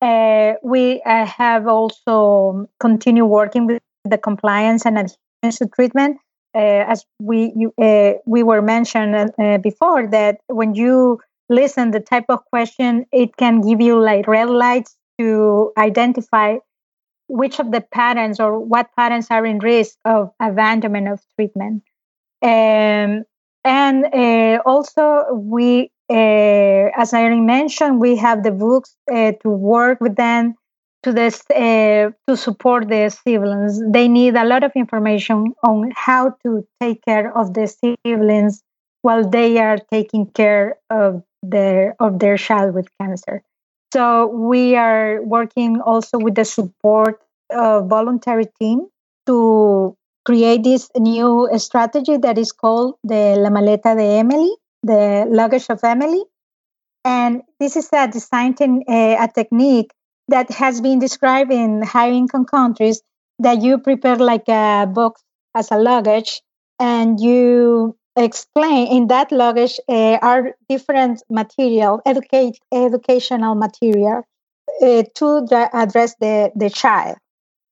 Uh, 0.00 0.54
we 0.62 1.02
uh, 1.02 1.26
have 1.26 1.66
also 1.66 2.68
continued 2.78 3.26
working 3.26 3.66
with 3.66 3.82
the 4.04 4.18
compliance 4.18 4.86
and 4.86 4.98
adherence 4.98 5.58
to 5.58 5.66
treatment. 5.66 6.18
Uh, 6.54 6.84
as 6.88 7.04
we 7.20 7.52
you, 7.56 7.72
uh, 7.82 8.14
we 8.26 8.42
were 8.42 8.62
mentioned 8.62 9.32
uh, 9.38 9.58
before, 9.58 10.06
that 10.06 10.40
when 10.46 10.74
you 10.74 11.18
listen 11.48 11.90
the 11.90 12.00
type 12.00 12.24
of 12.28 12.44
question, 12.46 13.06
it 13.12 13.36
can 13.36 13.60
give 13.60 13.80
you 13.80 14.00
like 14.00 14.26
red 14.26 14.48
lights 14.48 14.96
to 15.18 15.72
identify 15.76 16.56
which 17.28 17.58
of 17.58 17.70
the 17.70 17.80
patterns 17.80 18.40
or 18.40 18.58
what 18.58 18.88
patterns 18.96 19.28
are 19.30 19.44
in 19.44 19.58
risk 19.58 19.96
of 20.04 20.30
abandonment 20.40 21.08
of 21.08 21.20
treatment. 21.36 21.82
Um, 22.42 23.24
and 23.68 24.06
uh, 24.06 24.62
also, 24.64 25.32
we, 25.34 25.90
uh, 26.10 26.90
as 27.02 27.12
I 27.12 27.22
already 27.22 27.42
mentioned, 27.42 28.00
we 28.00 28.16
have 28.16 28.42
the 28.42 28.50
books 28.50 28.96
uh, 29.12 29.32
to 29.42 29.48
work 29.50 30.00
with 30.00 30.16
them 30.16 30.54
to 31.02 31.12
this 31.12 31.42
uh, 31.50 32.10
to 32.26 32.36
support 32.36 32.88
the 32.88 33.10
siblings. 33.10 33.80
They 33.92 34.08
need 34.08 34.36
a 34.36 34.44
lot 34.44 34.64
of 34.64 34.72
information 34.74 35.54
on 35.62 35.92
how 35.94 36.36
to 36.44 36.66
take 36.80 37.04
care 37.04 37.36
of 37.36 37.54
the 37.54 37.66
siblings 37.66 38.62
while 39.02 39.28
they 39.28 39.58
are 39.58 39.78
taking 39.92 40.26
care 40.30 40.76
of 40.90 41.22
their 41.42 41.94
of 42.00 42.18
their 42.18 42.38
child 42.38 42.74
with 42.74 42.88
cancer. 43.00 43.42
So 43.92 44.26
we 44.28 44.76
are 44.76 45.22
working 45.22 45.80
also 45.80 46.18
with 46.18 46.34
the 46.34 46.44
support 46.44 47.20
of 47.50 47.88
voluntary 47.88 48.46
team 48.60 48.88
to 49.26 49.96
create 50.28 50.62
this 50.62 50.90
new 50.94 51.48
strategy 51.56 52.18
that 52.18 52.36
is 52.36 52.52
called 52.52 52.96
the 53.02 53.34
La 53.38 53.48
Maleta 53.48 53.96
de 53.96 54.18
Emily, 54.22 54.52
the 54.82 55.26
luggage 55.26 55.66
of 55.70 55.80
Emily. 55.82 56.22
And 57.02 57.42
this 57.58 57.76
is 57.76 57.88
a 57.94 58.06
design 58.08 58.52
te- 58.54 58.84
a 58.88 59.26
technique 59.34 59.90
that 60.28 60.50
has 60.50 60.82
been 60.82 60.98
described 60.98 61.50
in 61.50 61.82
high 61.82 62.10
income 62.10 62.44
countries 62.44 63.00
that 63.38 63.62
you 63.62 63.78
prepare 63.78 64.16
like 64.16 64.48
a 64.48 64.86
box 64.86 65.22
as 65.54 65.70
a 65.70 65.78
luggage 65.78 66.42
and 66.78 67.18
you 67.18 67.96
explain 68.14 68.88
in 68.88 69.06
that 69.06 69.32
luggage 69.32 69.80
uh, 69.88 70.18
are 70.20 70.54
different 70.68 71.22
material, 71.30 72.02
educate, 72.04 72.58
educational 72.70 73.54
material 73.54 74.24
uh, 74.82 75.02
to 75.14 75.46
address 75.72 76.14
the, 76.20 76.52
the 76.54 76.68
child. 76.68 77.16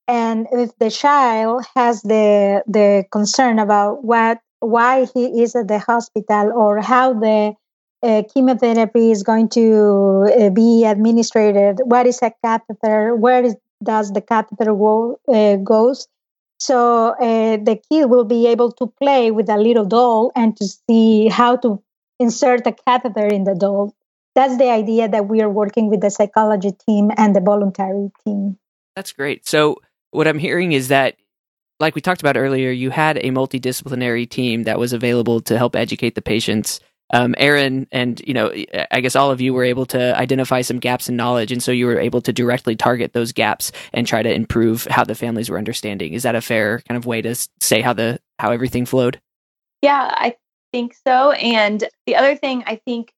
And 0.09 0.47
if 0.53 0.77
the 0.79 0.91
child 0.91 1.65
has 1.75 2.03
the 2.03 2.63
the 2.67 3.05
concern 3.11 3.59
about 3.59 4.05
what 4.05 4.41
why 4.61 5.07
he 5.13 5.43
is 5.43 5.57
at 5.57 5.69
the 5.69 5.79
hospital 5.79 6.53
or 6.55 6.81
how 6.81 7.13
the 7.13 7.55
uh, 8.03 8.23
chemotherapy 8.33 9.11
is 9.11 9.23
going 9.23 9.49
to 9.51 10.33
uh, 10.33 10.51
be 10.51 10.85
administered, 10.85 11.81
what 11.85 12.07
is 12.07 12.21
a 12.23 12.33
catheter, 12.45 13.15
where 13.15 13.43
is, 13.43 13.57
does 13.83 14.13
the 14.13 14.21
catheter 14.21 14.73
go, 14.75 15.19
uh, 15.29 15.57
goes, 15.57 16.09
so 16.59 17.15
uh, 17.21 17.59
the 17.59 17.81
kid 17.91 18.07
will 18.07 18.25
be 18.25 18.47
able 18.47 18.73
to 18.73 18.87
play 18.87 19.31
with 19.31 19.49
a 19.49 19.57
little 19.57 19.85
doll 19.85 20.33
and 20.35 20.57
to 20.57 20.67
see 20.67 21.29
how 21.29 21.57
to 21.57 21.83
insert 22.19 22.67
a 22.67 22.73
catheter 22.73 23.27
in 23.27 23.45
the 23.45 23.55
doll. 23.55 23.95
That's 24.35 24.57
the 24.57 24.71
idea 24.71 25.09
that 25.09 25.29
we 25.29 25.43
are 25.43 25.51
working 25.51 25.91
with 25.91 26.01
the 26.01 26.11
psychology 26.11 26.73
team 26.87 27.11
and 27.17 27.35
the 27.35 27.41
voluntary 27.41 28.11
team. 28.25 28.59
That's 28.95 29.13
great. 29.13 29.47
So 29.47 29.77
what 30.11 30.29
I'm 30.29 30.39
hearing 30.39 30.73
is 30.73 30.89
that 30.89 31.17
like 31.79 31.95
we 31.95 32.01
talked 32.01 32.23
about 32.23 32.37
earlier, 32.37 32.71
you 32.71 32.91
had 32.91 33.19
a 33.19 33.31
multidisciplinary 33.31 34.29
team 34.29 34.63
that 34.63 34.79
was 34.79 34.93
available 34.93 35.41
to 35.43 35.59
help 35.59 35.77
educate 35.77 36.15
the 36.15 36.23
patients 36.23 36.81
um, 37.11 37.35
Erin 37.39 37.87
and 37.93 38.21
you 38.27 38.35
know, 38.35 38.53
I 38.91 39.01
guess 39.01 39.15
all 39.15 39.31
of 39.31 39.41
you 39.41 39.55
were 39.55 39.65
able 39.65 39.87
to 39.87 40.17
identify 40.19 40.63
some 40.63 40.79
gaps 40.79 41.09
in 41.09 41.17
knowledge, 41.17 41.53
and 41.53 41.63
so 41.63 41.71
you 41.71 41.87
were 41.87 42.01
able 42.01 42.21
to 42.23 42.33
directly 42.33 42.75
target 42.75 43.13
those 43.13 43.33
gaps 43.33 43.71
and 43.93 44.07
try 44.07 44.23
to 44.23 44.33
improve 44.33 44.87
how 44.91 45.05
the 45.05 45.15
families 45.15 45.49
were 45.49 45.59
understanding. 45.59 46.15
Is 46.15 46.25
that 46.25 46.35
a 46.35 46.41
fair 46.41 46.81
kind 46.89 46.97
of 46.99 47.07
way 47.07 47.23
to 47.23 47.35
say 47.61 47.81
how 47.81 47.93
the 47.93 48.19
how 48.39 48.51
everything 48.51 48.87
flowed? 48.87 49.21
Yeah, 49.83 50.13
I 50.13 50.37
think 50.73 50.97
so. 51.07 51.31
And 51.33 51.85
the 52.07 52.17
other 52.17 52.35
thing 52.35 52.65
I 52.67 52.81
think 52.85 53.13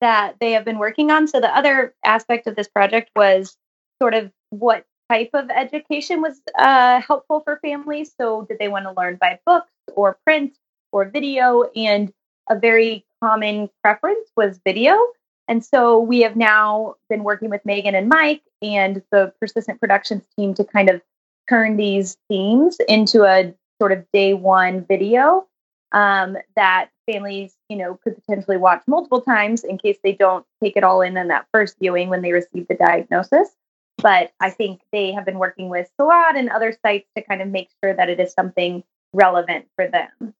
that 0.00 0.36
they 0.40 0.52
have 0.52 0.64
been 0.64 0.78
working 0.78 1.10
on. 1.10 1.28
So 1.28 1.40
the 1.40 1.54
other 1.54 1.94
aspect 2.04 2.46
of 2.46 2.56
this 2.56 2.68
project 2.68 3.10
was 3.14 3.56
sort 4.00 4.14
of 4.14 4.32
what 4.50 4.86
type 5.14 5.30
of 5.34 5.48
education 5.50 6.20
was 6.20 6.40
uh, 6.58 7.00
helpful 7.00 7.40
for 7.40 7.58
families. 7.62 8.12
So 8.20 8.46
did 8.48 8.58
they 8.58 8.68
want 8.68 8.84
to 8.86 8.92
learn 8.92 9.16
by 9.20 9.38
books 9.46 9.70
or 9.94 10.18
print 10.24 10.56
or 10.90 11.04
video? 11.08 11.64
And 11.76 12.12
a 12.50 12.58
very 12.58 13.04
common 13.22 13.70
preference 13.82 14.28
was 14.36 14.60
video. 14.64 14.98
And 15.46 15.64
so 15.64 16.00
we 16.00 16.22
have 16.22 16.36
now 16.36 16.96
been 17.08 17.22
working 17.22 17.50
with 17.50 17.64
Megan 17.64 17.94
and 17.94 18.08
Mike 18.08 18.42
and 18.60 19.02
the 19.12 19.32
Persistent 19.38 19.78
Productions 19.78 20.24
team 20.36 20.54
to 20.54 20.64
kind 20.64 20.90
of 20.90 21.00
turn 21.48 21.76
these 21.76 22.16
themes 22.28 22.78
into 22.88 23.24
a 23.24 23.54
sort 23.80 23.92
of 23.92 24.04
day 24.12 24.34
one 24.34 24.84
video 24.84 25.46
um, 25.92 26.36
that 26.56 26.88
families, 27.10 27.54
you 27.68 27.76
know, 27.76 28.00
could 28.02 28.16
potentially 28.16 28.56
watch 28.56 28.82
multiple 28.88 29.20
times 29.20 29.62
in 29.62 29.78
case 29.78 29.98
they 30.02 30.12
don't 30.12 30.44
take 30.62 30.76
it 30.76 30.82
all 30.82 31.02
in 31.02 31.16
in 31.16 31.28
that 31.28 31.46
first 31.52 31.76
viewing 31.78 32.08
when 32.08 32.22
they 32.22 32.32
receive 32.32 32.66
the 32.66 32.74
diagnosis. 32.74 33.50
But 33.98 34.32
I 34.40 34.50
think 34.50 34.80
they 34.92 35.12
have 35.12 35.24
been 35.24 35.38
working 35.38 35.68
with 35.68 35.88
Soad 35.98 36.36
and 36.36 36.50
other 36.50 36.76
sites 36.84 37.08
to 37.16 37.22
kind 37.22 37.40
of 37.40 37.48
make 37.48 37.70
sure 37.82 37.94
that 37.94 38.08
it 38.10 38.20
is 38.20 38.32
something 38.32 38.82
relevant 39.12 39.66
for 39.76 39.86
them. 39.88 40.34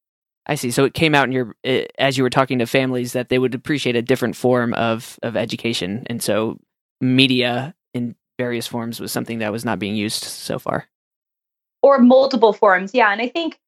I 0.47 0.57
see. 0.57 0.71
So 0.71 0.85
it 0.85 0.95
came 0.95 1.15
out 1.15 1.27
in 1.29 1.33
your 1.33 1.57
as 1.99 2.19
you 2.19 2.23
were 2.23 2.31
talking 2.31 2.59
to 2.59 2.67
families 2.67 3.15
that 3.15 3.29
they 3.29 3.39
would 3.39 3.55
appreciate 3.55 3.97
a 3.97 4.03
different 4.03 4.37
form 4.37 4.75
of 4.75 5.19
of 5.23 5.37
education, 5.37 6.03
and 6.07 6.23
so 6.23 6.59
media 7.01 7.75
in 7.95 8.15
various 8.39 8.67
forms 8.67 9.01
was 9.01 9.13
something 9.13 9.39
that 9.39 9.53
was 9.53 9.65
not 9.65 9.79
being 9.79 9.97
used 9.97 10.23
so 10.23 10.59
far, 10.59 10.87
or 11.83 11.99
multiple 11.99 12.53
forms. 12.53 12.93
Yeah, 12.93 13.11
and 13.11 13.23
I 13.23 13.29
think 13.29 13.59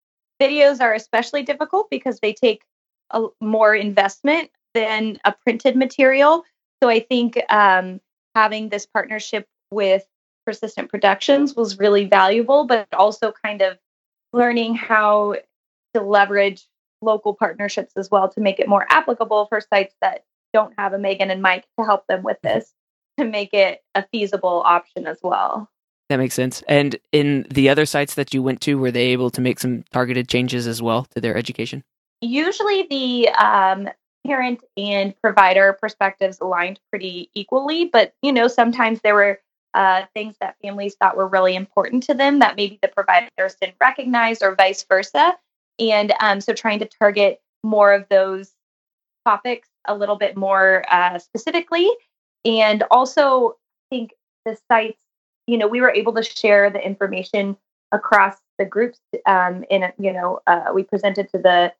videos 0.41 0.81
are 0.81 0.93
especially 0.93 1.43
difficult 1.43 1.89
because 1.91 2.21
they 2.21 2.35
take 2.35 2.63
a 3.11 3.27
more 3.41 3.75
investment 3.75 4.51
than 4.75 5.19
a 5.25 5.33
printed 5.33 5.77
material. 5.77 6.45
So 6.83 6.91
I 6.91 7.01
think 7.01 7.41
um, 7.49 8.01
having 8.35 8.69
this 8.69 8.85
partnership 8.85 9.49
with 9.71 10.05
Persistent 10.45 10.91
Productions 10.91 11.55
was 11.57 11.79
really 11.79 12.05
valuable, 12.05 12.65
but 12.67 12.87
also 12.93 13.33
kind 13.45 13.63
of 13.63 13.79
learning 14.33 14.75
how 14.75 15.37
to 15.95 16.01
leverage 16.01 16.65
local 17.03 17.35
partnerships 17.35 17.93
as 17.97 18.11
well 18.11 18.29
to 18.29 18.41
make 18.41 18.59
it 18.59 18.69
more 18.69 18.87
applicable 18.89 19.47
for 19.47 19.61
sites 19.61 19.95
that 20.01 20.25
don't 20.53 20.73
have 20.79 20.93
a 20.93 20.99
Megan 20.99 21.31
and 21.31 21.43
Mike 21.43 21.65
to 21.79 21.85
help 21.85 22.07
them 22.07 22.23
with 22.23 22.41
this 22.43 22.73
to 23.19 23.25
make 23.25 23.53
it 23.53 23.83
a 23.95 24.05
feasible 24.13 24.63
option 24.65 25.07
as 25.07 25.19
well. 25.23 25.71
That 26.09 26.19
makes 26.19 26.35
sense. 26.35 26.63
And 26.69 26.97
in 27.13 27.47
the 27.51 27.69
other 27.69 27.85
sites 27.85 28.15
that 28.15 28.33
you 28.33 28.43
went 28.43 28.61
to, 28.63 28.79
were 28.79 28.93
they 28.93 29.07
able 29.09 29.31
to 29.31 29.41
make 29.41 29.59
some 29.59 29.85
targeted 29.93 30.29
changes 30.29 30.67
as 30.67 30.81
well 30.81 31.05
to 31.15 31.21
their 31.21 31.37
education? 31.37 31.83
Usually 32.21 32.87
the 32.89 33.29
um, 33.31 33.89
parent 34.27 34.61
and 34.77 35.15
provider 35.21 35.77
perspectives 35.81 36.39
aligned 36.41 36.79
pretty 36.91 37.31
equally, 37.35 37.87
but 37.87 38.15
you 38.23 38.33
know, 38.33 38.47
sometimes 38.47 39.01
there 39.01 39.15
were 39.15 39.41
uh, 39.77 40.07
things 40.15 40.35
that 40.41 40.57
families 40.63 40.97
thought 40.97 41.17
were 41.17 41.29
really 41.29 41.55
important 41.55 42.03
to 42.05 42.15
them 42.15 42.39
that 42.39 42.57
maybe 42.57 42.79
the 42.81 42.89
providers 42.89 43.57
didn't 43.61 43.77
recognize 43.81 44.43
or 44.43 44.55
vice 44.55 44.85
versa. 44.89 45.37
And 45.79 46.15
um, 46.19 46.41
so 46.41 46.55
trying 46.55 46.79
to 46.79 46.87
target 46.87 47.41
more 47.63 47.93
of 47.93 48.07
those 48.09 48.53
topics 49.27 49.69
a 49.87 49.95
little 49.95 50.17
bit 50.17 50.37
more 50.37 50.85
uh, 50.91 51.19
specifically. 51.19 51.89
And 52.45 52.85
also, 52.91 53.51
I 53.51 53.97
think 53.97 54.13
the 54.47 54.57
sites, 54.71 55.03
you 55.47 55.59
know, 55.59 55.69
we 55.69 55.81
were 55.81 55.91
able 55.91 56.15
to 56.15 56.23
share 56.23 56.71
the 56.71 56.85
information 56.85 57.57
across 57.93 58.37
the 58.59 58.65
groups. 58.65 58.99
Um, 59.27 59.65
in, 59.69 59.93
you 59.99 60.13
know, 60.13 60.41
uh, 60.47 60.71
we 60.75 60.85
presented 60.85 61.29
to 61.33 61.39
the 61.39 61.73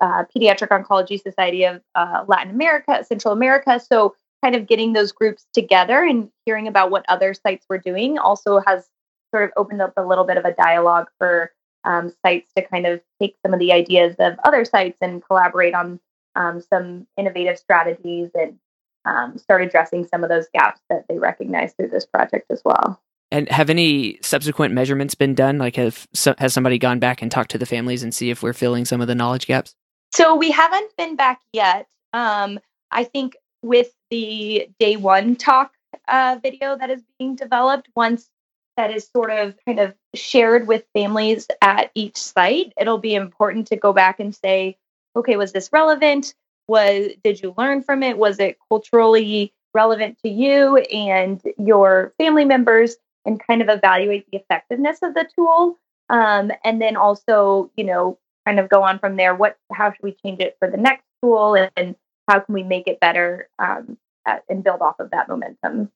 uh, 0.00 0.24
Pediatric 0.34 0.68
Oncology 0.68 1.20
Society 1.20 1.64
of 1.64 1.82
uh, 1.94 2.24
Latin 2.26 2.50
America, 2.50 3.04
Central 3.04 3.34
America. 3.34 3.78
So, 3.78 4.14
kind 4.42 4.54
of 4.54 4.66
getting 4.66 4.92
those 4.92 5.12
groups 5.12 5.46
together 5.52 6.02
and 6.02 6.28
hearing 6.44 6.68
about 6.68 6.90
what 6.90 7.04
other 7.08 7.34
sites 7.34 7.64
were 7.68 7.78
doing 7.78 8.18
also 8.18 8.60
has 8.66 8.88
sort 9.34 9.44
of 9.44 9.50
opened 9.56 9.80
up 9.80 9.92
a 9.96 10.04
little 10.04 10.24
bit 10.24 10.36
of 10.36 10.44
a 10.44 10.52
dialogue 10.52 11.08
for 11.18 11.52
um, 11.84 12.12
sites 12.24 12.50
to 12.56 12.62
kind 12.62 12.86
of 12.86 13.00
take 13.20 13.36
some 13.44 13.54
of 13.54 13.60
the 13.60 13.72
ideas 13.72 14.14
of 14.18 14.34
other 14.44 14.64
sites 14.64 14.98
and 15.00 15.24
collaborate 15.24 15.74
on 15.74 16.00
um, 16.36 16.60
some 16.60 17.06
innovative 17.16 17.58
strategies 17.58 18.30
and 18.34 18.58
um, 19.04 19.36
start 19.38 19.62
addressing 19.62 20.06
some 20.06 20.22
of 20.22 20.30
those 20.30 20.46
gaps 20.54 20.80
that 20.88 21.04
they 21.08 21.18
recognize 21.18 21.72
through 21.72 21.88
this 21.88 22.06
project 22.06 22.50
as 22.50 22.62
well. 22.64 23.00
And 23.30 23.48
have 23.48 23.70
any 23.70 24.18
subsequent 24.22 24.74
measurements 24.74 25.14
been 25.14 25.34
done? 25.34 25.58
Like, 25.58 25.76
have 25.76 26.06
has 26.38 26.52
somebody 26.52 26.78
gone 26.78 26.98
back 26.98 27.22
and 27.22 27.30
talked 27.30 27.50
to 27.52 27.58
the 27.58 27.66
families 27.66 28.02
and 28.02 28.14
see 28.14 28.30
if 28.30 28.42
we're 28.42 28.52
filling 28.52 28.84
some 28.84 29.00
of 29.00 29.08
the 29.08 29.14
knowledge 29.14 29.46
gaps? 29.46 29.74
So 30.12 30.36
we 30.36 30.50
haven't 30.50 30.94
been 30.98 31.16
back 31.16 31.40
yet. 31.52 31.88
Um, 32.12 32.60
I 32.90 33.04
think 33.04 33.36
with 33.62 33.92
the 34.10 34.68
day 34.78 34.96
one 34.96 35.36
talk 35.36 35.72
uh, 36.08 36.38
video 36.42 36.76
that 36.76 36.90
is 36.90 37.02
being 37.18 37.36
developed, 37.36 37.88
once 37.94 38.28
that 38.76 38.90
is 38.90 39.08
sort 39.14 39.30
of 39.30 39.54
kind 39.66 39.78
of 39.78 39.94
shared 40.14 40.66
with 40.66 40.84
families 40.94 41.46
at 41.60 41.90
each 41.94 42.16
site, 42.16 42.72
it'll 42.78 42.98
be 42.98 43.14
important 43.14 43.66
to 43.68 43.76
go 43.76 43.92
back 43.92 44.18
and 44.18 44.34
say, 44.34 44.76
okay, 45.14 45.36
was 45.36 45.52
this 45.52 45.70
relevant? 45.72 46.34
Was 46.68 47.10
did 47.22 47.42
you 47.42 47.54
learn 47.58 47.82
from 47.82 48.02
it? 48.02 48.16
Was 48.18 48.38
it 48.38 48.56
culturally 48.68 49.52
relevant 49.74 50.18
to 50.22 50.28
you 50.28 50.78
and 50.78 51.40
your 51.58 52.12
family 52.18 52.44
members? 52.44 52.96
And 53.24 53.38
kind 53.38 53.62
of 53.62 53.68
evaluate 53.68 54.28
the 54.30 54.38
effectiveness 54.38 54.98
of 55.02 55.14
the 55.14 55.28
tool. 55.36 55.78
Um, 56.08 56.50
and 56.64 56.82
then 56.82 56.96
also, 56.96 57.70
you 57.76 57.84
know, 57.84 58.18
kind 58.44 58.58
of 58.58 58.68
go 58.68 58.82
on 58.82 58.98
from 58.98 59.16
there. 59.16 59.34
What, 59.34 59.56
how 59.72 59.92
should 59.92 60.02
we 60.02 60.16
change 60.24 60.40
it 60.40 60.56
for 60.58 60.68
the 60.68 60.76
next 60.76 61.04
tool, 61.22 61.54
and, 61.54 61.70
and 61.76 61.94
how 62.28 62.40
can 62.40 62.54
we 62.54 62.62
make 62.62 62.86
it 62.86 63.00
better 63.00 63.48
um, 63.58 63.96
at, 64.26 64.44
and 64.48 64.62
build 64.62 64.80
off 64.80 64.98
of 65.00 65.10
that 65.10 65.28
momentum? 65.28 65.90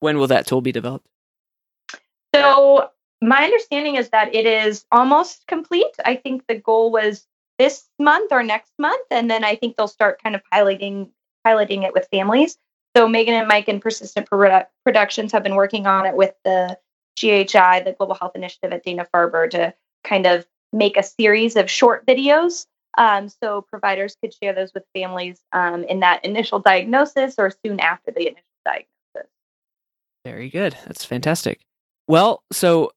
When 0.00 0.18
will 0.18 0.28
that 0.28 0.46
tool 0.46 0.60
be 0.60 0.72
developed? 0.72 1.06
So 2.34 2.90
my 3.20 3.44
understanding 3.44 3.96
is 3.96 4.10
that 4.10 4.34
it 4.34 4.46
is 4.46 4.84
almost 4.92 5.46
complete. 5.46 5.94
I 6.04 6.16
think 6.16 6.46
the 6.46 6.54
goal 6.54 6.90
was 6.92 7.26
this 7.58 7.88
month 7.98 8.32
or 8.32 8.42
next 8.42 8.72
month, 8.78 9.06
and 9.10 9.30
then 9.30 9.44
I 9.44 9.56
think 9.56 9.76
they'll 9.76 9.88
start 9.88 10.22
kind 10.22 10.34
of 10.34 10.42
piloting 10.50 11.10
piloting 11.44 11.82
it 11.82 11.92
with 11.92 12.08
families. 12.10 12.58
So 12.96 13.08
Megan 13.08 13.34
and 13.34 13.48
Mike 13.48 13.68
and 13.68 13.80
Persistent 13.80 14.28
Produ- 14.28 14.66
Productions 14.84 15.32
have 15.32 15.42
been 15.42 15.54
working 15.54 15.86
on 15.86 16.06
it 16.06 16.14
with 16.14 16.34
the 16.44 16.78
GHI, 17.18 17.80
the 17.80 17.94
Global 17.96 18.14
Health 18.14 18.32
Initiative 18.34 18.72
at 18.72 18.84
Dana 18.84 19.06
Farber, 19.12 19.50
to 19.50 19.74
kind 20.04 20.26
of 20.26 20.46
make 20.72 20.96
a 20.96 21.02
series 21.02 21.56
of 21.56 21.70
short 21.70 22.06
videos. 22.06 22.66
Um, 22.98 23.28
so 23.28 23.62
providers 23.62 24.16
could 24.20 24.34
share 24.34 24.52
those 24.52 24.72
with 24.74 24.82
families 24.92 25.40
um, 25.52 25.84
in 25.84 26.00
that 26.00 26.24
initial 26.24 26.58
diagnosis 26.58 27.36
or 27.38 27.52
soon 27.64 27.78
after 27.78 28.10
the 28.10 28.22
initial 28.22 28.42
diagnosis. 28.64 29.30
Very 30.24 30.50
good. 30.50 30.76
That's 30.84 31.04
fantastic. 31.04 31.60
Well, 32.08 32.42
so 32.52 32.90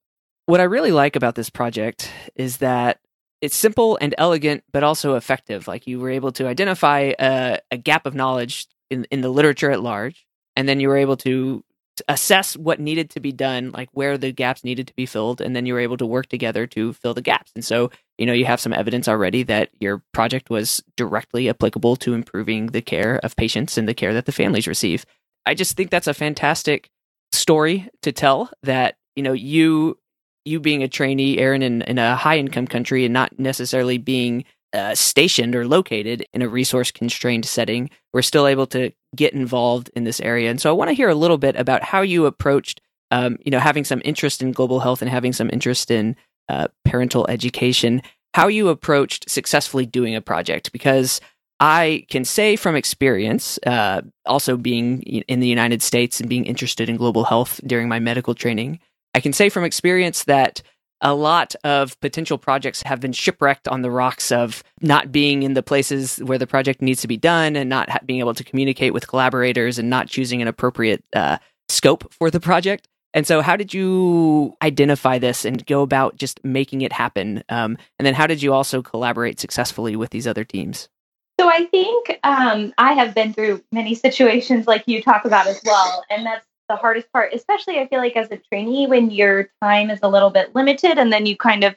what 0.48 0.60
I 0.60 0.64
really 0.64 0.92
like 0.92 1.16
about 1.16 1.36
this 1.36 1.52
project 1.52 2.12
is 2.36 2.58
that 2.58 3.00
it's 3.42 3.56
simple 3.56 3.98
and 4.02 4.16
elegant, 4.18 4.64
but 4.72 4.84
also 4.84 5.16
effective. 5.16 5.68
Like 5.68 5.86
you 5.86 6.00
were 6.00 6.10
able 6.10 6.32
to 6.34 6.48
identify 6.48 7.14
a, 7.20 7.60
a 7.70 7.78
gap 7.78 8.08
of 8.08 8.16
knowledge 8.16 8.68
in, 8.90 9.06
in 9.12 9.22
the 9.22 9.30
literature 9.30 9.70
at 9.70 9.82
large, 9.82 10.26
and 10.56 10.68
then 10.68 10.80
you 10.80 10.90
were 10.90 10.98
able 10.98 11.18
to 11.18 11.64
assess 12.08 12.56
what 12.56 12.80
needed 12.80 13.10
to 13.12 13.20
be 13.20 13.32
done, 13.32 13.72
like 13.72 13.90
where 13.94 14.18
the 14.18 14.32
gaps 14.32 14.64
needed 14.64 14.88
to 14.88 14.96
be 14.96 15.06
filled, 15.06 15.42
and 15.42 15.56
then 15.56 15.66
you 15.66 15.74
were 15.74 15.80
able 15.80 15.98
to 15.98 16.06
work 16.06 16.28
together 16.28 16.68
to 16.68 16.94
fill 16.94 17.14
the 17.14 17.22
gaps. 17.22 17.52
And 17.56 17.64
so, 17.64 17.92
you 18.18 18.26
know, 18.26 18.34
you 18.34 18.46
have 18.46 18.60
some 18.60 18.74
evidence 18.74 19.08
already 19.08 19.44
that 19.44 19.70
your 19.80 20.02
project 20.14 20.50
was 20.50 20.84
directly 20.98 21.50
applicable 21.50 21.96
to 21.98 22.14
improving 22.14 22.68
the 22.68 22.82
care 22.82 23.20
of 23.24 23.36
patients 23.36 23.78
and 23.78 23.88
the 23.88 23.94
care 23.94 24.14
that 24.14 24.26
the 24.26 24.32
families 24.32 24.68
receive. 24.68 25.06
I 25.46 25.54
just 25.54 25.76
think 25.76 25.90
that's 25.90 26.08
a 26.08 26.14
fantastic 26.14 26.90
story 27.32 27.90
to 28.02 28.12
tell 28.12 28.52
that 28.64 28.96
you 29.16 29.24
know 29.24 29.34
you 29.34 29.98
you 30.46 30.60
being 30.60 30.84
a 30.84 30.88
trainee 30.88 31.38
Erin, 31.38 31.62
in, 31.62 31.82
in 31.84 31.98
a 31.98 32.16
high 32.16 32.38
income 32.38 32.68
country 32.68 33.06
and 33.06 33.14
not 33.14 33.38
necessarily 33.40 33.98
being 33.98 34.44
uh, 34.74 34.96
stationed 34.96 35.56
or 35.56 35.68
located 35.68 36.26
in 36.34 36.42
a 36.42 36.48
resource 36.48 36.92
constrained 36.92 37.46
setting 37.46 37.90
we're 38.14 38.22
still 38.22 38.48
able 38.48 38.68
to 38.68 38.92
get 39.16 39.34
involved 39.34 39.90
in 39.96 40.06
this 40.06 40.22
area. 40.22 40.50
And 40.50 40.62
so 40.62 40.70
i 40.70 40.74
want 40.74 40.90
to 40.90 40.94
hear 40.94 41.10
a 41.10 41.16
little 41.16 41.38
bit 41.38 41.56
about 41.56 41.84
how 41.84 42.02
you 42.02 42.26
approached 42.26 42.82
um, 43.12 43.38
you 43.44 43.52
know 43.52 43.60
having 43.60 43.84
some 43.84 44.02
interest 44.06 44.42
in 44.42 44.54
global 44.54 44.80
health 44.80 45.02
and 45.02 45.12
having 45.12 45.34
some 45.34 45.50
interest 45.52 45.92
in 45.92 46.16
uh, 46.50 46.68
parental 46.86 47.26
education 47.30 48.02
how 48.34 48.48
you 48.48 48.70
approached 48.70 49.30
successfully 49.30 49.86
doing 49.86 50.16
a 50.16 50.22
project. 50.22 50.72
Because 50.72 51.22
I 51.60 52.06
can 52.10 52.26
say 52.26 52.56
from 52.56 52.76
experience, 52.76 53.60
uh, 53.66 54.02
also 54.26 54.58
being 54.58 55.02
in 55.04 55.40
the 55.40 55.48
United 55.48 55.82
States 55.82 56.20
and 56.20 56.30
being 56.30 56.46
interested 56.46 56.90
in 56.90 56.98
global 56.98 57.24
health 57.24 57.60
during 57.66 57.88
my 57.88 58.00
medical 58.00 58.34
training, 58.34 58.80
I 59.14 59.20
can 59.20 59.34
say 59.34 59.50
from 59.50 59.64
experience 59.64 60.24
that 60.24 60.62
a 61.02 61.14
lot 61.14 61.56
of 61.64 62.00
potential 62.00 62.38
projects 62.38 62.84
have 62.84 63.00
been 63.00 63.12
shipwrecked 63.12 63.68
on 63.68 63.82
the 63.82 63.92
rocks 63.92 64.32
of 64.32 64.64
not 64.82 65.12
being 65.12 65.44
in 65.44 65.54
the 65.54 65.64
places 65.64 66.18
where 66.18 66.38
the 66.38 66.48
project 66.48 66.82
needs 66.82 67.02
to 67.02 67.08
be 67.08 67.18
done 67.18 67.56
and 67.56 67.70
not 67.70 67.90
ha- 67.90 68.00
being 68.06 68.20
able 68.20 68.34
to 68.34 68.44
communicate 68.44 68.94
with 68.94 69.08
collaborators 69.08 69.80
and 69.80 69.90
not 69.90 70.08
choosing 70.08 70.42
an 70.42 70.48
appropriate 70.48 71.04
uh, 71.14 71.38
scope 71.70 72.12
for 72.14 72.30
the 72.30 72.40
project. 72.40 72.88
And 73.14 73.28
so, 73.28 73.42
how 73.42 73.58
did 73.58 73.74
you 73.74 74.56
identify 74.62 75.18
this 75.20 75.44
and 75.44 75.66
go 75.66 75.82
about 75.82 76.16
just 76.16 76.40
making 76.46 76.82
it 76.82 76.94
happen? 76.94 77.44
Um, 77.50 77.78
and 78.00 78.06
then, 78.06 78.14
how 78.14 78.26
did 78.26 78.42
you 78.42 78.54
also 78.54 78.82
collaborate 78.82 79.40
successfully 79.40 79.96
with 79.96 80.12
these 80.12 80.28
other 80.28 80.46
teams? 80.46 80.88
So, 81.38 81.50
I 81.50 81.66
think 81.66 82.20
um, 82.24 82.74
I 82.78 82.94
have 82.94 83.14
been 83.14 83.34
through 83.34 83.62
many 83.72 83.96
situations 83.96 84.66
like 84.66 84.84
you 84.86 85.02
talk 85.02 85.26
about 85.26 85.48
as 85.48 85.60
well. 85.66 86.06
And 86.10 86.26
that's 86.26 86.46
the 86.72 86.78
hardest 86.78 87.12
part, 87.12 87.34
especially 87.34 87.80
I 87.80 87.88
feel 87.88 88.00
like 88.00 88.16
as 88.16 88.32
a 88.32 88.38
trainee 88.38 88.88
when 88.88 89.12
your 89.12 89.50
time 89.62 89.90
is 89.90 90.00
a 90.02 90.08
little 90.08 90.30
bit 90.30 90.56
limited 90.56 90.98
and 90.98 91.12
then 91.12 91.26
you 91.26 91.36
kind 91.36 91.66
of 91.66 91.76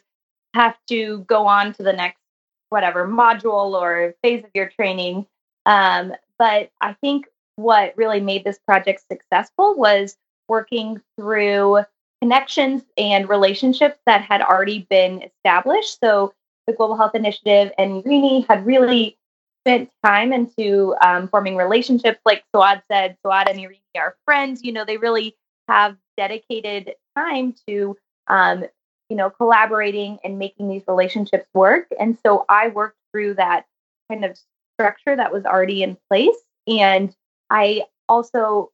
have 0.54 0.76
to 0.88 1.24
go 1.26 1.48
on 1.48 1.72
to 1.74 1.82
the 1.82 1.92
next 1.92 2.20
whatever 2.68 3.08
module 3.08 3.80
or 3.80 4.14
phase 4.22 4.44
of 4.44 4.50
your 4.54 4.68
training. 4.68 5.26
Um, 5.66 6.12
but 6.38 6.70
I 6.80 6.92
think 7.00 7.26
what 7.56 7.94
really 7.96 8.20
made 8.20 8.44
this 8.44 8.58
project 8.58 9.02
successful 9.10 9.74
was 9.74 10.16
working 10.48 11.00
through 11.18 11.80
connections 12.22 12.82
and 12.96 13.28
relationships 13.28 13.98
that 14.06 14.22
had 14.22 14.42
already 14.42 14.86
been 14.88 15.22
established. 15.22 15.98
So 16.00 16.32
the 16.68 16.72
Global 16.72 16.96
Health 16.96 17.16
Initiative 17.16 17.72
and 17.78 18.04
Irini 18.04 18.46
had 18.46 18.64
really 18.64 19.18
spent 19.66 19.90
time 20.04 20.32
into 20.32 20.94
um, 21.00 21.28
forming 21.28 21.56
relationships. 21.56 22.20
Like 22.24 22.44
Soad 22.54 22.82
said, 22.90 23.16
Soad 23.24 23.48
and 23.48 23.58
Irini 23.58 23.80
are 23.96 24.16
friends. 24.24 24.62
You 24.62 24.72
know, 24.72 24.84
they 24.84 24.98
really 24.98 25.36
have 25.68 25.96
dedicated 26.16 26.94
time 27.16 27.54
to, 27.66 27.96
um, 28.28 28.64
you 29.08 29.16
know, 29.16 29.30
collaborating 29.30 30.18
and 30.22 30.38
making 30.38 30.68
these 30.68 30.82
relationships 30.86 31.46
work. 31.54 31.86
And 31.98 32.18
so 32.24 32.44
I 32.48 32.68
worked 32.68 32.98
through 33.12 33.34
that 33.34 33.64
kind 34.10 34.24
of 34.24 34.38
structure 34.76 35.16
that 35.16 35.32
was 35.32 35.44
already 35.44 35.82
in 35.82 35.96
place. 36.10 36.36
And 36.66 37.14
I 37.48 37.84
also 38.08 38.70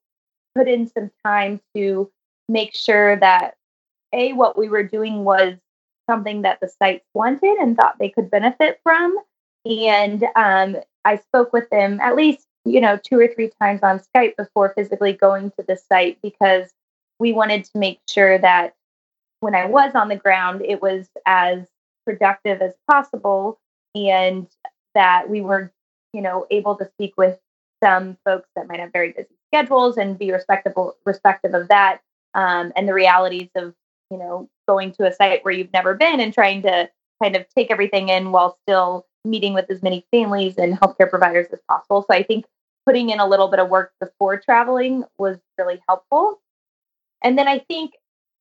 put 0.57 0.66
in 0.68 0.88
some 0.88 1.11
time 1.24 1.61
to 1.76 2.11
make 2.49 2.74
sure 2.74 3.16
that 3.16 3.55
A, 4.12 4.32
what 4.32 4.59
we 4.59 4.68
were 4.68 4.82
doing 4.82 5.24
was 5.24 5.55
something 6.09 6.43
that 6.43 6.59
the 6.61 6.68
sites 6.68 7.05
wanted 7.14 7.59
and 7.59 7.76
thought 7.76 7.97
they 8.01 8.09
could 8.09 8.30
benefit 8.30 8.80
from 8.82 9.16
and 9.65 10.25
um, 10.37 10.77
I 11.05 11.17
spoke 11.17 11.53
with 11.53 11.69
them 11.71 12.01
at 12.01 12.17
least, 12.17 12.47
you 12.65 12.81
know, 12.81 12.99
two 13.03 13.19
or 13.19 13.29
three 13.29 13.51
times 13.61 13.81
on 13.83 14.01
Skype 14.15 14.37
before 14.37 14.73
physically 14.77 15.13
going 15.13 15.51
to 15.53 15.65
the 15.67 15.77
site 15.77 16.19
because 16.23 16.71
we 17.19 17.33
wanted 17.33 17.65
to 17.65 17.79
make 17.79 18.01
sure 18.09 18.39
that 18.39 18.75
when 19.41 19.55
I 19.55 19.67
was 19.67 19.95
on 19.95 20.09
the 20.09 20.17
ground, 20.17 20.63
it 20.63 20.83
was 20.83 21.09
as 21.27 21.67
productive 22.07 22.61
as 22.61 22.75
possible 22.91 23.59
and 23.95 24.47
that 24.95 25.29
we 25.29 25.41
were, 25.41 25.73
you 26.13 26.23
know, 26.23 26.47
able 26.51 26.77
to 26.77 26.89
speak 26.95 27.15
with 27.17 27.39
some 27.83 28.17
folks 28.25 28.49
that 28.57 28.69
might 28.69 28.81
have 28.81 28.93
very 28.93 29.13
busy 29.13 29.29
schedules 29.53 29.97
and 29.97 30.19
be 30.19 30.31
respectable 30.31 30.97
respective 31.05 31.55
of 31.55 31.69
that 31.69 32.01
um, 32.35 32.73
and 32.77 32.89
the 32.89 32.95
realities 32.95 33.49
of 33.57 33.75
you 34.11 34.19
know 34.19 34.49
going 34.69 34.93
to 34.93 35.07
a 35.07 35.13
site 35.13 35.45
where 35.45 35.53
you've 35.53 35.73
never 35.73 35.95
been 35.95 36.21
and 36.21 36.33
trying 36.33 36.63
to 36.63 36.89
kind 37.23 37.37
of 37.37 37.45
take 37.55 37.71
everything 37.71 38.09
in 38.09 38.33
while 38.33 38.57
still 38.63 39.07
meeting 39.25 39.55
with 39.55 39.71
as 39.71 39.83
many 39.83 40.05
families 40.11 40.57
and 40.57 40.79
healthcare 40.79 41.11
providers 41.11 41.47
as 41.53 41.61
possible. 41.68 42.05
So 42.09 42.16
I 42.16 42.23
think 42.23 42.47
putting 42.87 43.11
in 43.11 43.21
a 43.21 43.27
little 43.27 43.49
bit 43.49 43.61
of 43.61 43.68
work 43.68 43.93
before 44.01 44.39
traveling 44.39 45.05
was 45.18 45.39
really 45.59 45.81
helpful. 45.89 46.41
And 47.23 47.39
then 47.39 47.49
I 47.49 47.59
think 47.59 47.93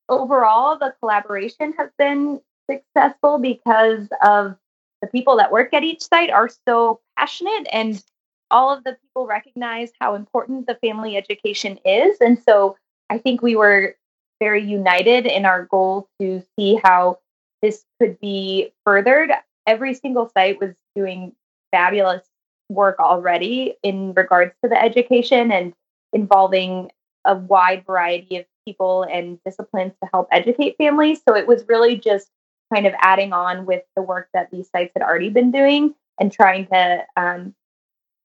overall 0.07 0.77
the 0.77 0.93
collaboration 1.01 1.73
has 1.77 1.89
been 1.97 2.39
successful 2.69 3.39
because 3.39 4.07
of 4.23 4.55
the 5.01 5.07
people 5.07 5.37
that 5.37 5.51
work 5.51 5.73
at 5.73 5.83
each 5.83 6.01
site 6.01 6.29
are 6.29 6.49
so 6.67 6.99
passionate 7.17 7.67
and 7.71 8.03
all 8.51 8.71
of 8.73 8.83
the 8.83 8.97
people 9.01 9.27
recognize 9.27 9.91
how 9.99 10.15
important 10.15 10.67
the 10.67 10.75
family 10.75 11.15
education 11.15 11.77
is. 11.85 12.17
And 12.19 12.41
so 12.47 12.77
I 13.09 13.17
think 13.17 13.41
we 13.41 13.55
were 13.55 13.95
very 14.39 14.63
united 14.63 15.25
in 15.25 15.45
our 15.45 15.65
goal 15.65 16.07
to 16.19 16.41
see 16.57 16.79
how 16.83 17.19
this 17.61 17.83
could 17.99 18.19
be 18.19 18.71
furthered 18.85 19.31
every 19.69 19.93
single 19.93 20.29
site 20.35 20.59
was 20.59 20.73
doing 20.95 21.31
fabulous 21.71 22.23
work 22.69 22.97
already 22.99 23.75
in 23.83 24.13
regards 24.15 24.53
to 24.63 24.69
the 24.69 24.81
education 24.81 25.51
and 25.51 25.73
involving 26.11 26.91
a 27.23 27.35
wide 27.35 27.85
variety 27.85 28.37
of 28.37 28.45
people 28.65 29.03
and 29.03 29.39
disciplines 29.45 29.93
to 30.01 30.09
help 30.11 30.27
educate 30.31 30.75
families. 30.77 31.21
So 31.27 31.35
it 31.35 31.47
was 31.47 31.63
really 31.67 31.97
just 31.97 32.29
kind 32.73 32.87
of 32.87 32.93
adding 32.99 33.31
on 33.31 33.67
with 33.67 33.83
the 33.95 34.01
work 34.01 34.29
that 34.33 34.49
these 34.51 34.69
sites 34.69 34.91
had 34.95 35.03
already 35.03 35.29
been 35.29 35.51
doing 35.51 35.93
and 36.19 36.31
trying 36.31 36.65
to 36.67 37.05
um, 37.15 37.53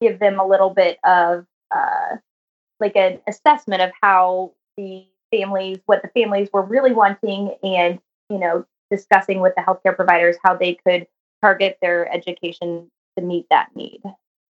give 0.00 0.18
them 0.18 0.38
a 0.38 0.46
little 0.46 0.70
bit 0.70 0.98
of 1.04 1.46
uh, 1.74 2.16
like 2.80 2.96
an 2.96 3.20
assessment 3.28 3.82
of 3.82 3.90
how 4.00 4.52
the 4.78 5.06
families, 5.30 5.78
what 5.86 6.00
the 6.02 6.08
families 6.08 6.48
were 6.52 6.62
really 6.62 6.92
wanting, 6.92 7.54
and 7.62 7.98
you 8.30 8.38
know, 8.38 8.64
discussing 8.90 9.40
with 9.40 9.54
the 9.56 9.62
healthcare 9.62 9.94
providers 9.94 10.36
how 10.42 10.54
they 10.56 10.78
could 10.86 11.06
target 11.44 11.76
their 11.82 12.10
education 12.10 12.90
to 13.18 13.22
meet 13.22 13.46
that 13.50 13.68
need. 13.74 14.00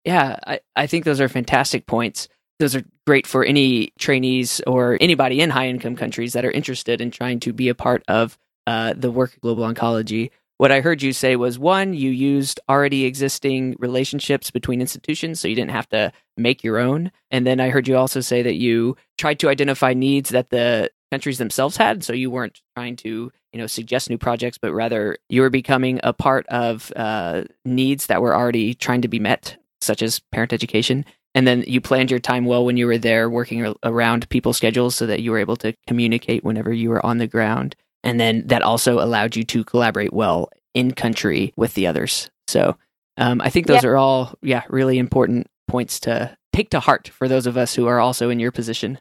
Yeah, 0.05 0.39
I, 0.47 0.61
I 0.77 0.87
think 0.87 1.05
those 1.05 1.21
are 1.23 1.29
fantastic 1.29 1.87
points. 1.87 2.29
Those 2.59 2.77
are 2.77 2.85
great 3.07 3.27
for 3.27 3.45
any 3.45 3.93
trainees 3.99 4.61
or 4.67 4.99
anybody 5.01 5.41
in 5.41 5.51
high 5.51 5.69
income 5.69 5.97
countries 5.97 6.35
that 6.35 6.45
are 6.45 6.51
interested 6.51 7.01
in 7.01 7.11
trying 7.11 7.41
to 7.41 7.53
be 7.53 7.69
a 7.69 7.75
part 7.75 8.03
of 8.09 8.37
uh, 8.67 8.93
the 8.95 9.11
work 9.11 9.33
of 9.33 9.41
global 9.41 9.65
oncology. 9.65 10.31
What 10.59 10.71
I 10.71 10.81
heard 10.81 11.03
you 11.03 11.13
say 11.13 11.35
was 11.35 11.59
one, 11.59 11.95
you 11.95 12.11
used 12.11 12.61
already 12.69 13.05
existing 13.05 13.75
relationships 13.79 14.51
between 14.51 14.81
institutions, 14.81 15.41
so 15.41 15.49
you 15.49 15.57
didn't 15.57 15.73
have 15.73 15.89
to 15.89 16.13
make 16.37 16.63
your 16.63 16.79
own. 16.79 17.11
And 17.31 17.47
then 17.47 17.59
I 17.59 17.71
heard 17.71 17.89
you 17.89 17.97
also 17.97 18.21
say 18.21 18.43
that 18.43 18.55
you 18.57 18.97
tried 19.19 19.41
to 19.41 19.49
identify 19.49 19.95
needs 19.95 20.31
that 20.31 20.51
the 20.51 20.91
countries 21.11 21.39
themselves 21.39 21.79
had, 21.79 22.05
so 22.05 22.13
you 22.13 22.31
weren't 22.31 22.61
trying 22.77 22.97
to, 22.97 23.33
you 23.53 23.61
know, 23.61 23.67
suggest 23.67 24.11
new 24.11 24.19
projects, 24.19 24.59
but 24.59 24.73
rather 24.73 25.17
you 25.29 25.41
were 25.41 25.51
becoming 25.51 26.01
a 26.03 26.13
part 26.13 26.47
of 26.49 26.93
uh, 26.97 27.45
needs 27.65 28.07
that 28.07 28.23
were 28.23 28.35
already 28.35 28.75
trying 28.75 29.03
to 29.03 29.09
be 29.09 29.19
met, 29.19 29.57
such 29.81 30.03
as 30.03 30.19
parent 30.19 30.53
education. 30.53 31.05
And 31.35 31.47
then 31.47 31.65
you 31.67 31.81
planned 31.81 32.11
your 32.11 32.21
time 32.21 32.45
well 32.45 32.65
when 32.65 32.77
you 32.77 32.87
were 32.87 32.99
there, 32.99 33.31
working 33.31 33.75
around 33.83 34.29
people's 34.29 34.59
schedules, 34.59 34.95
so 34.95 35.07
that 35.07 35.23
you 35.23 35.31
were 35.31 35.39
able 35.39 35.57
to 35.57 35.75
communicate 35.87 36.45
whenever 36.45 36.73
you 36.73 36.91
were 36.91 37.05
on 37.05 37.19
the 37.19 37.27
ground 37.27 37.75
and 38.03 38.19
then 38.19 38.47
that 38.47 38.63
also 38.63 38.99
allowed 38.99 39.37
you 39.37 39.45
to 39.45 39.65
collaborate 39.65 40.13
well 40.13 40.51
in 40.75 40.93
country 40.93 41.53
with 41.57 41.75
the 41.75 41.87
others. 41.87 42.31
So 42.49 42.77
um, 43.17 43.41
I 43.41 43.51
think 43.51 43.67
those 43.67 43.85
yeah. 43.85 43.91
are 43.91 43.97
all, 43.97 44.35
yeah, 44.43 44.63
really 44.69 44.99
important 44.99 45.49
points 45.69 46.01
to 46.01 46.37
take 46.53 46.71
to 46.71 46.81
heart 46.81 47.09
for 47.09 47.29
those 47.29 47.47
of 47.47 47.57
us 47.57 47.75
who 47.75 47.87
are 47.87 48.01
also 48.01 48.31
in 48.31 48.41
your 48.41 48.53
position. 48.53 48.99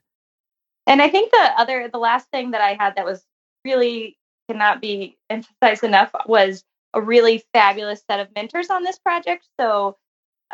And 0.88 1.02
I 1.02 1.10
think 1.10 1.32
the 1.32 1.52
other, 1.58 1.90
the 1.92 2.00
last 2.00 2.30
thing 2.32 2.52
that 2.52 2.62
I 2.62 2.76
had 2.80 2.96
that 2.96 3.06
was 3.06 3.24
really 3.66 4.18
cannot 4.52 4.82
be 4.82 5.18
emphasized 5.30 5.84
enough 5.84 6.12
was 6.26 6.64
a 6.94 7.02
really 7.02 7.44
fabulous 7.54 8.04
set 8.10 8.20
of 8.20 8.28
mentors 8.36 8.70
on 8.70 8.84
this 8.84 9.00
project. 9.00 9.48
So 9.60 9.98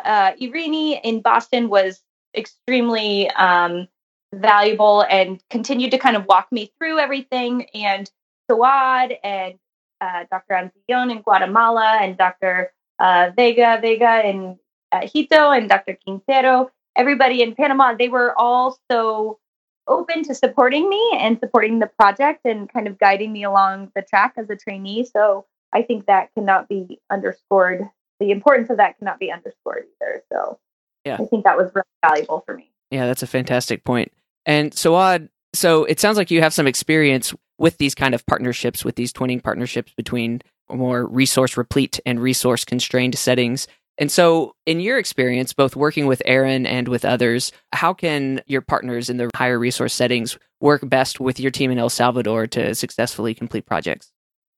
uh, 0.03 0.33
Irini 0.33 0.99
in 1.03 1.21
Boston 1.21 1.69
was 1.69 2.01
extremely 2.35 3.29
um, 3.31 3.87
valuable 4.33 5.01
and 5.09 5.41
continued 5.49 5.91
to 5.91 5.97
kind 5.97 6.15
of 6.15 6.25
walk 6.25 6.51
me 6.51 6.71
through 6.77 6.99
everything. 6.99 7.67
And 7.73 8.09
Soad 8.49 9.17
and 9.23 9.55
uh, 9.99 10.25
Dr. 10.29 10.53
Antillon 10.53 11.11
in 11.11 11.21
Guatemala 11.21 11.97
and 11.99 12.17
Dr. 12.17 12.71
Uh, 12.99 13.31
Vega 13.35 13.79
Vega 13.81 14.27
in 14.27 14.59
uh, 14.91 15.07
Hito 15.07 15.51
and 15.51 15.67
Dr. 15.67 15.97
Quintero, 16.03 16.69
everybody 16.95 17.41
in 17.41 17.55
Panama, 17.55 17.93
they 17.93 18.09
were 18.09 18.37
all 18.37 18.77
so 18.89 19.39
open 19.87 20.23
to 20.23 20.35
supporting 20.35 20.89
me 20.89 21.11
and 21.17 21.39
supporting 21.39 21.79
the 21.79 21.87
project 21.87 22.41
and 22.45 22.71
kind 22.71 22.87
of 22.87 22.99
guiding 22.99 23.31
me 23.31 23.43
along 23.43 23.91
the 23.95 24.01
track 24.01 24.33
as 24.37 24.49
a 24.49 24.55
trainee. 24.55 25.05
So 25.05 25.45
I 25.73 25.81
think 25.81 26.05
that 26.05 26.33
cannot 26.33 26.67
be 26.67 26.99
underscored. 27.11 27.89
The 28.19 28.31
importance 28.31 28.69
of 28.69 28.77
that 28.77 28.97
cannot 28.97 29.19
be 29.19 29.31
underscored 29.31 29.85
either. 30.01 30.23
So 30.31 30.59
yeah. 31.05 31.17
I 31.19 31.25
think 31.25 31.43
that 31.45 31.57
was 31.57 31.71
really 31.73 31.85
valuable 32.03 32.43
for 32.45 32.55
me. 32.55 32.71
Yeah, 32.91 33.05
that's 33.05 33.23
a 33.23 33.27
fantastic 33.27 33.83
point. 33.83 34.11
And 34.45 34.73
Soad, 34.73 35.29
so 35.53 35.85
it 35.85 35.99
sounds 35.99 36.17
like 36.17 36.31
you 36.31 36.41
have 36.41 36.53
some 36.53 36.67
experience 36.67 37.33
with 37.57 37.77
these 37.77 37.95
kind 37.95 38.13
of 38.13 38.25
partnerships, 38.25 38.85
with 38.85 38.95
these 38.95 39.11
twinning 39.11 39.43
partnerships 39.43 39.93
between 39.95 40.41
more 40.69 41.05
resource 41.05 41.57
replete 41.57 41.99
and 42.05 42.19
resource 42.19 42.65
constrained 42.65 43.17
settings. 43.17 43.67
And 43.99 44.11
so, 44.11 44.53
in 44.65 44.79
your 44.79 44.99
experience, 44.99 45.53
both 45.53 45.75
working 45.75 46.05
with 46.05 46.21
Erin 46.25 46.67
and 46.67 46.87
with 46.87 47.03
others, 47.03 47.51
how 47.73 47.93
can 47.93 48.41
your 48.45 48.61
partners 48.61 49.09
in 49.09 49.17
the 49.17 49.29
higher 49.35 49.57
resource 49.57 49.93
settings 49.93 50.37
work 50.61 50.87
best 50.87 51.19
with 51.19 51.39
your 51.39 51.51
team 51.51 51.71
in 51.71 51.79
El 51.79 51.89
Salvador 51.89 52.45
to 52.47 52.75
successfully 52.75 53.33
complete 53.33 53.65
projects? 53.65 54.11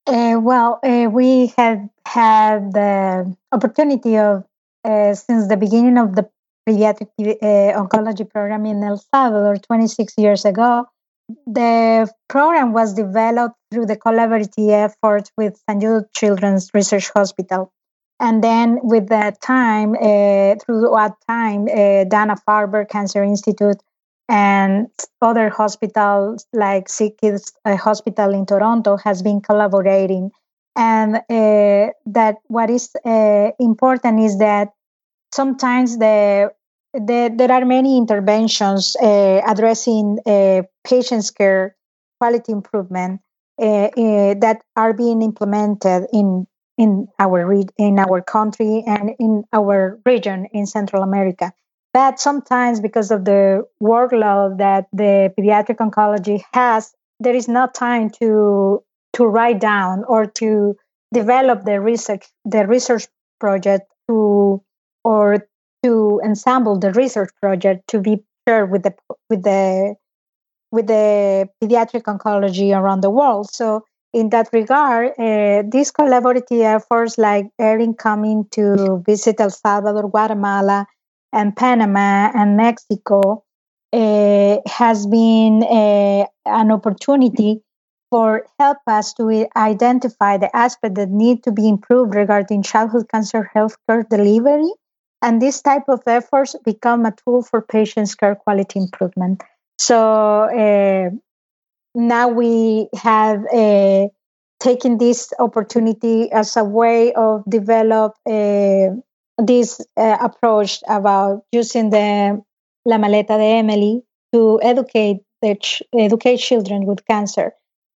Uh, 0.06 0.38
well, 0.40 0.80
uh, 0.82 1.08
we 1.10 1.52
have 1.56 1.88
had 2.06 2.72
the 2.72 3.34
opportunity 3.52 4.18
of, 4.18 4.44
uh, 4.84 5.14
since 5.14 5.48
the 5.48 5.56
beginning 5.56 5.98
of 5.98 6.16
the 6.16 6.28
pediatric 6.68 7.08
uh, 7.18 7.80
oncology 7.80 8.28
program 8.28 8.66
in 8.66 8.82
El 8.82 8.96
Salvador 8.96 9.56
26 9.56 10.14
years 10.18 10.44
ago, 10.44 10.86
the 11.46 12.10
program 12.28 12.72
was 12.72 12.94
developed 12.94 13.56
through 13.70 13.86
the 13.86 13.96
collaborative 13.96 14.70
effort 14.70 15.30
with 15.36 15.60
San 15.68 15.80
Jude 15.80 16.04
Children's 16.14 16.70
Research 16.74 17.10
Hospital. 17.14 17.72
And 18.20 18.44
then, 18.44 18.78
with 18.82 19.08
that 19.08 19.40
time, 19.40 19.94
uh, 19.94 20.54
throughout 20.62 21.16
time, 21.26 21.66
uh, 21.68 22.04
Dana 22.04 22.36
Farber 22.46 22.86
Cancer 22.86 23.24
Institute 23.24 23.78
and 24.28 24.88
other 25.22 25.48
hospitals 25.48 26.46
like 26.52 26.88
SickKids 26.88 27.52
uh, 27.64 27.76
Hospital 27.76 28.34
in 28.34 28.44
Toronto 28.44 28.98
has 28.98 29.22
been 29.22 29.40
collaborating. 29.40 30.30
And 30.76 31.16
uh, 31.16 31.92
that 32.06 32.36
what 32.46 32.68
is 32.68 32.90
uh, 33.06 33.50
important 33.58 34.20
is 34.20 34.38
that 34.38 34.68
sometimes 35.32 35.96
the 35.98 36.52
there, 36.92 37.30
there 37.30 37.52
are 37.52 37.64
many 37.64 37.96
interventions 37.96 38.96
uh, 39.00 39.40
addressing 39.46 40.18
patients' 40.84 41.30
care 41.30 41.76
quality 42.20 42.52
improvement 42.52 43.20
that 43.58 44.60
are 44.76 44.92
being 44.92 45.22
implemented 45.22 46.06
in 46.12 46.46
in 46.80 47.08
our 47.18 47.46
re- 47.46 47.74
in 47.76 47.98
our 47.98 48.22
country 48.22 48.82
and 48.86 49.10
in 49.18 49.44
our 49.52 50.00
region 50.06 50.46
in 50.52 50.64
Central 50.66 51.02
America. 51.02 51.52
But 51.92 52.18
sometimes, 52.18 52.80
because 52.80 53.10
of 53.10 53.24
the 53.26 53.64
workload 53.82 54.58
that 54.58 54.86
the 54.92 55.30
pediatric 55.38 55.76
oncology 55.76 56.40
has, 56.54 56.94
there 57.18 57.34
is 57.34 57.48
not 57.48 57.74
time 57.74 58.08
to 58.20 58.82
to 59.12 59.26
write 59.26 59.60
down 59.60 60.04
or 60.08 60.24
to 60.40 60.74
develop 61.12 61.64
the 61.64 61.80
research 61.80 62.24
the 62.46 62.66
research 62.66 63.06
project 63.38 63.84
to 64.08 64.62
or 65.04 65.46
to 65.84 66.20
ensemble 66.24 66.78
the 66.78 66.92
research 66.92 67.30
project 67.42 67.88
to 67.88 68.00
be 68.00 68.24
shared 68.48 68.70
with 68.70 68.84
the 68.84 68.94
with 69.28 69.42
the 69.42 69.94
with 70.72 70.86
the 70.86 71.46
pediatric 71.62 72.04
oncology 72.04 72.74
around 72.74 73.02
the 73.02 73.10
world. 73.10 73.50
So 73.52 73.84
in 74.12 74.30
that 74.30 74.48
regard, 74.52 75.12
uh, 75.18 75.62
these 75.68 75.92
collaborative 75.92 76.62
efforts 76.62 77.18
like 77.18 77.46
Erin 77.58 77.94
coming 77.94 78.46
to 78.52 79.02
visit 79.06 79.40
El 79.40 79.50
Salvador, 79.50 80.10
Guatemala, 80.10 80.86
and 81.32 81.54
Panama 81.54 82.30
and 82.34 82.56
Mexico 82.56 83.44
uh, 83.92 84.56
has 84.66 85.06
been 85.06 85.62
uh, 85.62 86.26
an 86.46 86.72
opportunity 86.72 87.62
for 88.10 88.44
help 88.58 88.78
us 88.88 89.14
to 89.14 89.46
identify 89.56 90.36
the 90.36 90.54
aspects 90.54 90.96
that 90.96 91.08
need 91.08 91.44
to 91.44 91.52
be 91.52 91.68
improved 91.68 92.14
regarding 92.14 92.62
childhood 92.62 93.08
cancer 93.08 93.48
healthcare 93.54 94.08
delivery 94.08 94.72
and 95.22 95.40
this 95.40 95.62
type 95.62 95.84
of 95.88 96.00
efforts 96.06 96.56
become 96.64 97.04
a 97.04 97.12
tool 97.24 97.42
for 97.42 97.62
patients' 97.62 98.14
care 98.14 98.34
quality 98.34 98.80
improvement. 98.80 99.42
So 99.78 100.48
now 101.94 102.28
we 102.28 102.88
have 102.94 103.44
uh, 103.52 104.06
taken 104.60 104.98
this 104.98 105.32
opportunity 105.38 106.30
as 106.30 106.56
a 106.56 106.64
way 106.64 107.12
of 107.14 107.42
develop 107.48 108.14
uh, 108.26 108.88
this 109.38 109.80
uh, 109.96 110.16
approach 110.20 110.80
about 110.88 111.42
using 111.52 111.90
the 111.90 112.40
La 112.84 112.96
Maleta 112.96 113.38
de 113.38 113.58
Emily 113.58 114.02
to 114.32 114.60
educate 114.62 115.20
the 115.42 115.54
ch- 115.56 115.82
educate 115.98 116.36
children 116.36 116.86
with 116.86 117.04
cancer 117.06 117.52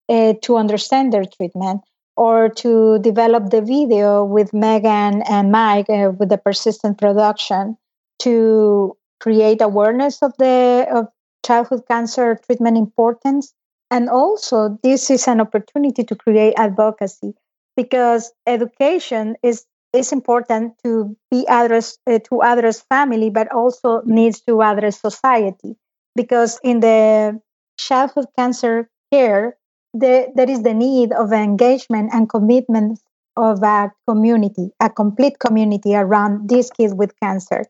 uh, 0.09 0.33
to 0.41 0.57
understand 0.57 1.13
their 1.13 1.25
treatment 1.25 1.81
or 2.15 2.49
to 2.49 2.99
develop 2.99 3.49
the 3.49 3.61
video 3.61 4.23
with 4.23 4.53
Megan 4.53 5.21
and 5.23 5.51
Mike 5.51 5.89
uh, 5.89 6.11
with 6.17 6.29
the 6.29 6.37
persistent 6.37 6.97
production 6.97 7.77
to 8.19 8.95
create 9.19 9.61
awareness 9.61 10.21
of 10.21 10.33
the 10.37 10.87
of 10.91 11.07
childhood 11.45 11.81
cancer 11.87 12.39
treatment 12.45 12.77
importance 12.77 13.53
and 13.93 14.09
also 14.09 14.79
this 14.81 15.11
is 15.11 15.27
an 15.27 15.39
opportunity 15.39 16.03
to 16.03 16.15
create 16.15 16.55
advocacy 16.57 17.33
because 17.77 18.33
education 18.47 19.35
is 19.43 19.65
is 19.93 20.11
important 20.11 20.73
to 20.83 21.15
be 21.29 21.45
addressed 21.47 21.99
uh, 22.07 22.17
to 22.27 22.41
address 22.41 22.81
family 22.81 23.29
but 23.29 23.47
also 23.53 24.01
needs 24.05 24.41
to 24.41 24.61
address 24.63 24.99
society 24.99 25.75
because 26.15 26.59
in 26.63 26.79
the 26.79 27.39
childhood 27.77 28.25
cancer 28.35 28.89
care 29.11 29.57
the, 29.93 30.31
there 30.33 30.49
is 30.49 30.63
the 30.63 30.73
need 30.73 31.11
of 31.13 31.31
engagement 31.31 32.09
and 32.11 32.27
commitment 32.27 32.99
of 33.37 33.61
a 33.61 33.91
community, 34.07 34.71
a 34.79 34.89
complete 34.89 35.37
community 35.37 35.95
around 35.95 36.49
these 36.49 36.71
kids 36.71 36.95
with 36.95 37.13
cancer. 37.21 37.65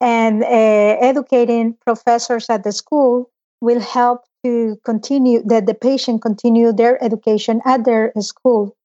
And 0.00 0.44
uh, 0.44 0.46
educating 0.46 1.76
professors 1.84 2.48
at 2.50 2.62
the 2.62 2.70
school 2.70 3.30
will 3.60 3.80
help 3.80 4.22
to 4.46 4.76
continue 4.84 5.42
that 5.46 5.66
the 5.66 5.74
patient 5.74 6.22
continue 6.22 6.72
their 6.72 7.02
education 7.02 7.60
at 7.64 7.84
their 7.84 8.12
school 8.20 8.76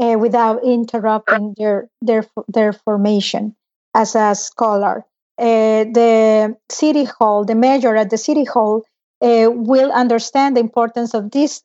uh, 0.00 0.16
without 0.18 0.64
interrupting 0.64 1.54
their 1.58 1.88
their 2.00 2.24
their 2.48 2.72
formation 2.72 3.56
as 3.94 4.14
a 4.14 4.34
scholar. 4.34 5.04
Uh, 5.38 5.84
the 5.98 6.54
city 6.70 7.04
hall, 7.04 7.44
the 7.44 7.54
mayor 7.54 7.96
at 7.96 8.10
the 8.10 8.18
city 8.18 8.44
hall, 8.44 8.82
uh, 9.22 9.48
will 9.50 9.90
understand 9.90 10.56
the 10.56 10.60
importance 10.60 11.14
of 11.14 11.30
this 11.30 11.62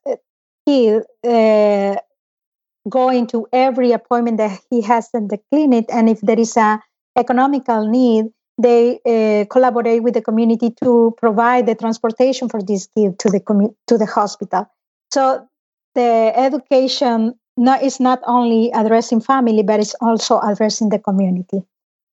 he 0.65 0.99
uh, 1.23 1.95
going 2.89 3.27
to 3.27 3.47
every 3.51 3.91
appointment 3.91 4.37
that 4.37 4.59
he 4.69 4.81
has 4.81 5.09
in 5.13 5.27
the 5.27 5.39
clinic 5.51 5.85
and 5.89 6.09
if 6.09 6.19
there 6.21 6.39
is 6.39 6.57
a 6.57 6.79
economical 7.17 7.87
need 7.87 8.25
they 8.57 8.99
uh, 9.05 9.45
collaborate 9.51 10.01
with 10.03 10.13
the 10.13 10.21
community 10.21 10.71
to 10.83 11.13
provide 11.17 11.65
the 11.65 11.75
transportation 11.75 12.49
for 12.49 12.61
this 12.61 12.87
kids 12.87 13.15
to 13.19 13.29
the 13.29 13.39
commu- 13.39 13.75
to 13.87 13.97
the 13.97 14.05
hospital. 14.05 14.69
So 15.11 15.47
the 15.93 16.31
education 16.35 17.35
not, 17.57 17.83
is 17.83 17.99
not 17.99 18.21
only 18.25 18.71
addressing 18.73 19.21
family, 19.21 19.63
but 19.63 19.79
it's 19.79 19.95
also 20.01 20.39
addressing 20.39 20.89
the 20.89 20.99
community. 20.99 21.63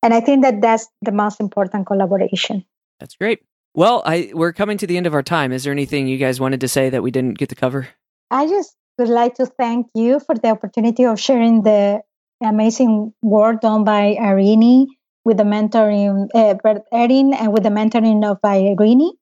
And 0.03 0.13
I 0.13 0.21
think 0.21 0.43
that 0.43 0.61
that's 0.61 0.89
the 1.01 1.13
most 1.13 1.41
important 1.41 1.87
collaboration. 1.87 2.65
That's 2.99 3.15
great. 3.15 3.43
Well, 3.75 4.03
I 4.05 4.31
we're 4.35 4.53
coming 4.53 4.79
to 4.79 4.87
the 4.87 4.97
end 4.97 5.07
of 5.07 5.15
our 5.15 5.23
time. 5.23 5.53
Is 5.53 5.65
there 5.65 5.73
anything 5.73 6.07
you 6.07 6.19
guys 6.19 6.41
wanted 6.41 6.61
to 6.61 6.69
say 6.69 6.91
that 6.91 7.03
we 7.03 7.11
didn't 7.11 7.39
get 7.39 7.49
to 7.51 7.55
cover? 7.55 7.89
I 8.31 8.47
just 8.47 8.77
would 8.99 9.09
like 9.09 9.35
to 9.37 9.47
thank 9.47 9.87
you 9.95 10.21
for 10.21 10.35
the 10.35 10.49
opportunity 10.49 11.05
of 11.05 11.19
sharing 11.19 11.63
the 11.63 12.03
amazing 12.43 13.15
work 13.23 13.61
done 13.61 13.85
by 13.85 14.17
Irini 14.21 14.89
with 15.25 15.37
the 15.37 15.45
mentoring, 15.45 16.29
uh, 16.35 16.55
Erin, 16.93 17.35
and 17.35 17.53
with 17.53 17.63
the 17.63 17.69
mentoring 17.69 18.25
of 18.25 18.41
Irini. 18.43 19.13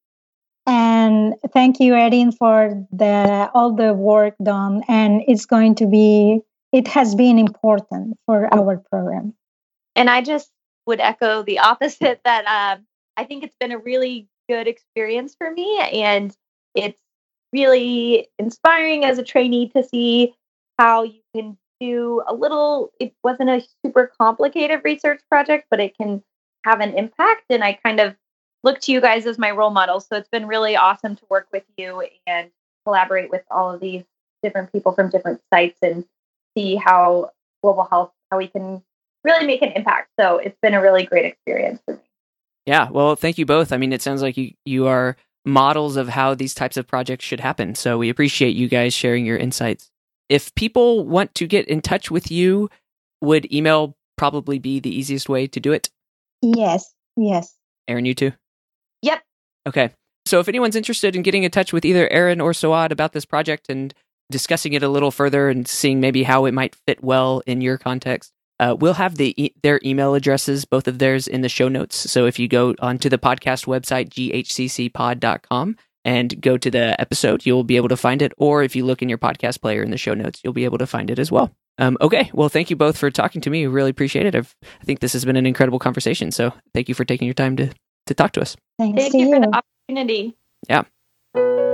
And 0.66 1.34
thank 1.52 1.80
you, 1.80 1.94
Erin, 1.94 2.32
for 2.32 2.86
the 2.92 3.50
all 3.54 3.74
the 3.74 3.92
work 3.92 4.34
done. 4.42 4.82
And 4.88 5.22
it's 5.26 5.46
going 5.46 5.74
to 5.76 5.86
be, 5.86 6.40
it 6.72 6.88
has 6.88 7.14
been 7.14 7.38
important 7.38 8.18
for 8.26 8.52
our 8.54 8.78
program. 8.90 9.34
And 9.96 10.08
I 10.08 10.22
just 10.22 10.50
would 10.86 11.00
echo 11.00 11.42
the 11.42 11.58
opposite 11.58 12.20
that 12.24 12.44
um, 12.46 12.86
I 13.16 13.24
think 13.24 13.44
it's 13.44 13.56
been 13.58 13.72
a 13.72 13.78
really 13.78 14.28
good 14.48 14.68
experience 14.68 15.34
for 15.36 15.50
me. 15.50 15.78
And 15.92 16.34
it's 16.74 17.00
really 17.52 18.28
inspiring 18.38 19.04
as 19.04 19.18
a 19.18 19.22
trainee 19.22 19.70
to 19.70 19.82
see 19.82 20.34
how 20.78 21.02
you 21.02 21.20
can 21.34 21.58
do 21.80 22.22
a 22.28 22.34
little, 22.34 22.92
it 23.00 23.14
wasn't 23.24 23.50
a 23.50 23.62
super 23.84 24.12
complicated 24.20 24.82
research 24.84 25.20
project, 25.30 25.66
but 25.70 25.80
it 25.80 25.96
can 25.96 26.22
have 26.64 26.80
an 26.80 26.94
impact. 26.94 27.44
And 27.50 27.64
I 27.64 27.72
kind 27.72 28.00
of 28.00 28.14
look 28.62 28.80
to 28.82 28.92
you 28.92 29.00
guys 29.00 29.26
as 29.26 29.38
my 29.38 29.50
role 29.50 29.70
models. 29.70 30.06
So 30.06 30.16
it's 30.16 30.28
been 30.28 30.46
really 30.46 30.76
awesome 30.76 31.16
to 31.16 31.22
work 31.30 31.48
with 31.52 31.64
you 31.76 32.06
and 32.26 32.50
collaborate 32.84 33.30
with 33.30 33.42
all 33.50 33.72
of 33.72 33.80
these 33.80 34.04
different 34.42 34.72
people 34.72 34.92
from 34.92 35.10
different 35.10 35.40
sites 35.52 35.78
and 35.82 36.04
see 36.56 36.76
how 36.76 37.30
global 37.62 37.84
health, 37.84 38.12
how 38.30 38.38
we 38.38 38.48
can 38.48 38.82
really 39.24 39.46
make 39.46 39.62
an 39.62 39.72
impact. 39.72 40.10
So 40.18 40.38
it's 40.38 40.58
been 40.60 40.74
a 40.74 40.80
really 40.80 41.04
great 41.04 41.24
experience 41.24 41.80
for 41.84 41.94
me. 41.94 42.00
Yeah, 42.66 42.90
well, 42.90 43.16
thank 43.16 43.38
you 43.38 43.46
both. 43.46 43.72
I 43.72 43.76
mean, 43.76 43.92
it 43.92 44.02
sounds 44.02 44.22
like 44.22 44.36
you 44.36 44.52
you 44.64 44.86
are 44.86 45.16
models 45.44 45.96
of 45.96 46.08
how 46.08 46.34
these 46.34 46.54
types 46.54 46.76
of 46.76 46.86
projects 46.86 47.24
should 47.24 47.40
happen. 47.40 47.74
So 47.74 47.98
we 47.98 48.10
appreciate 48.10 48.54
you 48.54 48.68
guys 48.68 48.92
sharing 48.92 49.24
your 49.24 49.38
insights. 49.38 49.90
If 50.30 50.54
people 50.54 51.06
want 51.06 51.34
to 51.34 51.46
get 51.46 51.68
in 51.68 51.82
touch 51.82 52.10
with 52.10 52.30
you, 52.30 52.70
would 53.20 53.52
email 53.52 53.96
probably 54.16 54.58
be 54.58 54.80
the 54.80 54.96
easiest 54.96 55.28
way 55.28 55.46
to 55.48 55.60
do 55.60 55.72
it? 55.72 55.90
Yes, 56.40 56.94
yes. 57.16 57.54
Erin, 57.88 58.06
you 58.06 58.14
too? 58.14 58.32
Yep. 59.02 59.22
Okay. 59.68 59.90
So 60.26 60.38
if 60.38 60.48
anyone's 60.48 60.76
interested 60.76 61.16
in 61.16 61.22
getting 61.22 61.42
in 61.42 61.50
touch 61.50 61.72
with 61.72 61.84
either 61.84 62.08
Erin 62.08 62.40
or 62.40 62.54
Soad 62.54 62.92
about 62.92 63.12
this 63.12 63.24
project 63.24 63.66
and 63.68 63.92
discussing 64.30 64.72
it 64.72 64.82
a 64.82 64.88
little 64.88 65.10
further 65.10 65.48
and 65.48 65.66
seeing 65.66 66.00
maybe 66.00 66.22
how 66.22 66.44
it 66.44 66.54
might 66.54 66.76
fit 66.86 67.02
well 67.02 67.42
in 67.46 67.60
your 67.60 67.76
context, 67.76 68.32
uh, 68.60 68.76
we'll 68.78 68.94
have 68.94 69.16
the 69.16 69.34
e- 69.42 69.54
their 69.62 69.80
email 69.84 70.14
addresses, 70.14 70.64
both 70.64 70.86
of 70.86 70.98
theirs, 70.98 71.26
in 71.26 71.40
the 71.40 71.48
show 71.48 71.68
notes. 71.68 71.96
So 71.96 72.26
if 72.26 72.38
you 72.38 72.46
go 72.46 72.74
onto 72.78 73.08
the 73.08 73.18
podcast 73.18 73.66
website, 73.66 74.10
ghccpod.com, 74.10 75.76
and 76.10 76.40
go 76.40 76.58
to 76.58 76.70
the 76.72 77.00
episode, 77.00 77.46
you'll 77.46 77.62
be 77.62 77.76
able 77.76 77.88
to 77.88 77.96
find 77.96 78.20
it. 78.20 78.32
Or 78.36 78.64
if 78.64 78.74
you 78.74 78.84
look 78.84 79.00
in 79.00 79.08
your 79.08 79.16
podcast 79.16 79.60
player 79.60 79.80
in 79.80 79.92
the 79.92 79.96
show 79.96 80.12
notes, 80.12 80.40
you'll 80.42 80.52
be 80.52 80.64
able 80.64 80.78
to 80.78 80.86
find 80.86 81.08
it 81.08 81.20
as 81.20 81.30
well. 81.30 81.52
Um, 81.78 81.96
okay. 82.00 82.32
Well, 82.34 82.48
thank 82.48 82.68
you 82.68 82.74
both 82.74 82.98
for 82.98 83.12
talking 83.12 83.40
to 83.42 83.50
me. 83.50 83.66
Really 83.66 83.90
appreciate 83.90 84.26
it. 84.26 84.34
I've, 84.34 84.56
I 84.80 84.84
think 84.84 84.98
this 84.98 85.12
has 85.12 85.24
been 85.24 85.36
an 85.36 85.46
incredible 85.46 85.78
conversation. 85.78 86.32
So 86.32 86.52
thank 86.74 86.88
you 86.88 86.96
for 86.96 87.04
taking 87.04 87.26
your 87.26 87.34
time 87.34 87.56
to, 87.58 87.70
to 88.06 88.14
talk 88.14 88.32
to 88.32 88.40
us. 88.40 88.56
Thanks 88.76 89.00
Thank 89.00 89.12
to 89.12 89.18
you 89.18 89.28
you 89.28 89.34
for 89.34 89.40
the 89.40 89.62
opportunity. 89.88 90.36
Yeah. 90.68 91.69